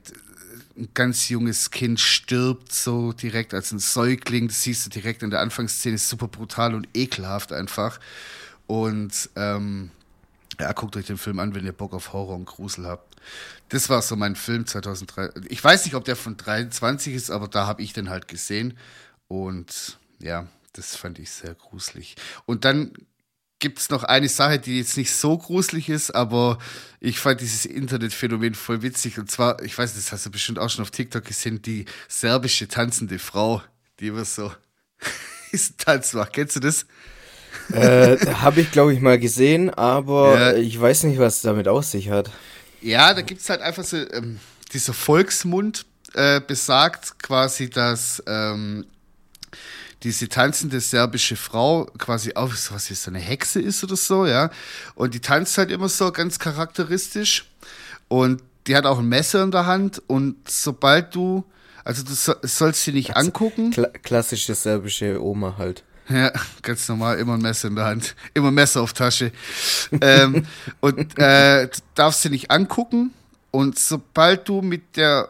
Ein 0.77 0.89
ganz 0.95 1.29
junges 1.29 1.71
Kind 1.71 2.01
stirbt 2.01 2.73
so 2.73 3.13
direkt 3.13 3.53
als 3.55 3.73
ein 3.73 3.79
Säugling. 3.79 4.49
Das 4.49 4.63
siehst 4.63 4.87
du 4.87 4.91
direkt 4.91 5.23
in 5.23 5.31
der 5.31 5.41
Anfangsszene. 5.41 5.97
Ist 5.97 6.09
super 6.09 6.29
brutal 6.29 6.75
und 6.75 6.89
ekelhaft 6.95 7.53
einfach. 7.53 8.01
Und 8.67 9.31
ähm, 9.37 9.91
ja, 10.59 10.73
guckt 10.73 10.97
euch 10.97 11.07
den 11.07 11.19
Film 11.19 11.39
an, 11.41 11.55
wenn 11.55 11.65
ihr 11.65 11.73
Bock 11.73 11.93
auf 11.93 12.13
Horror 12.13 12.37
und 12.37 12.47
Grusel 12.47 12.87
habt. 12.87 13.17
Das 13.69 13.89
war 13.89 14.03
so 14.03 14.17
mein 14.17 14.37
Film 14.37 14.67
2003. 14.67 15.31
Ich 15.49 15.63
weiß 15.63 15.85
nicht, 15.85 15.95
ob 15.95 16.05
der 16.05 16.17
von 16.17 16.37
23 16.37 17.15
ist, 17.15 17.31
aber 17.31 17.49
da 17.49 17.67
habe 17.67 17.83
ich 17.83 17.93
den 17.93 18.11
halt 18.11 18.29
gesehen. 18.29 18.77
Und 19.29 19.99
ja, 20.19 20.47
das 20.73 20.97
fand 20.97 21.19
ich 21.19 21.31
sehr 21.31 21.55
gruselig. 21.55 22.17
Und 22.47 22.65
dann 22.65 22.93
gibt 23.63 23.79
es 23.79 23.91
noch 23.91 24.03
eine 24.03 24.29
Sache, 24.29 24.59
die 24.59 24.79
jetzt 24.79 24.97
nicht 24.97 25.13
so 25.13 25.39
gruselig 25.39 25.89
ist, 25.89 26.11
aber 26.11 26.59
ich 27.01 27.21
fand 27.21 27.41
dieses 27.41 27.65
Internetphänomen 27.65 28.55
voll 28.55 28.83
witzig. 28.83 29.19
Und 29.19 29.31
zwar, 29.31 29.63
ich 29.63 29.79
weiß, 29.79 29.95
das 29.95 30.11
hast 30.11 30.27
du 30.27 30.31
bestimmt 30.31 30.59
auch 30.59 30.69
schon 30.69 30.83
auf 30.83 30.91
TikTok 30.91 31.25
gesehen, 31.25 31.63
die 31.63 31.85
serbische 32.09 32.67
tanzende 32.67 33.21
Frau, 33.21 33.63
die 34.01 34.09
immer 34.09 34.25
so 34.25 34.53
diesen 35.53 35.77
Tanz 35.79 36.13
macht. 36.13 36.33
Kennst 36.33 36.57
du 36.57 36.61
das? 36.61 36.87
Äh, 37.73 38.17
Habe 38.35 38.63
ich, 38.63 38.73
glaube 38.73 38.95
ich, 38.95 39.01
mal 39.01 39.19
gesehen, 39.19 39.71
aber 39.71 40.39
ja. 40.39 40.55
ich 40.55 40.79
weiß 40.79 41.05
nicht, 41.05 41.21
was 41.21 41.41
damit 41.41 41.69
aus 41.69 41.93
sich 41.93 42.11
hat. 42.11 42.31
Ja, 42.81 43.15
da 43.15 43.23
gibt 43.23 43.43
es 43.43 43.49
halt 43.49 43.61
einfach 43.61 43.85
so, 43.85 43.97
ähm, 43.97 44.41
dieser 44.73 44.93
Volksmund 44.93 45.87
äh, 46.15 46.41
besagt 46.41 47.23
quasi, 47.23 47.71
dass 47.71 48.21
ähm, 48.27 48.87
diese 50.03 50.29
tanzende 50.29 50.81
serbische 50.81 51.37
Frau 51.37 51.87
quasi 51.99 52.33
auch 52.35 52.53
so 52.55 52.75
was 52.75 52.91
wie 52.91 52.95
so 52.95 53.11
eine 53.11 53.21
Hexe 53.21 53.61
ist 53.61 53.85
oder 53.85 53.97
so, 53.97 54.27
ja. 54.27 54.51
Und 54.95 55.15
die 55.15 55.21
tanzt 55.21 55.57
halt 55.59 55.71
immer 55.71 55.89
so 55.89 56.11
ganz 56.11 56.39
charakteristisch. 56.39 57.47
Und 58.09 58.43
die 58.67 58.77
hat 58.77 58.85
auch 58.85 58.99
ein 58.99 59.09
Messer 59.09 59.43
in 59.43 59.51
der 59.51 59.67
Hand. 59.67 60.03
Und 60.07 60.37
sobald 60.49 61.15
du, 61.15 61.45
also 61.85 62.03
du 62.03 62.13
so, 62.15 62.35
sollst 62.43 62.85
sie 62.85 62.93
nicht 62.93 63.17
angucken. 63.17 63.71
Kla 63.71 63.89
klassische 63.89 64.55
serbische 64.55 65.23
Oma 65.23 65.55
halt. 65.59 65.85
Ja, 66.09 66.33
ganz 66.63 66.89
normal, 66.89 67.19
immer 67.19 67.35
ein 67.35 67.41
Messer 67.41 67.69
in 67.69 67.77
der 67.77 67.85
Hand, 67.85 68.17
immer 68.35 68.49
ein 68.49 68.55
Messer 68.55 68.83
auf 68.83 68.93
Tasche. 68.93 69.33
ähm, 70.01 70.47
und 70.81 71.19
äh, 71.19 71.69
darfst 71.95 72.23
sie 72.23 72.31
nicht 72.31 72.51
angucken. 72.51 73.13
Und 73.51 73.79
sobald 73.79 74.49
du 74.49 74.63
mit 74.63 74.97
der 74.97 75.29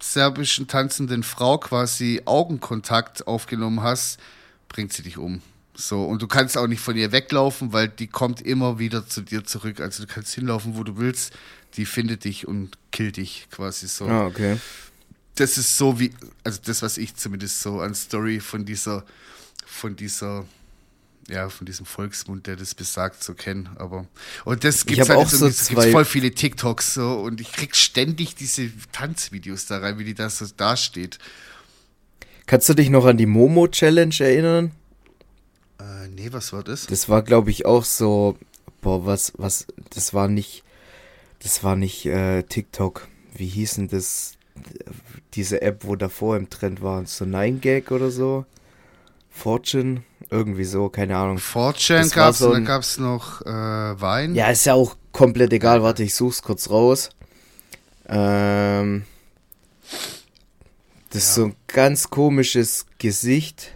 serbischen 0.00 0.68
tanzenden 0.68 1.22
Frau 1.22 1.58
quasi 1.58 2.22
Augenkontakt 2.24 3.26
aufgenommen 3.26 3.82
hast, 3.82 4.18
bringt 4.68 4.92
sie 4.92 5.02
dich 5.02 5.18
um. 5.18 5.42
So, 5.74 6.04
und 6.04 6.22
du 6.22 6.26
kannst 6.26 6.58
auch 6.58 6.66
nicht 6.66 6.80
von 6.80 6.96
ihr 6.96 7.12
weglaufen, 7.12 7.72
weil 7.72 7.88
die 7.88 8.08
kommt 8.08 8.40
immer 8.40 8.80
wieder 8.80 9.06
zu 9.06 9.20
dir 9.20 9.44
zurück. 9.44 9.80
Also 9.80 10.04
du 10.04 10.12
kannst 10.12 10.34
hinlaufen, 10.34 10.76
wo 10.76 10.82
du 10.82 10.96
willst, 10.96 11.32
die 11.76 11.86
findet 11.86 12.24
dich 12.24 12.48
und 12.48 12.76
killt 12.90 13.16
dich 13.16 13.46
quasi 13.50 13.86
so. 13.86 14.06
Ah, 14.06 14.26
okay. 14.26 14.58
Das 15.36 15.56
ist 15.56 15.76
so 15.76 16.00
wie, 16.00 16.12
also 16.42 16.58
das, 16.64 16.82
was 16.82 16.98
ich 16.98 17.14
zumindest 17.14 17.60
so 17.60 17.80
an 17.80 17.94
Story 17.94 18.40
von 18.40 18.64
dieser, 18.64 19.04
von 19.64 19.94
dieser, 19.94 20.44
ja, 21.30 21.48
von 21.48 21.66
diesem 21.66 21.86
Volksmund, 21.86 22.46
der 22.46 22.56
das 22.56 22.74
besagt, 22.74 23.22
so 23.22 23.34
kenne. 23.34 23.70
Aber 23.76 24.06
und 24.44 24.64
das 24.64 24.86
gibt 24.86 25.00
hab 25.00 25.08
halt 25.08 25.18
auch 25.18 25.28
so 25.28 25.46
es 25.46 25.68
gibt 25.68 25.84
voll 25.84 26.04
viele 26.04 26.30
TikToks 26.30 26.94
so 26.94 27.14
und 27.20 27.40
ich 27.40 27.52
krieg 27.52 27.76
ständig 27.76 28.34
diese 28.34 28.70
Tanzvideos 28.92 29.66
da 29.66 29.78
rein, 29.78 29.98
wie 29.98 30.04
die 30.04 30.14
da 30.14 30.30
so 30.30 30.46
dasteht. 30.56 31.18
Kannst 32.46 32.68
du 32.68 32.74
dich 32.74 32.88
noch 32.88 33.04
an 33.04 33.18
die 33.18 33.26
Momo 33.26 33.68
Challenge 33.68 34.14
erinnern? 34.18 34.72
Äh, 35.78 36.08
nee, 36.08 36.28
was 36.32 36.52
war 36.52 36.62
das? 36.62 36.86
Das 36.86 37.08
war, 37.08 37.22
glaube 37.22 37.50
ich, 37.50 37.66
auch 37.66 37.84
so. 37.84 38.38
Boah, 38.80 39.04
was, 39.04 39.32
was, 39.36 39.66
das 39.90 40.14
war 40.14 40.28
nicht. 40.28 40.64
Das 41.40 41.62
war 41.62 41.76
nicht 41.76 42.06
äh, 42.06 42.42
TikTok. 42.42 43.06
Wie 43.34 43.46
hieß 43.46 43.74
denn 43.74 43.88
das? 43.88 44.32
Diese 45.34 45.62
App, 45.62 45.84
wo 45.84 45.94
davor 45.94 46.36
im 46.36 46.48
Trend 46.48 46.82
war. 46.82 47.04
So 47.06 47.26
9gag 47.26 47.92
oder 47.92 48.10
so? 48.10 48.46
Fortune? 49.30 50.02
Irgendwie 50.30 50.64
so, 50.64 50.88
keine 50.90 51.16
Ahnung. 51.16 51.38
4chan 51.38 51.98
Das 52.02 52.16
war 52.16 52.24
gab's 52.26 52.38
so 52.38 52.46
und 52.48 52.52
dann 52.52 52.62
ein- 52.62 52.66
gab's 52.66 52.98
noch 52.98 53.40
äh, 53.42 54.00
Wein. 54.00 54.34
Ja, 54.34 54.50
ist 54.50 54.66
ja 54.66 54.74
auch 54.74 54.96
komplett 55.12 55.52
egal. 55.52 55.82
Warte, 55.82 56.02
ich 56.02 56.14
such's 56.14 56.42
kurz 56.42 56.68
raus. 56.70 57.10
Ähm. 58.08 59.04
Das 61.10 61.22
ist 61.24 61.34
so 61.34 61.44
ein 61.46 61.56
ganz 61.66 62.10
komisches 62.10 62.84
Gesicht. 62.98 63.72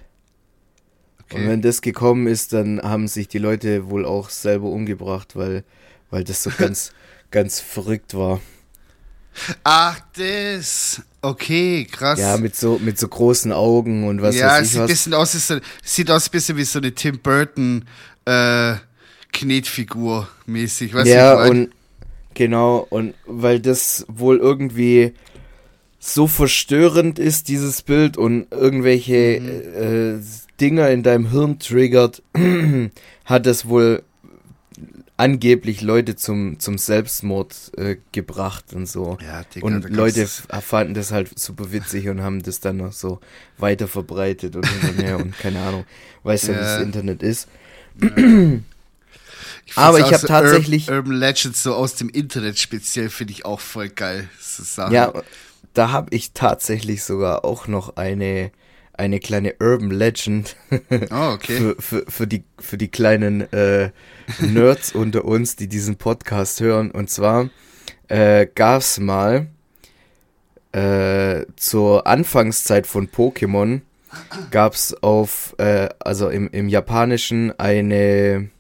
Und 1.31 1.39
Okay. 1.39 1.49
wenn 1.49 1.63
das 1.63 1.81
gekommen 1.81 2.27
ist, 2.27 2.53
dann 2.53 2.83
haben 2.83 3.09
sich 3.09 3.27
die 3.29 3.39
Leute 3.39 3.89
wohl 3.89 4.05
auch 4.05 4.29
selber 4.29 4.69
umgebracht, 4.69 5.35
weil, 5.35 5.65
weil 6.11 6.25
das 6.25 6.43
so 6.43 6.51
ganz, 6.59 6.93
ganz 7.31 7.59
verrückt 7.61 8.13
war. 8.15 8.41
Ach, 9.65 9.99
das. 10.17 11.03
Okay, 11.21 11.87
krass. 11.91 12.19
Ja, 12.19 12.37
mit 12.37 12.57
so, 12.57 12.79
mit 12.83 12.99
so 12.99 13.09
großen 13.09 13.53
Augen 13.53 14.07
und 14.09 14.23
was 14.23 14.37
ja, 14.37 14.49
weiß 14.49 14.67
ich 14.67 14.73
sieht 14.73 14.81
was. 14.81 14.91
bisschen 14.91 15.15
aus, 15.15 15.35
wie 15.35 15.39
so, 15.39 15.59
sieht 15.83 16.11
aus 16.11 16.29
ein 16.29 16.33
bisschen 16.33 16.57
wie 16.57 16.65
so 16.65 16.79
eine 16.79 16.93
Tim 16.93 17.19
Burton 17.21 17.85
äh, 18.25 18.75
Knetfigur 19.33 20.29
mäßig. 20.47 20.95
Weißt 20.95 21.07
du, 21.07 21.15
ja, 21.15 21.45
und 21.45 21.71
genau, 22.35 22.87
und 22.91 23.15
weil 23.27 23.61
das 23.61 24.05
wohl 24.09 24.39
irgendwie 24.39 25.15
so 25.99 26.27
verstörend 26.27 27.19
ist, 27.21 27.49
dieses 27.49 27.83
Bild, 27.83 28.17
und 28.17 28.47
irgendwelche 28.51 29.41
Mhm. 29.41 30.19
äh, 30.19 30.25
Dinger 30.61 30.91
in 30.91 31.03
deinem 31.03 31.31
Hirn 31.31 31.59
triggert, 31.59 32.23
hat 33.25 33.47
das 33.47 33.69
wohl 33.69 34.03
angeblich 35.23 35.81
Leute 35.83 36.17
zum, 36.17 36.59
zum 36.59 36.79
Selbstmord 36.79 37.55
äh, 37.77 37.97
gebracht 38.13 38.73
und 38.75 38.87
so. 38.87 39.17
Ja, 39.25 39.45
Digga, 39.45 39.67
und 39.67 39.89
Leute 39.89 40.27
fanden 40.27 40.95
das 40.95 41.13
halt 41.13 41.39
super 41.39 41.73
witzig 41.73 42.09
und 42.09 42.23
haben 42.23 42.43
das 42.43 42.59
dann 42.61 42.79
noch 42.79 42.93
so 42.93 43.21
weiter 43.59 43.87
verbreitet 43.89 44.57
und 44.57 44.67
hin 44.67 44.91
und 44.91 45.03
her 45.03 45.17
und 45.19 45.39
keine 45.39 45.61
Ahnung. 45.61 45.85
Weißt 46.25 46.49
ja, 46.49 46.55
wie 46.55 46.59
Ja. 46.59 46.63
das 46.77 46.83
Internet 46.83 47.23
ist. 47.23 47.49
Ich 49.67 49.77
Aber 49.79 49.99
ich 49.99 50.05
auch 50.07 50.13
hab 50.13 50.21
so 50.21 50.27
tatsächlich- 50.27 50.89
Urban, 50.89 50.99
Urban 51.13 51.17
Legends 51.21 51.63
so 51.63 51.75
aus 51.75 51.95
dem 51.95 52.09
Internet 52.09 52.59
speziell 52.59 53.09
finde 53.11 53.33
ich 53.33 53.45
auch 53.45 53.61
voll 53.61 53.89
geil. 53.89 54.29
So. 54.41 54.83
Ja, 54.91 55.13
da 55.75 55.91
habe 55.93 56.15
ich 56.15 56.33
tatsächlich 56.33 57.05
sogar 57.05 57.45
auch 57.45 57.67
noch 57.69 57.97
eine, 57.97 58.51
eine 58.95 59.21
kleine 59.21 59.55
Urban 59.61 59.91
Legend 59.91 60.57
Oh, 61.11 61.33
okay. 61.35 61.57
für, 61.57 61.77
für, 61.81 62.05
für, 62.09 62.27
die, 62.27 62.45
für 62.59 62.77
die 62.77 62.89
kleinen 62.89 63.53
äh, 63.53 63.91
Nerds 64.41 64.93
unter 64.95 65.25
uns, 65.25 65.57
die 65.57 65.69
diesen 65.69 65.97
Podcast 65.97 66.61
hören. 66.61 66.91
Und 66.91 67.11
zwar 67.11 67.51
äh, 68.09 68.47
gab 68.55 68.81
es 68.81 69.01
mal 69.01 69.47
äh, 70.73 71.45
zur 71.57 72.07
Anfangszeit 72.07 72.87
von 72.87 73.09
Pokémon 73.09 73.81
gab 74.51 74.75
es 74.75 74.95
auf, 75.03 75.55
äh, 75.59 75.89
also 76.01 76.29
im, 76.29 76.49
im 76.51 76.69
Japanischen 76.69 77.59
eine 77.59 78.51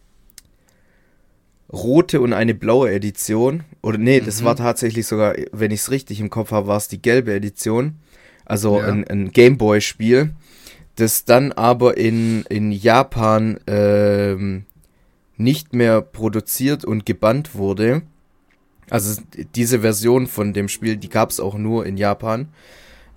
rote 1.72 2.20
und 2.20 2.32
eine 2.32 2.54
blaue 2.54 2.90
Edition. 2.90 3.64
Oder 3.82 3.98
nee, 3.98 4.20
das 4.20 4.44
war 4.44 4.56
tatsächlich 4.56 5.06
sogar, 5.06 5.34
wenn 5.52 5.70
ich 5.70 5.80
es 5.80 5.90
richtig 5.90 6.20
im 6.20 6.30
Kopf 6.30 6.50
habe, 6.52 6.66
war 6.66 6.76
es 6.76 6.88
die 6.88 7.00
gelbe 7.00 7.32
Edition. 7.34 7.98
Also 8.44 8.78
Ja. 8.78 8.86
ein, 8.86 9.06
ein 9.08 9.30
Gameboy-Spiel, 9.32 10.34
das 10.96 11.24
dann 11.24 11.52
aber 11.52 11.96
in, 11.96 12.42
in 12.48 12.72
Japan 12.72 13.58
ähm, 13.66 14.64
nicht 15.36 15.74
mehr 15.74 16.00
produziert 16.02 16.84
und 16.84 17.06
gebannt 17.06 17.54
wurde. 17.54 18.02
Also 18.90 19.22
diese 19.54 19.80
Version 19.80 20.26
von 20.26 20.52
dem 20.52 20.68
Spiel, 20.68 20.96
die 20.96 21.08
gab 21.08 21.30
es 21.30 21.40
auch 21.40 21.56
nur 21.56 21.86
in 21.86 21.96
Japan. 21.96 22.48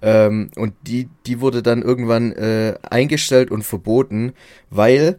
Ähm, 0.02 0.52
und 0.56 0.74
die, 0.88 1.10
die 1.26 1.42
wurde 1.42 1.62
dann 1.64 1.82
irgendwann 1.82 2.32
äh, 2.32 2.76
eingestellt 2.90 3.52
und 3.52 3.64
verboten, 3.64 4.34
weil 4.70 5.18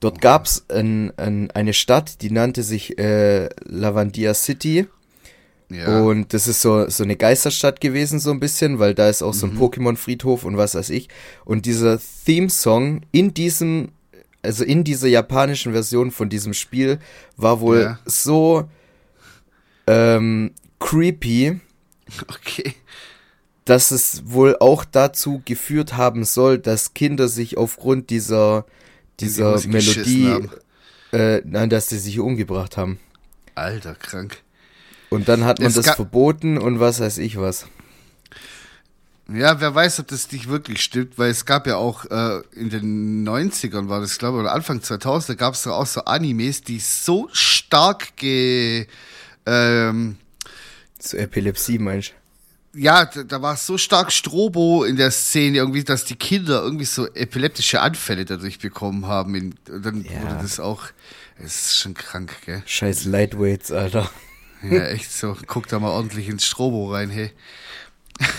dort 0.00 0.20
gab 0.20 0.46
es 0.46 0.66
ein, 0.70 1.12
ein, 1.18 1.50
eine 1.50 1.72
Stadt, 1.72 2.22
die 2.22 2.30
nannte 2.30 2.62
sich 2.62 2.98
äh, 2.98 3.48
Lavandia 3.64 4.34
City. 4.34 4.86
Ja. 5.72 6.00
Und 6.02 6.32
das 6.34 6.48
ist 6.48 6.62
so, 6.62 6.88
so 6.88 7.02
eine 7.04 7.16
Geisterstadt 7.16 7.80
gewesen, 7.80 8.20
so 8.20 8.30
ein 8.30 8.40
bisschen, 8.40 8.78
weil 8.78 8.94
da 8.94 9.08
ist 9.08 9.22
auch 9.22 9.34
so 9.34 9.46
ein 9.46 9.58
Pokémon-Friedhof 9.58 10.44
und 10.44 10.56
was 10.56 10.74
weiß 10.74 10.90
ich. 10.90 11.08
Und 11.44 11.66
dieser 11.66 12.00
Theme-Song 12.26 13.02
in 13.12 13.34
diesem, 13.34 13.88
also 14.42 14.64
in 14.64 14.84
dieser 14.84 15.08
japanischen 15.08 15.72
Version 15.72 16.10
von 16.10 16.28
diesem 16.28 16.54
Spiel 16.54 16.98
war 17.36 17.60
wohl 17.60 17.80
Ja. 17.82 17.98
so 18.04 18.68
ähm, 19.86 20.52
creepy, 20.78 21.60
okay. 22.28 22.74
dass 23.64 23.90
es 23.90 24.22
wohl 24.26 24.56
auch 24.58 24.84
dazu 24.84 25.42
geführt 25.44 25.96
haben 25.96 26.24
soll, 26.24 26.58
dass 26.58 26.94
Kinder 26.94 27.28
sich 27.28 27.56
aufgrund 27.56 28.10
dieser, 28.10 28.66
dieser 29.20 29.54
geschissen 29.54 30.22
Melodie, 30.22 30.48
äh, 31.12 31.42
nein, 31.44 31.70
dass 31.70 31.88
sie 31.88 31.98
sich 31.98 32.18
umgebracht 32.18 32.76
haben. 32.76 32.98
Alter, 33.54 33.94
krank. 33.94 34.38
Und 35.12 35.28
dann 35.28 35.44
hat 35.44 35.58
man 35.58 35.68
Es 35.68 35.74
das 35.74 35.90
verboten 35.94 36.56
und 36.56 36.80
was 36.80 37.00
weiß 37.00 37.18
ich 37.18 37.36
was. 37.38 37.66
Ja, 39.32 39.60
wer 39.60 39.74
weiß, 39.74 40.00
ob 40.00 40.08
das 40.08 40.30
nicht 40.32 40.48
wirklich 40.48 40.82
stimmt, 40.82 41.18
weil 41.18 41.30
es 41.30 41.44
gab 41.44 41.66
ja 41.66 41.76
auch 41.76 42.04
äh, 42.06 42.40
in 42.52 42.70
den 42.70 43.28
90ern 43.28 43.88
war 43.88 44.00
das, 44.00 44.18
glaube 44.18 44.38
ich, 44.38 44.42
oder 44.42 44.52
Anfang 44.52 44.82
2000, 44.82 45.30
da 45.30 45.34
gab 45.34 45.54
es 45.54 45.66
auch 45.66 45.86
so 45.86 46.04
Animes, 46.04 46.62
die 46.62 46.80
so 46.80 47.28
stark 47.32 48.16
ge... 48.16 48.86
Ähm, 49.46 50.16
So 50.98 51.16
Epilepsie, 51.16 51.78
meinst 51.78 52.14
ja, 52.74 53.04
da, 53.04 53.42
war 53.42 53.56
so 53.56 53.76
stark 53.76 54.12
Strobo 54.12 54.84
in 54.84 54.96
der 54.96 55.10
Szene 55.10 55.58
irgendwie, 55.58 55.84
dass 55.84 56.06
die 56.06 56.16
Kinder 56.16 56.62
irgendwie 56.62 56.86
so 56.86 57.06
epileptische 57.06 57.82
Anfälle 57.82 58.24
dadurch 58.24 58.60
bekommen 58.60 59.06
haben. 59.06 59.34
Und 59.34 59.84
dann 59.84 60.04
Ja. 60.04 60.22
wurde 60.22 60.38
das 60.40 60.58
auch, 60.58 60.84
es 61.36 61.66
ist 61.66 61.78
schon 61.78 61.92
krank, 61.92 62.32
gell? 62.46 62.62
Scheiß 62.64 63.04
Lightweights, 63.04 63.72
Alter. 63.72 64.10
Ja, 64.70 64.86
echt 64.86 65.12
so. 65.12 65.36
Guck 65.46 65.66
da 65.68 65.78
mal 65.80 65.90
ordentlich 65.90 66.28
ins 66.28 66.44
Strobo 66.44 66.92
rein, 66.92 67.10
hey. 67.10 67.30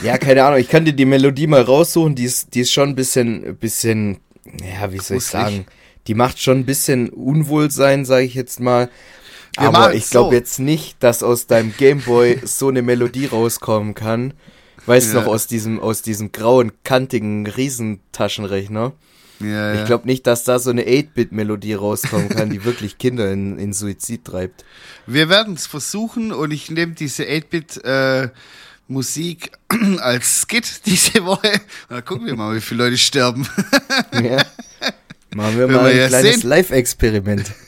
Ja, 0.03 0.17
keine 0.17 0.43
Ahnung, 0.43 0.59
ich 0.59 0.69
kann 0.69 0.85
dir 0.85 0.93
die 0.93 1.05
Melodie 1.05 1.47
mal 1.47 1.61
raussuchen, 1.61 2.15
die 2.15 2.23
ist, 2.25 2.53
die 2.53 2.61
ist 2.61 2.71
schon 2.71 2.89
ein 2.89 2.95
bisschen, 2.95 3.57
bisschen, 3.57 4.19
ja, 4.61 4.91
wie 4.93 4.99
soll 4.99 5.17
ich 5.17 5.25
sagen, 5.25 5.65
die 6.07 6.13
macht 6.13 6.39
schon 6.39 6.59
ein 6.59 6.65
bisschen 6.65 7.09
Unwohlsein, 7.09 8.05
sage 8.05 8.25
ich 8.25 8.33
jetzt 8.33 8.59
mal. 8.59 8.89
Wir 9.57 9.67
Aber 9.67 9.93
ich 9.93 10.09
glaube 10.09 10.29
so. 10.31 10.35
jetzt 10.35 10.59
nicht, 10.59 11.01
dass 11.03 11.21
aus 11.23 11.47
deinem 11.47 11.73
Gameboy 11.77 12.39
so 12.43 12.69
eine 12.69 12.81
Melodie 12.81 13.25
rauskommen 13.27 13.93
kann. 13.93 14.33
Weißt 14.85 15.13
du 15.13 15.17
Ja. 15.17 15.23
noch, 15.23 15.31
aus 15.31 15.47
diesem, 15.47 15.79
aus 15.79 16.01
diesem 16.01 16.31
grauen, 16.31 16.71
kantigen 16.83 17.45
Riesentaschenrechner. 17.47 18.93
Ja, 19.43 19.73
Ich 19.81 19.85
glaube 19.85 20.05
nicht, 20.07 20.25
dass 20.27 20.43
da 20.43 20.59
so 20.59 20.69
eine 20.69 20.83
8-Bit-Melodie 20.83 21.73
rauskommen 21.73 22.29
kann, 22.29 22.49
die 22.49 22.63
wirklich 22.65 22.97
Kinder 22.97 23.31
in, 23.31 23.57
in 23.59 23.73
Suizid 23.73 24.25
treibt. 24.25 24.63
Wir 25.07 25.29
werden 25.29 25.53
es 25.55 25.67
versuchen 25.67 26.31
und 26.31 26.51
ich 26.51 26.69
nehme 26.71 26.93
diese 26.93 27.23
8-Bit 27.23 27.83
äh, 27.85 28.29
Musik 28.87 29.51
als 29.99 30.41
Skit 30.47 30.85
diese 30.85 31.25
Woche. 31.25 31.51
Und 31.89 31.95
dann 31.97 32.05
gucken 32.05 32.25
wir 32.25 32.35
mal, 32.35 32.55
wie 32.55 32.61
viele 32.61 32.85
Leute 32.85 32.97
sterben. 32.97 33.47
Ja. 34.13 34.37
Machen 35.35 35.57
wir 35.57 35.67
Werden 35.69 35.73
mal 35.75 35.85
wir 35.85 35.91
ein 35.91 35.97
ja 35.97 36.07
kleines. 36.07 36.43
Live-Experiment. 36.43 37.51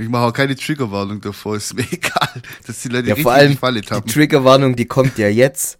Ich 0.00 0.08
mache 0.08 0.22
auch 0.26 0.32
keine 0.32 0.54
Triggerwarnung 0.54 1.20
davor, 1.20 1.56
ist 1.56 1.74
mir 1.74 1.82
egal, 1.90 2.42
dass 2.66 2.82
die 2.82 2.88
Leute 2.88 3.08
Ja, 3.08 3.14
richtig 3.14 3.22
vor 3.24 3.32
allem 3.32 3.50
die 3.52 3.56
Falle 3.56 3.80
die 3.80 3.86
tappen. 3.88 4.08
Triggerwarnung, 4.10 4.76
die 4.76 4.84
kommt 4.84 5.18
ja 5.18 5.28
jetzt 5.28 5.78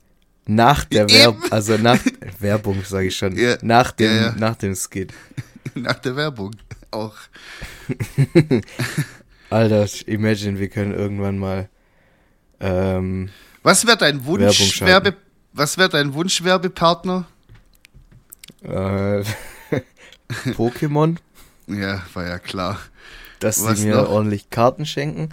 nach 0.49 0.85
der. 0.85 1.09
Werbung, 1.09 1.43
also 1.53 1.77
nach 1.79 2.01
Werbung, 2.41 2.83
sage 2.85 3.07
ich 3.09 3.17
schon, 3.17 3.37
Ja. 3.37 3.57
nach 3.63 3.93
dem, 3.93 4.11
Ja, 4.11 4.23
ja. 4.23 4.35
nach 4.37 4.57
dem 4.57 4.75
Skit. 4.75 5.13
Nach 5.75 5.99
der 6.01 6.17
Werbung 6.17 6.57
auch. 6.91 7.15
Alter, 9.51 9.87
imagine, 10.07 10.59
wir 10.59 10.69
können 10.69 10.93
irgendwann 10.93 11.39
mal, 11.39 11.69
ähm, 12.61 13.29
Was 13.63 13.87
wäre 13.87 13.97
dein 13.97 14.25
Wunsch. 14.25 14.81
Werbe, 14.81 15.15
was 15.53 15.79
wäre 15.79 15.89
dein 15.91 16.15
Wunschwerbepartner? 16.15 17.27
Äh, 18.63 19.23
Pokémon. 20.55 21.17
Ja, 21.69 22.03
war 22.15 22.27
ja 22.27 22.39
klar. 22.39 22.79
Dass 23.41 23.63
Was 23.65 23.79
sie 23.79 23.87
mir 23.89 23.97
noch? 23.97 24.09
ordentlich 24.09 24.51
Karten 24.51 24.85
schenken. 24.85 25.29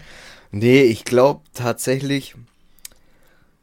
Nee, 0.51 0.84
ich 0.84 1.05
glaube 1.05 1.41
tatsächlich 1.53 2.36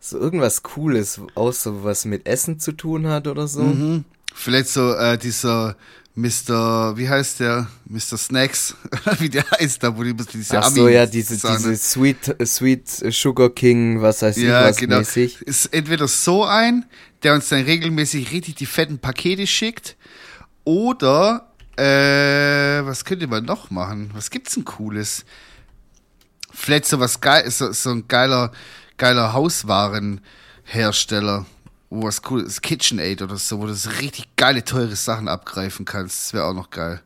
so 0.04 0.18
irgendwas 0.18 0.64
Cooles, 0.64 1.20
außer 1.36 1.84
was 1.84 2.04
mit 2.04 2.26
Essen 2.26 2.58
zu 2.58 2.72
tun 2.72 3.06
hat 3.06 3.28
oder 3.28 3.46
so. 3.46 3.62
Mhm. 3.62 4.04
Vielleicht 4.34 4.68
so 4.68 4.94
äh, 4.94 5.16
dieser 5.16 5.76
Mr. 6.16 6.96
Wie 6.96 7.08
heißt 7.08 7.38
der? 7.38 7.68
Mr. 7.84 8.18
Snacks, 8.18 8.74
wie 9.20 9.28
der 9.28 9.44
heißt 9.48 9.80
da, 9.82 9.96
wo 9.96 10.02
die 10.02 10.12
diese 10.12 10.58
Ach 10.58 10.70
so, 10.70 10.88
ja, 10.88 11.06
diese, 11.06 11.36
diese 11.36 11.76
Sweet, 11.76 12.34
Sweet 12.44 12.88
Sugar 13.12 13.50
King, 13.50 14.02
was 14.02 14.22
heißt 14.22 14.38
ja, 14.38 14.64
was 14.64 14.76
genau. 14.76 14.98
mäßig. 14.98 15.40
Ist 15.42 15.66
entweder 15.66 16.08
so 16.08 16.44
ein, 16.44 16.84
der 17.22 17.34
uns 17.34 17.48
dann 17.48 17.62
regelmäßig 17.62 18.32
richtig 18.32 18.56
die 18.56 18.66
fetten 18.66 18.98
Pakete 18.98 19.46
schickt, 19.46 19.96
oder 20.64 21.52
äh, 21.76 22.84
was 22.84 23.04
könnte 23.04 23.28
man 23.28 23.44
noch 23.44 23.70
machen? 23.70 24.10
Was 24.14 24.30
gibt's 24.30 24.54
denn 24.54 24.64
Cooles? 24.64 25.24
Vielleicht 26.52 26.86
so 26.86 26.98
was 26.98 27.20
geil, 27.20 27.48
so, 27.50 27.72
so 27.72 27.90
ein 27.90 28.08
geiler, 28.08 28.52
geiler 28.96 29.32
Hauswarenhersteller 29.32 31.46
wo 31.92 32.04
was 32.04 32.22
cool 32.30 32.40
ist, 32.40 32.62
KitchenAid 32.62 33.20
oder 33.20 33.36
so, 33.36 33.60
wo 33.60 33.66
du 33.66 33.74
so 33.74 33.90
richtig 33.90 34.34
geile, 34.36 34.64
teure 34.64 34.96
Sachen 34.96 35.28
abgreifen 35.28 35.84
kannst. 35.84 36.24
Das 36.24 36.32
wäre 36.32 36.46
auch 36.46 36.54
noch 36.54 36.70
geil. 36.70 37.02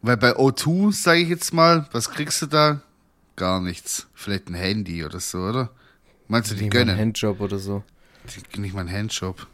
Weil 0.00 0.16
bei 0.16 0.32
O2, 0.32 0.92
sage 0.92 1.20
ich 1.20 1.28
jetzt 1.28 1.52
mal, 1.52 1.86
was 1.92 2.10
kriegst 2.10 2.40
du 2.40 2.46
da? 2.46 2.80
Gar 3.36 3.60
nichts. 3.60 4.06
Vielleicht 4.14 4.48
ein 4.48 4.54
Handy 4.54 5.04
oder 5.04 5.20
so, 5.20 5.38
oder? 5.38 5.70
Meinst 6.26 6.50
du, 6.50 6.54
die 6.54 6.62
nicht 6.62 6.72
gönnen? 6.72 6.94
Ein 6.94 7.00
Handjob 7.00 7.40
oder 7.40 7.58
so. 7.58 7.84
Nicht 8.56 8.74
mal 8.74 8.80
ein 8.80 8.92
Handjob. 8.92 9.46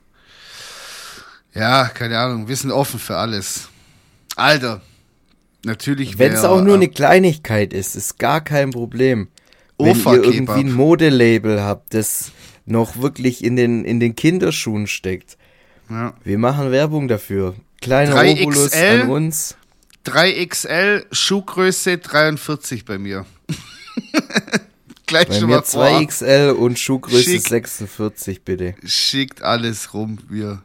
Ja, 1.53 1.88
keine 1.88 2.18
Ahnung. 2.18 2.47
Wir 2.47 2.57
sind 2.57 2.70
offen 2.70 3.01
für 3.01 3.16
alles. 3.16 3.68
Alter, 4.36 4.82
natürlich. 5.64 6.16
Wenn 6.16 6.32
es 6.32 6.45
auch 6.45 6.61
nur 6.61 6.76
eine 6.76 6.88
Kleinigkeit 6.88 7.72
ist, 7.72 7.97
ist 7.97 8.20
gar 8.20 8.41
kein 8.41 8.70
Problem. 8.70 9.28
Wenn 9.84 9.96
ihr 9.96 10.24
irgendwie 10.24 10.60
ein 10.60 10.72
Modelabel 10.72 11.62
habt, 11.62 11.94
das 11.94 12.32
noch 12.66 13.00
wirklich 13.00 13.44
in 13.44 13.56
den, 13.56 13.84
in 13.84 14.00
den 14.00 14.14
Kinderschuhen 14.14 14.86
steckt. 14.86 15.36
Ja. 15.88 16.14
Wir 16.22 16.38
machen 16.38 16.70
Werbung 16.70 17.08
dafür. 17.08 17.54
Kleine 17.80 18.14
Obolus 18.14 18.72
an 18.72 19.08
uns. 19.10 19.56
3XL, 20.06 21.06
Schuhgröße 21.12 21.98
43 21.98 22.84
bei 22.84 22.98
mir. 22.98 23.26
Gleich 25.06 25.28
bei 25.28 25.40
schon 25.40 25.50
mir 25.50 25.62
2XL 25.62 26.52
und 26.52 26.78
Schuhgröße 26.78 27.30
Schick, 27.30 27.48
46, 27.48 28.44
bitte. 28.44 28.74
Schickt 28.84 29.42
alles 29.42 29.92
rum, 29.92 30.18
wir 30.28 30.62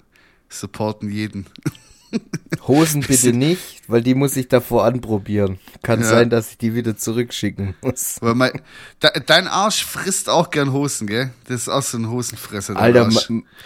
supporten 0.49 1.09
jeden. 1.09 1.47
Hosen 2.67 3.01
bitte 3.01 3.33
nicht, 3.33 3.83
weil 3.87 4.01
die 4.01 4.15
muss 4.15 4.35
ich 4.35 4.47
davor 4.47 4.85
anprobieren. 4.85 5.59
Kann 5.83 6.01
ja. 6.01 6.07
sein, 6.07 6.29
dass 6.29 6.51
ich 6.51 6.57
die 6.57 6.73
wieder 6.73 6.97
zurückschicken 6.97 7.75
muss. 7.81 8.17
Mein, 8.21 8.51
dein 9.25 9.47
Arsch 9.47 9.85
frisst 9.85 10.29
auch 10.29 10.49
gern 10.49 10.73
Hosen, 10.73 11.07
gell? 11.07 11.31
Das 11.47 11.61
ist 11.61 11.69
auch 11.69 11.83
so 11.83 11.97
ein 11.97 12.09
Hosenfresser. 12.09 12.75
Alter, 12.75 13.09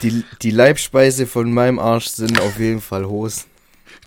die, 0.01 0.23
die 0.41 0.51
Leibspeise 0.51 1.27
von 1.27 1.51
meinem 1.53 1.79
Arsch 1.79 2.07
sind 2.07 2.39
auf 2.39 2.59
jeden 2.59 2.81
Fall 2.81 3.05
Hosen. 3.05 3.43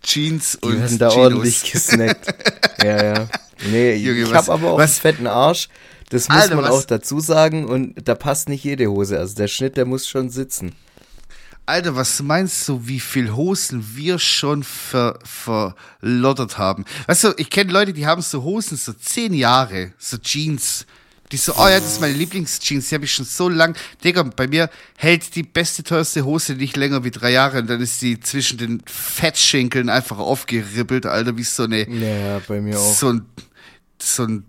Jeans 0.03 0.59
die 0.61 0.67
und 0.67 0.79
werden 0.79 0.97
da 0.97 1.09
Ginos. 1.09 1.23
ordentlich 1.23 1.71
gesnackt. 1.71 2.35
ja, 2.83 3.03
ja. 3.03 3.29
Nee, 3.71 3.95
Junge, 3.95 4.23
ich 4.23 4.33
habe 4.33 4.51
aber 4.51 4.71
auch 4.71 4.77
was? 4.77 4.91
einen 4.91 5.01
fetten 5.01 5.27
Arsch. 5.27 5.69
Das 6.09 6.27
muss 6.27 6.37
Alter, 6.37 6.55
man 6.55 6.65
was? 6.65 6.71
auch 6.71 6.83
dazu 6.83 7.19
sagen. 7.19 7.65
Und 7.65 8.07
da 8.07 8.13
passt 8.15 8.49
nicht 8.49 8.63
jede 8.63 8.87
Hose. 8.87 9.17
Also 9.17 9.35
der 9.35 9.47
Schnitt, 9.47 9.77
der 9.77 9.85
muss 9.85 10.07
schon 10.07 10.29
sitzen. 10.29 10.75
Alter, 11.65 11.95
was 11.95 12.21
meinst 12.21 12.67
du, 12.67 12.87
wie 12.87 12.99
viel 12.99 13.33
Hosen 13.33 13.95
wir 13.95 14.19
schon 14.19 14.63
ver, 14.63 15.17
verloddert 15.23 16.57
haben? 16.57 16.83
Weißt 17.07 17.23
du, 17.23 17.33
ich 17.37 17.49
kenne 17.49 17.71
Leute, 17.71 17.93
die 17.93 18.05
haben 18.05 18.21
so 18.21 18.43
Hosen 18.43 18.75
so 18.75 18.91
zehn 18.91 19.33
Jahre, 19.33 19.93
so 19.97 20.17
Jeans. 20.17 20.85
Die 21.31 21.37
so, 21.37 21.53
oh 21.55 21.67
ja, 21.67 21.79
das 21.79 21.93
ist 21.93 22.01
meine 22.01 22.13
Lieblingsjeans, 22.13 22.89
die 22.89 22.95
habe 22.95 23.05
ich 23.05 23.13
schon 23.13 23.25
so 23.25 23.47
lang. 23.47 23.77
Digga, 24.03 24.23
bei 24.23 24.47
mir 24.47 24.69
hält 24.97 25.35
die 25.35 25.43
beste, 25.43 25.83
teuerste 25.83 26.25
Hose 26.25 26.53
nicht 26.53 26.75
länger 26.75 27.03
wie 27.05 27.11
drei 27.11 27.31
Jahre 27.31 27.59
und 27.59 27.69
dann 27.69 27.81
ist 27.81 28.01
die 28.01 28.19
zwischen 28.19 28.57
den 28.57 28.81
Fettschenkeln 28.85 29.89
einfach 29.89 30.19
aufgeribbelt, 30.19 31.05
Alter, 31.05 31.37
wie 31.37 31.43
so 31.43 31.63
eine. 31.63 31.89
Ja, 31.89 32.39
bei 32.45 32.59
mir 32.59 32.77
auch. 32.77 32.93
So 32.93 33.07
ein, 33.07 33.25
so 33.99 34.23
ein 34.25 34.45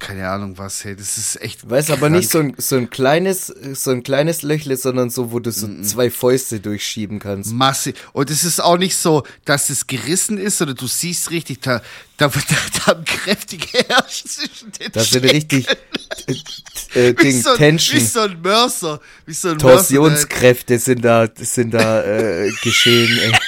keine 0.00 0.28
Ahnung 0.28 0.58
was, 0.58 0.84
hey, 0.84 0.96
das 0.96 1.18
ist 1.18 1.40
echt. 1.40 1.68
Weiß 1.68 1.90
aber 1.90 2.08
nicht 2.08 2.30
so 2.30 2.40
ein, 2.40 2.54
so 2.56 2.76
ein 2.76 2.90
kleines, 2.90 3.46
so 3.46 3.90
ein 3.90 4.02
kleines 4.02 4.42
Löchle, 4.42 4.76
sondern 4.76 5.10
so, 5.10 5.30
wo 5.30 5.38
du 5.38 5.52
so 5.52 5.68
mm 5.68 5.70
-mm. 5.70 5.82
zwei 5.84 6.10
Fäuste 6.10 6.58
durchschieben 6.58 7.20
kannst. 7.20 7.52
Masse. 7.52 7.92
Und 8.12 8.30
es 8.30 8.42
ist 8.42 8.60
auch 8.60 8.78
nicht 8.78 8.96
so, 8.96 9.22
dass 9.44 9.70
es 9.70 9.86
gerissen 9.86 10.38
ist, 10.38 10.60
oder 10.62 10.74
du 10.74 10.86
siehst 10.86 11.30
richtig, 11.30 11.60
da, 11.60 11.82
da, 12.16 12.28
da, 12.28 12.56
da 12.78 12.86
haben 12.86 13.04
kräftige 13.04 13.66
Herrscher 13.86 14.28
zwischen 14.28 14.72
den 14.72 14.92
Das 14.92 15.10
sind 15.10 15.24
richtig 15.24 15.68
äh, 16.94 17.08
äh, 17.08 17.14
Ding, 17.14 17.42
so, 17.42 17.54
Tension. 17.54 18.00
Wie 18.00 18.04
so 18.04 18.20
ein 18.20 18.40
Mörser. 18.42 19.00
Wie 19.26 19.34
so 19.34 19.50
ein 19.50 19.58
Torsionskräfte 19.58 20.74
Mörser, 20.74 20.84
sind 20.84 21.04
da, 21.04 21.28
sind 21.36 21.74
da 21.74 22.02
äh, 22.02 22.50
geschehen, 22.62 23.18
ey. 23.18 23.32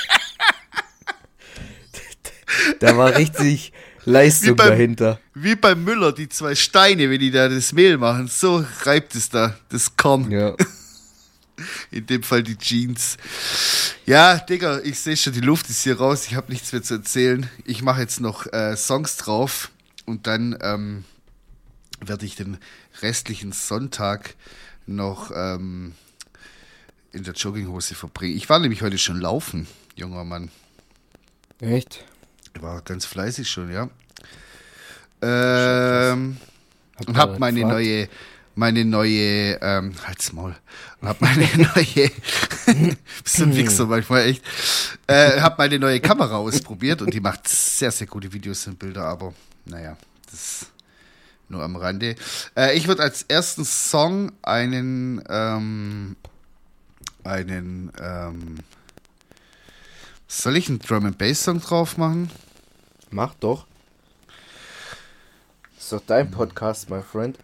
da 2.80 2.96
war 2.96 3.16
richtig 3.16 3.72
Leistung 4.04 4.50
wie 4.50 4.54
beim, 4.54 4.68
dahinter. 4.68 5.20
Wie 5.34 5.54
beim 5.54 5.84
Müller, 5.84 6.12
die 6.12 6.28
zwei 6.28 6.54
Steine, 6.54 7.10
wenn 7.10 7.20
die 7.20 7.30
da 7.30 7.48
das 7.48 7.72
Mehl 7.72 7.98
machen, 7.98 8.28
so 8.28 8.64
reibt 8.82 9.14
es 9.14 9.28
da, 9.28 9.56
das 9.68 9.96
Korn. 9.96 10.30
Ja. 10.30 10.54
In 11.90 12.06
dem 12.06 12.22
Fall 12.22 12.42
die 12.42 12.56
Jeans. 12.56 13.16
Ja, 14.06 14.38
Digga, 14.38 14.80
ich 14.80 14.98
sehe 14.98 15.16
schon, 15.16 15.32
die 15.32 15.40
Luft 15.40 15.68
ist 15.68 15.84
hier 15.84 15.98
raus. 15.98 16.26
Ich 16.26 16.34
habe 16.34 16.50
nichts 16.50 16.72
mehr 16.72 16.82
zu 16.82 16.94
erzählen. 16.94 17.48
Ich 17.64 17.82
mache 17.82 18.00
jetzt 18.00 18.20
noch 18.20 18.52
äh, 18.52 18.76
Songs 18.76 19.16
drauf 19.16 19.70
und 20.06 20.26
dann 20.26 20.58
ähm, 20.60 21.04
werde 22.00 22.26
ich 22.26 22.34
den 22.34 22.58
restlichen 23.00 23.52
Sonntag 23.52 24.34
noch 24.86 25.30
ähm, 25.34 25.92
in 27.12 27.22
der 27.22 27.34
Jogginghose 27.34 27.94
verbringen. 27.94 28.36
Ich 28.36 28.48
war 28.48 28.58
nämlich 28.58 28.82
heute 28.82 28.98
schon 28.98 29.20
laufen, 29.20 29.68
junger 29.94 30.24
Mann. 30.24 30.50
Echt? 31.60 32.04
War 32.60 32.82
ganz 32.82 33.04
fleißig 33.04 33.48
schon, 33.48 33.72
ja. 33.72 33.88
Ähm, 35.22 36.36
und 37.06 37.16
hab 37.16 37.38
meine 37.38 37.60
gefragt? 37.60 37.74
neue, 37.74 38.08
meine 38.54 38.84
neue, 38.84 39.58
ähm, 39.60 39.94
halt's 40.04 40.32
Maul, 40.32 40.54
und 41.00 41.08
hab 41.08 41.20
meine 41.20 41.48
neue, 41.56 42.10
bist 43.24 43.40
ein 43.40 43.56
Wichser 43.56 43.86
manchmal 43.86 44.26
echt, 44.26 44.44
äh, 45.06 45.40
hab 45.40 45.58
meine 45.58 45.78
neue 45.78 46.00
Kamera 46.00 46.36
ausprobiert 46.36 47.02
und 47.02 47.14
die 47.14 47.20
macht 47.20 47.48
sehr, 47.48 47.90
sehr 47.90 48.06
gute 48.06 48.32
Videos 48.32 48.66
und 48.66 48.78
Bilder, 48.78 49.04
aber 49.04 49.32
naja, 49.64 49.96
das 50.30 50.66
nur 51.52 51.62
am 51.62 51.76
Rande. 51.76 52.16
Äh, 52.56 52.76
ich 52.76 52.88
würde 52.88 53.02
als 53.02 53.22
ersten 53.24 53.64
Song 53.64 54.32
einen, 54.42 55.22
ähm, 55.28 56.16
einen, 57.22 57.92
ähm, 58.00 58.58
soll 60.40 60.56
ich 60.56 60.68
einen 60.68 60.78
Drum 60.78 61.04
and 61.04 61.18
Bass 61.18 61.44
Song 61.44 61.60
drauf 61.60 61.98
machen? 61.98 62.30
Mach 63.10 63.34
doch. 63.34 63.66
ist 65.78 65.92
doch 65.92 66.02
dein 66.06 66.30
Podcast, 66.30 66.88
my 66.88 67.02
friend. 67.02 67.38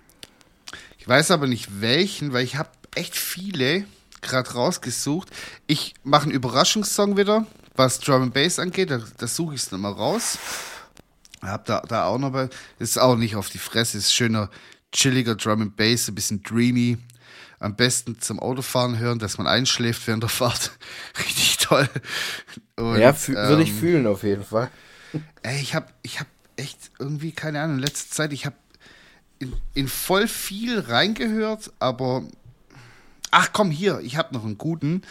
Ich 0.99 1.07
weiß 1.07 1.31
aber 1.31 1.47
nicht 1.47 1.81
welchen, 1.81 2.33
weil 2.33 2.45
ich 2.45 2.57
habe 2.57 2.71
echt 2.95 3.17
viele 3.17 3.85
gerade 4.23 4.51
rausgesucht. 4.51 5.29
Ich 5.67 5.95
mache 6.03 6.25
einen 6.25 6.33
Überraschungssong 6.33 7.17
wieder, 7.17 7.47
was 7.77 8.01
Drum 8.01 8.23
and 8.23 8.35
Bass 8.35 8.59
angeht. 8.59 8.91
Da, 8.91 9.03
da 9.19 9.27
suche 9.27 9.55
ich 9.55 9.63
es 9.63 9.71
nochmal 9.71 9.93
raus. 9.93 10.39
Hab 11.43 11.67
da, 11.67 11.83
da 11.83 12.07
auch 12.07 12.19
noch 12.19 12.33
bei. 12.33 12.49
Ist 12.79 12.99
auch 12.99 13.17
nicht 13.17 13.37
auf 13.37 13.51
die 13.51 13.59
Fresse, 13.59 13.99
ist 13.99 14.13
schöner, 14.13 14.51
chilliger 14.93 15.35
Drum 15.35 15.63
and 15.63 15.77
Bass, 15.77 16.09
ein 16.09 16.15
bisschen 16.15 16.43
dreamy 16.43 16.99
am 17.59 17.77
besten 17.77 18.21
zum 18.21 18.39
Autofahren 18.39 18.99
hören, 18.99 19.19
dass 19.19 19.39
man 19.39 19.47
einschläft 19.47 20.07
während 20.07 20.23
der 20.23 20.31
Fahrt. 20.31 20.73
Richtig 21.19 21.59
toll. 21.59 21.89
Und, 22.77 22.99
ja, 22.99 23.11
ähm, 23.11 23.35
würde 23.35 23.63
ich 23.63 23.71
ähm, 23.71 23.79
fühlen 23.79 24.07
auf 24.07 24.23
jeden 24.23 24.45
Fall. 24.45 24.71
Ey, 25.43 25.61
ich 25.61 25.75
habe 25.75 25.87
ich 26.03 26.21
hab 26.21 26.27
echt 26.57 26.91
irgendwie, 26.99 27.33
keine 27.33 27.61
Ahnung, 27.61 27.77
in 27.77 27.83
letzter 27.83 28.15
Zeit, 28.15 28.33
ich 28.33 28.47
habe 28.47 28.57
in, 29.39 29.53
in 29.75 29.89
voll 29.89 30.27
viel 30.27 30.81
reingehört, 30.81 31.73
aber 31.79 32.25
ach 33.31 33.51
komm, 33.53 33.71
hier, 33.71 34.01
ich 34.01 34.17
habe 34.17 34.35
noch 34.35 34.45
einen 34.45 34.59
guten. 34.59 35.03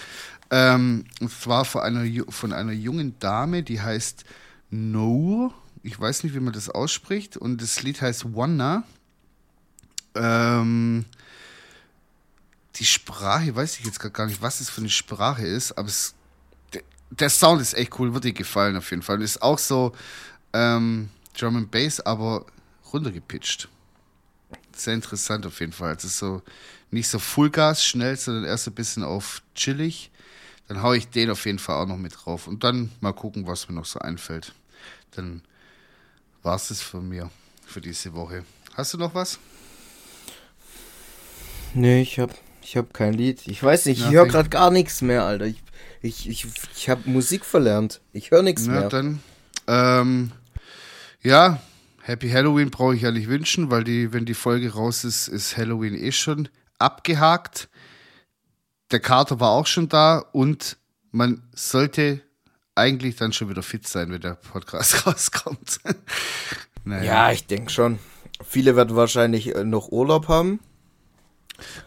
Ähm, 0.50 1.06
und 1.20 1.32
zwar 1.32 1.66
von 1.66 1.82
einer, 1.82 2.06
von 2.30 2.54
einer 2.54 2.72
jungen 2.72 3.18
Dame, 3.20 3.64
die 3.64 3.82
heißt 3.82 4.26
No. 4.70 5.54
Ich 5.84 6.00
weiß 6.00 6.24
nicht, 6.24 6.36
wie 6.36 6.40
man 6.40 6.54
das 6.54 6.70
ausspricht. 6.70 7.38
Und 7.38 7.62
das 7.62 7.84
Lied 7.84 8.02
heißt 8.02 8.36
Wanna. 8.36 8.84
Ähm, 10.16 11.06
die 12.80 12.86
Sprache, 12.86 13.56
weiß 13.56 13.80
ich 13.80 13.86
jetzt 13.86 14.00
gar 14.00 14.26
nicht, 14.26 14.42
was 14.42 14.62
es 14.62 14.70
für 14.70 14.82
eine 14.82 14.90
Sprache 14.90 15.46
ist, 15.46 15.78
aber 15.78 15.88
es, 15.88 16.14
der, 16.74 16.84
der 17.10 17.30
Sound 17.30 17.62
ist 17.62 17.74
echt 17.74 17.98
cool, 18.00 18.14
wird 18.14 18.24
dir 18.24 18.34
gefallen 18.34 18.78
auf 18.78 18.90
jeden 18.92 19.04
Fall. 19.04 19.22
ist 19.22 19.42
auch 19.42 19.60
so 19.60 19.94
ähm, 20.54 21.10
Drum 21.38 21.58
and 21.58 21.72
Bass, 21.72 22.00
aber 22.00 22.46
runtergepitcht. 22.94 23.68
Sehr 24.76 24.94
interessant 24.94 25.46
auf 25.46 25.60
jeden 25.60 25.74
Fall. 25.74 25.96
Es 25.96 26.04
ist 26.04 26.20
so 26.20 26.42
nicht 26.92 27.08
so 27.08 27.20
Fullgas 27.20 27.84
schnell, 27.84 28.16
sondern 28.16 28.46
erst 28.46 28.68
ein 28.68 28.74
bisschen 28.74 29.04
auf 29.04 29.42
chillig. 29.56 30.12
Dann 30.68 30.82
hau 30.82 30.94
ich 30.94 31.10
den 31.10 31.30
auf 31.30 31.46
jeden 31.46 31.60
Fall 31.60 31.82
auch 31.82 31.88
noch 31.88 31.98
mit 31.98 32.14
drauf. 32.16 32.48
Und 32.48 32.64
dann 32.64 32.92
mal 33.02 33.14
gucken, 33.14 33.48
was 33.48 33.68
mir 33.70 33.76
noch 33.76 33.86
so 33.86 34.00
einfällt. 34.00 34.54
Dann 35.12 35.42
war 36.44 36.56
es 36.56 36.68
das 36.68 36.82
von 36.82 37.08
mir 37.08 37.30
für 37.66 37.82
diese 37.82 38.14
Woche. 38.14 38.46
Hast 38.76 38.94
du 38.94 38.98
noch 38.98 39.14
was? 39.14 39.40
Nee, 41.74 42.02
ich 42.02 42.20
hab, 42.20 42.34
ich 42.68 42.76
hab 42.76 42.94
kein 42.94 43.14
Lied. 43.14 43.48
Ich 43.48 43.64
weiß 43.64 43.86
nicht, 43.86 44.02
ich 44.02 44.12
höre 44.12 44.28
gerade 44.28 44.50
gar 44.50 44.72
nichts 44.72 45.02
mehr, 45.02 45.24
Alter. 45.24 45.46
Ich, 45.46 45.64
ich, 46.02 46.28
ich, 46.28 46.46
ich 46.76 46.90
habe 46.90 47.10
Musik 47.10 47.46
verlernt. 47.46 48.02
Ich 48.12 48.32
höre 48.32 48.42
nichts 48.42 48.68
mehr. 48.68 48.90
Dann, 48.90 49.22
ähm, 49.68 50.34
ja, 51.24 51.62
Happy 52.02 52.30
Halloween 52.30 52.70
brauche 52.70 52.94
ich 52.94 53.04
ja 53.04 53.12
nicht 53.12 53.30
wünschen, 53.30 53.72
weil 53.72 53.86
die, 53.86 54.12
wenn 54.12 54.26
die 54.26 54.34
Folge 54.34 54.74
raus 54.74 55.06
ist, 55.06 55.30
ist 55.30 55.56
Halloween 55.56 55.96
eh 55.96 56.12
schon 56.12 56.50
abgehakt. 56.78 57.70
Der 58.92 59.00
Kater 59.00 59.40
war 59.40 59.52
auch 59.52 59.68
schon 59.68 59.88
da 59.88 60.18
und 60.34 60.76
man 61.12 61.44
sollte 61.56 62.20
eigentlich 62.76 63.16
dann 63.16 63.32
schon 63.32 63.48
wieder 63.48 63.64
fit 63.64 63.88
sein, 63.88 64.12
wenn 64.12 64.20
der 64.20 64.36
Podcast 64.36 65.08
rauskommt. 65.08 65.80
naja. 66.84 67.04
Ja, 67.04 67.32
ich 67.32 67.48
denke 67.48 67.72
schon. 67.72 67.98
Viele 68.46 68.76
werden 68.76 68.98
wahrscheinlich 68.98 69.56
äh, 69.56 69.64
noch 69.64 69.90
Urlaub 69.90 70.28
haben. 70.28 70.60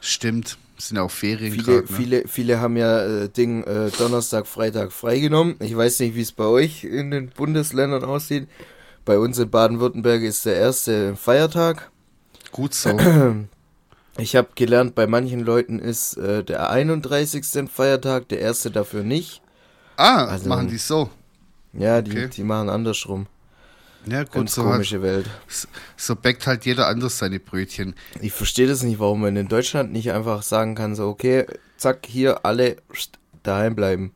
Stimmt, 0.01 0.59
sind 0.89 0.99
auch 0.99 1.11
Ferien. 1.11 1.53
Viele, 1.53 1.81
grad, 1.81 1.91
ne? 1.91 1.97
viele, 1.97 2.29
viele 2.29 2.61
haben 2.61 2.77
ja 2.77 3.05
äh, 3.05 3.29
Ding 3.29 3.65
äh, 3.65 3.91
Donnerstag, 3.99 4.47
Freitag 4.47 4.93
freigenommen. 4.93 5.57
Ich 5.61 5.77
weiß 5.77 6.01
nicht, 6.01 6.15
wie 6.15 6.23
es 6.23 6.33
bei 6.33 6.45
euch 6.45 6.85
in 6.85 7.11
den 7.11 7.29
Bundesländern 7.29 8.05
aussieht. 8.05 8.49
Bei 9.05 9.19
uns 9.19 9.39
in 9.39 9.51
Baden-Württemberg 9.51 10.23
ist 10.23 10.47
der 10.47 10.57
erste 10.57 11.17
Feiertag. 11.17 11.91
Gut 12.53 12.75
so. 12.75 12.97
Ich 14.19 14.37
habe 14.37 14.49
gelernt, 14.55 14.95
bei 14.95 15.07
manchen 15.07 15.41
Leuten 15.41 15.79
ist 15.79 16.17
äh, 16.17 16.45
der 16.45 16.69
31. 16.69 17.71
Feiertag, 17.71 18.29
der 18.29 18.41
erste 18.41 18.71
dafür 18.71 19.03
nicht. 19.03 19.41
Ah, 19.97 20.25
also, 20.25 20.49
machen 20.49 20.69
die 20.69 20.79
so. 20.79 21.09
Ja, 21.73 22.03
die, 22.03 22.11
okay. 22.11 22.29
die 22.29 22.43
machen 22.43 22.69
andersrum. 22.69 23.27
Ja, 24.07 24.25
gut, 24.25 24.33
Ganz 24.33 24.55
so 24.55 24.63
komische 24.63 24.97
halt, 24.97 25.27
Welt. 25.27 25.31
So 25.97 26.17
backt 26.17 26.47
halt 26.47 26.65
jeder 26.65 26.87
anders 26.87 27.19
seine 27.19 27.39
Brötchen. 27.39 27.95
Ich 28.21 28.33
verstehe 28.33 28.67
das 28.67 28.83
nicht, 28.83 28.99
warum 28.99 29.21
man 29.21 29.37
in 29.37 29.49
Deutschland 29.49 29.93
nicht 29.93 30.13
einfach 30.13 30.43
sagen 30.43 30.75
kann, 30.75 30.95
so, 30.95 31.09
okay, 31.09 31.47
zack, 31.77 32.07
hier 32.07 32.45
alle 32.45 32.77
daheim 33.43 33.75
bleiben. 33.75 34.13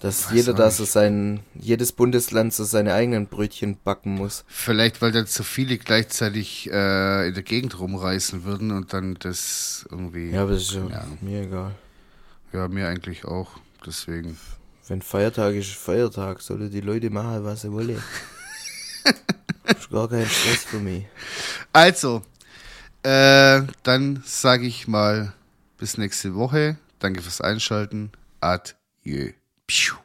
Dass 0.00 0.30
jeder 0.30 0.54
da 0.54 0.70
so 0.70 0.84
sein, 0.84 1.40
jedes 1.54 1.90
Bundesland 1.90 2.54
so 2.54 2.62
seine 2.62 2.94
eigenen 2.94 3.26
Brötchen 3.26 3.78
backen 3.82 4.14
muss. 4.14 4.44
Vielleicht, 4.46 5.02
weil 5.02 5.10
dann 5.10 5.26
so 5.26 5.42
viele 5.42 5.76
gleichzeitig 5.76 6.70
äh, 6.70 7.26
in 7.26 7.34
der 7.34 7.42
Gegend 7.42 7.80
rumreisen 7.80 8.44
würden 8.44 8.70
und 8.70 8.92
dann 8.92 9.16
das 9.18 9.86
irgendwie. 9.90 10.30
Ja, 10.30 10.42
aber 10.42 10.52
das 10.52 10.62
ist 10.62 10.74
ja, 10.74 11.04
mir 11.20 11.42
egal. 11.42 11.74
Ja, 12.52 12.68
mir 12.68 12.86
eigentlich 12.86 13.24
auch. 13.24 13.50
Deswegen. 13.84 14.38
Wenn 14.86 15.02
Feiertag 15.02 15.54
ist, 15.54 15.72
Feiertag. 15.72 16.42
Sollen 16.42 16.70
die 16.70 16.80
Leute 16.80 17.10
machen, 17.10 17.44
was 17.44 17.62
sie 17.62 17.72
wollen. 17.72 18.00
ist 19.76 19.90
gar 19.90 20.08
kein 20.08 20.26
Stress 20.26 20.64
für 20.64 20.78
mich. 20.78 21.04
Also, 21.72 22.22
äh, 23.02 23.62
dann 23.82 24.22
sage 24.24 24.66
ich 24.66 24.88
mal 24.88 25.32
bis 25.78 25.98
nächste 25.98 26.34
Woche. 26.34 26.76
Danke 26.98 27.22
fürs 27.22 27.40
Einschalten. 27.40 28.10
Adieu. 28.40 29.32
Phew. 29.68 29.96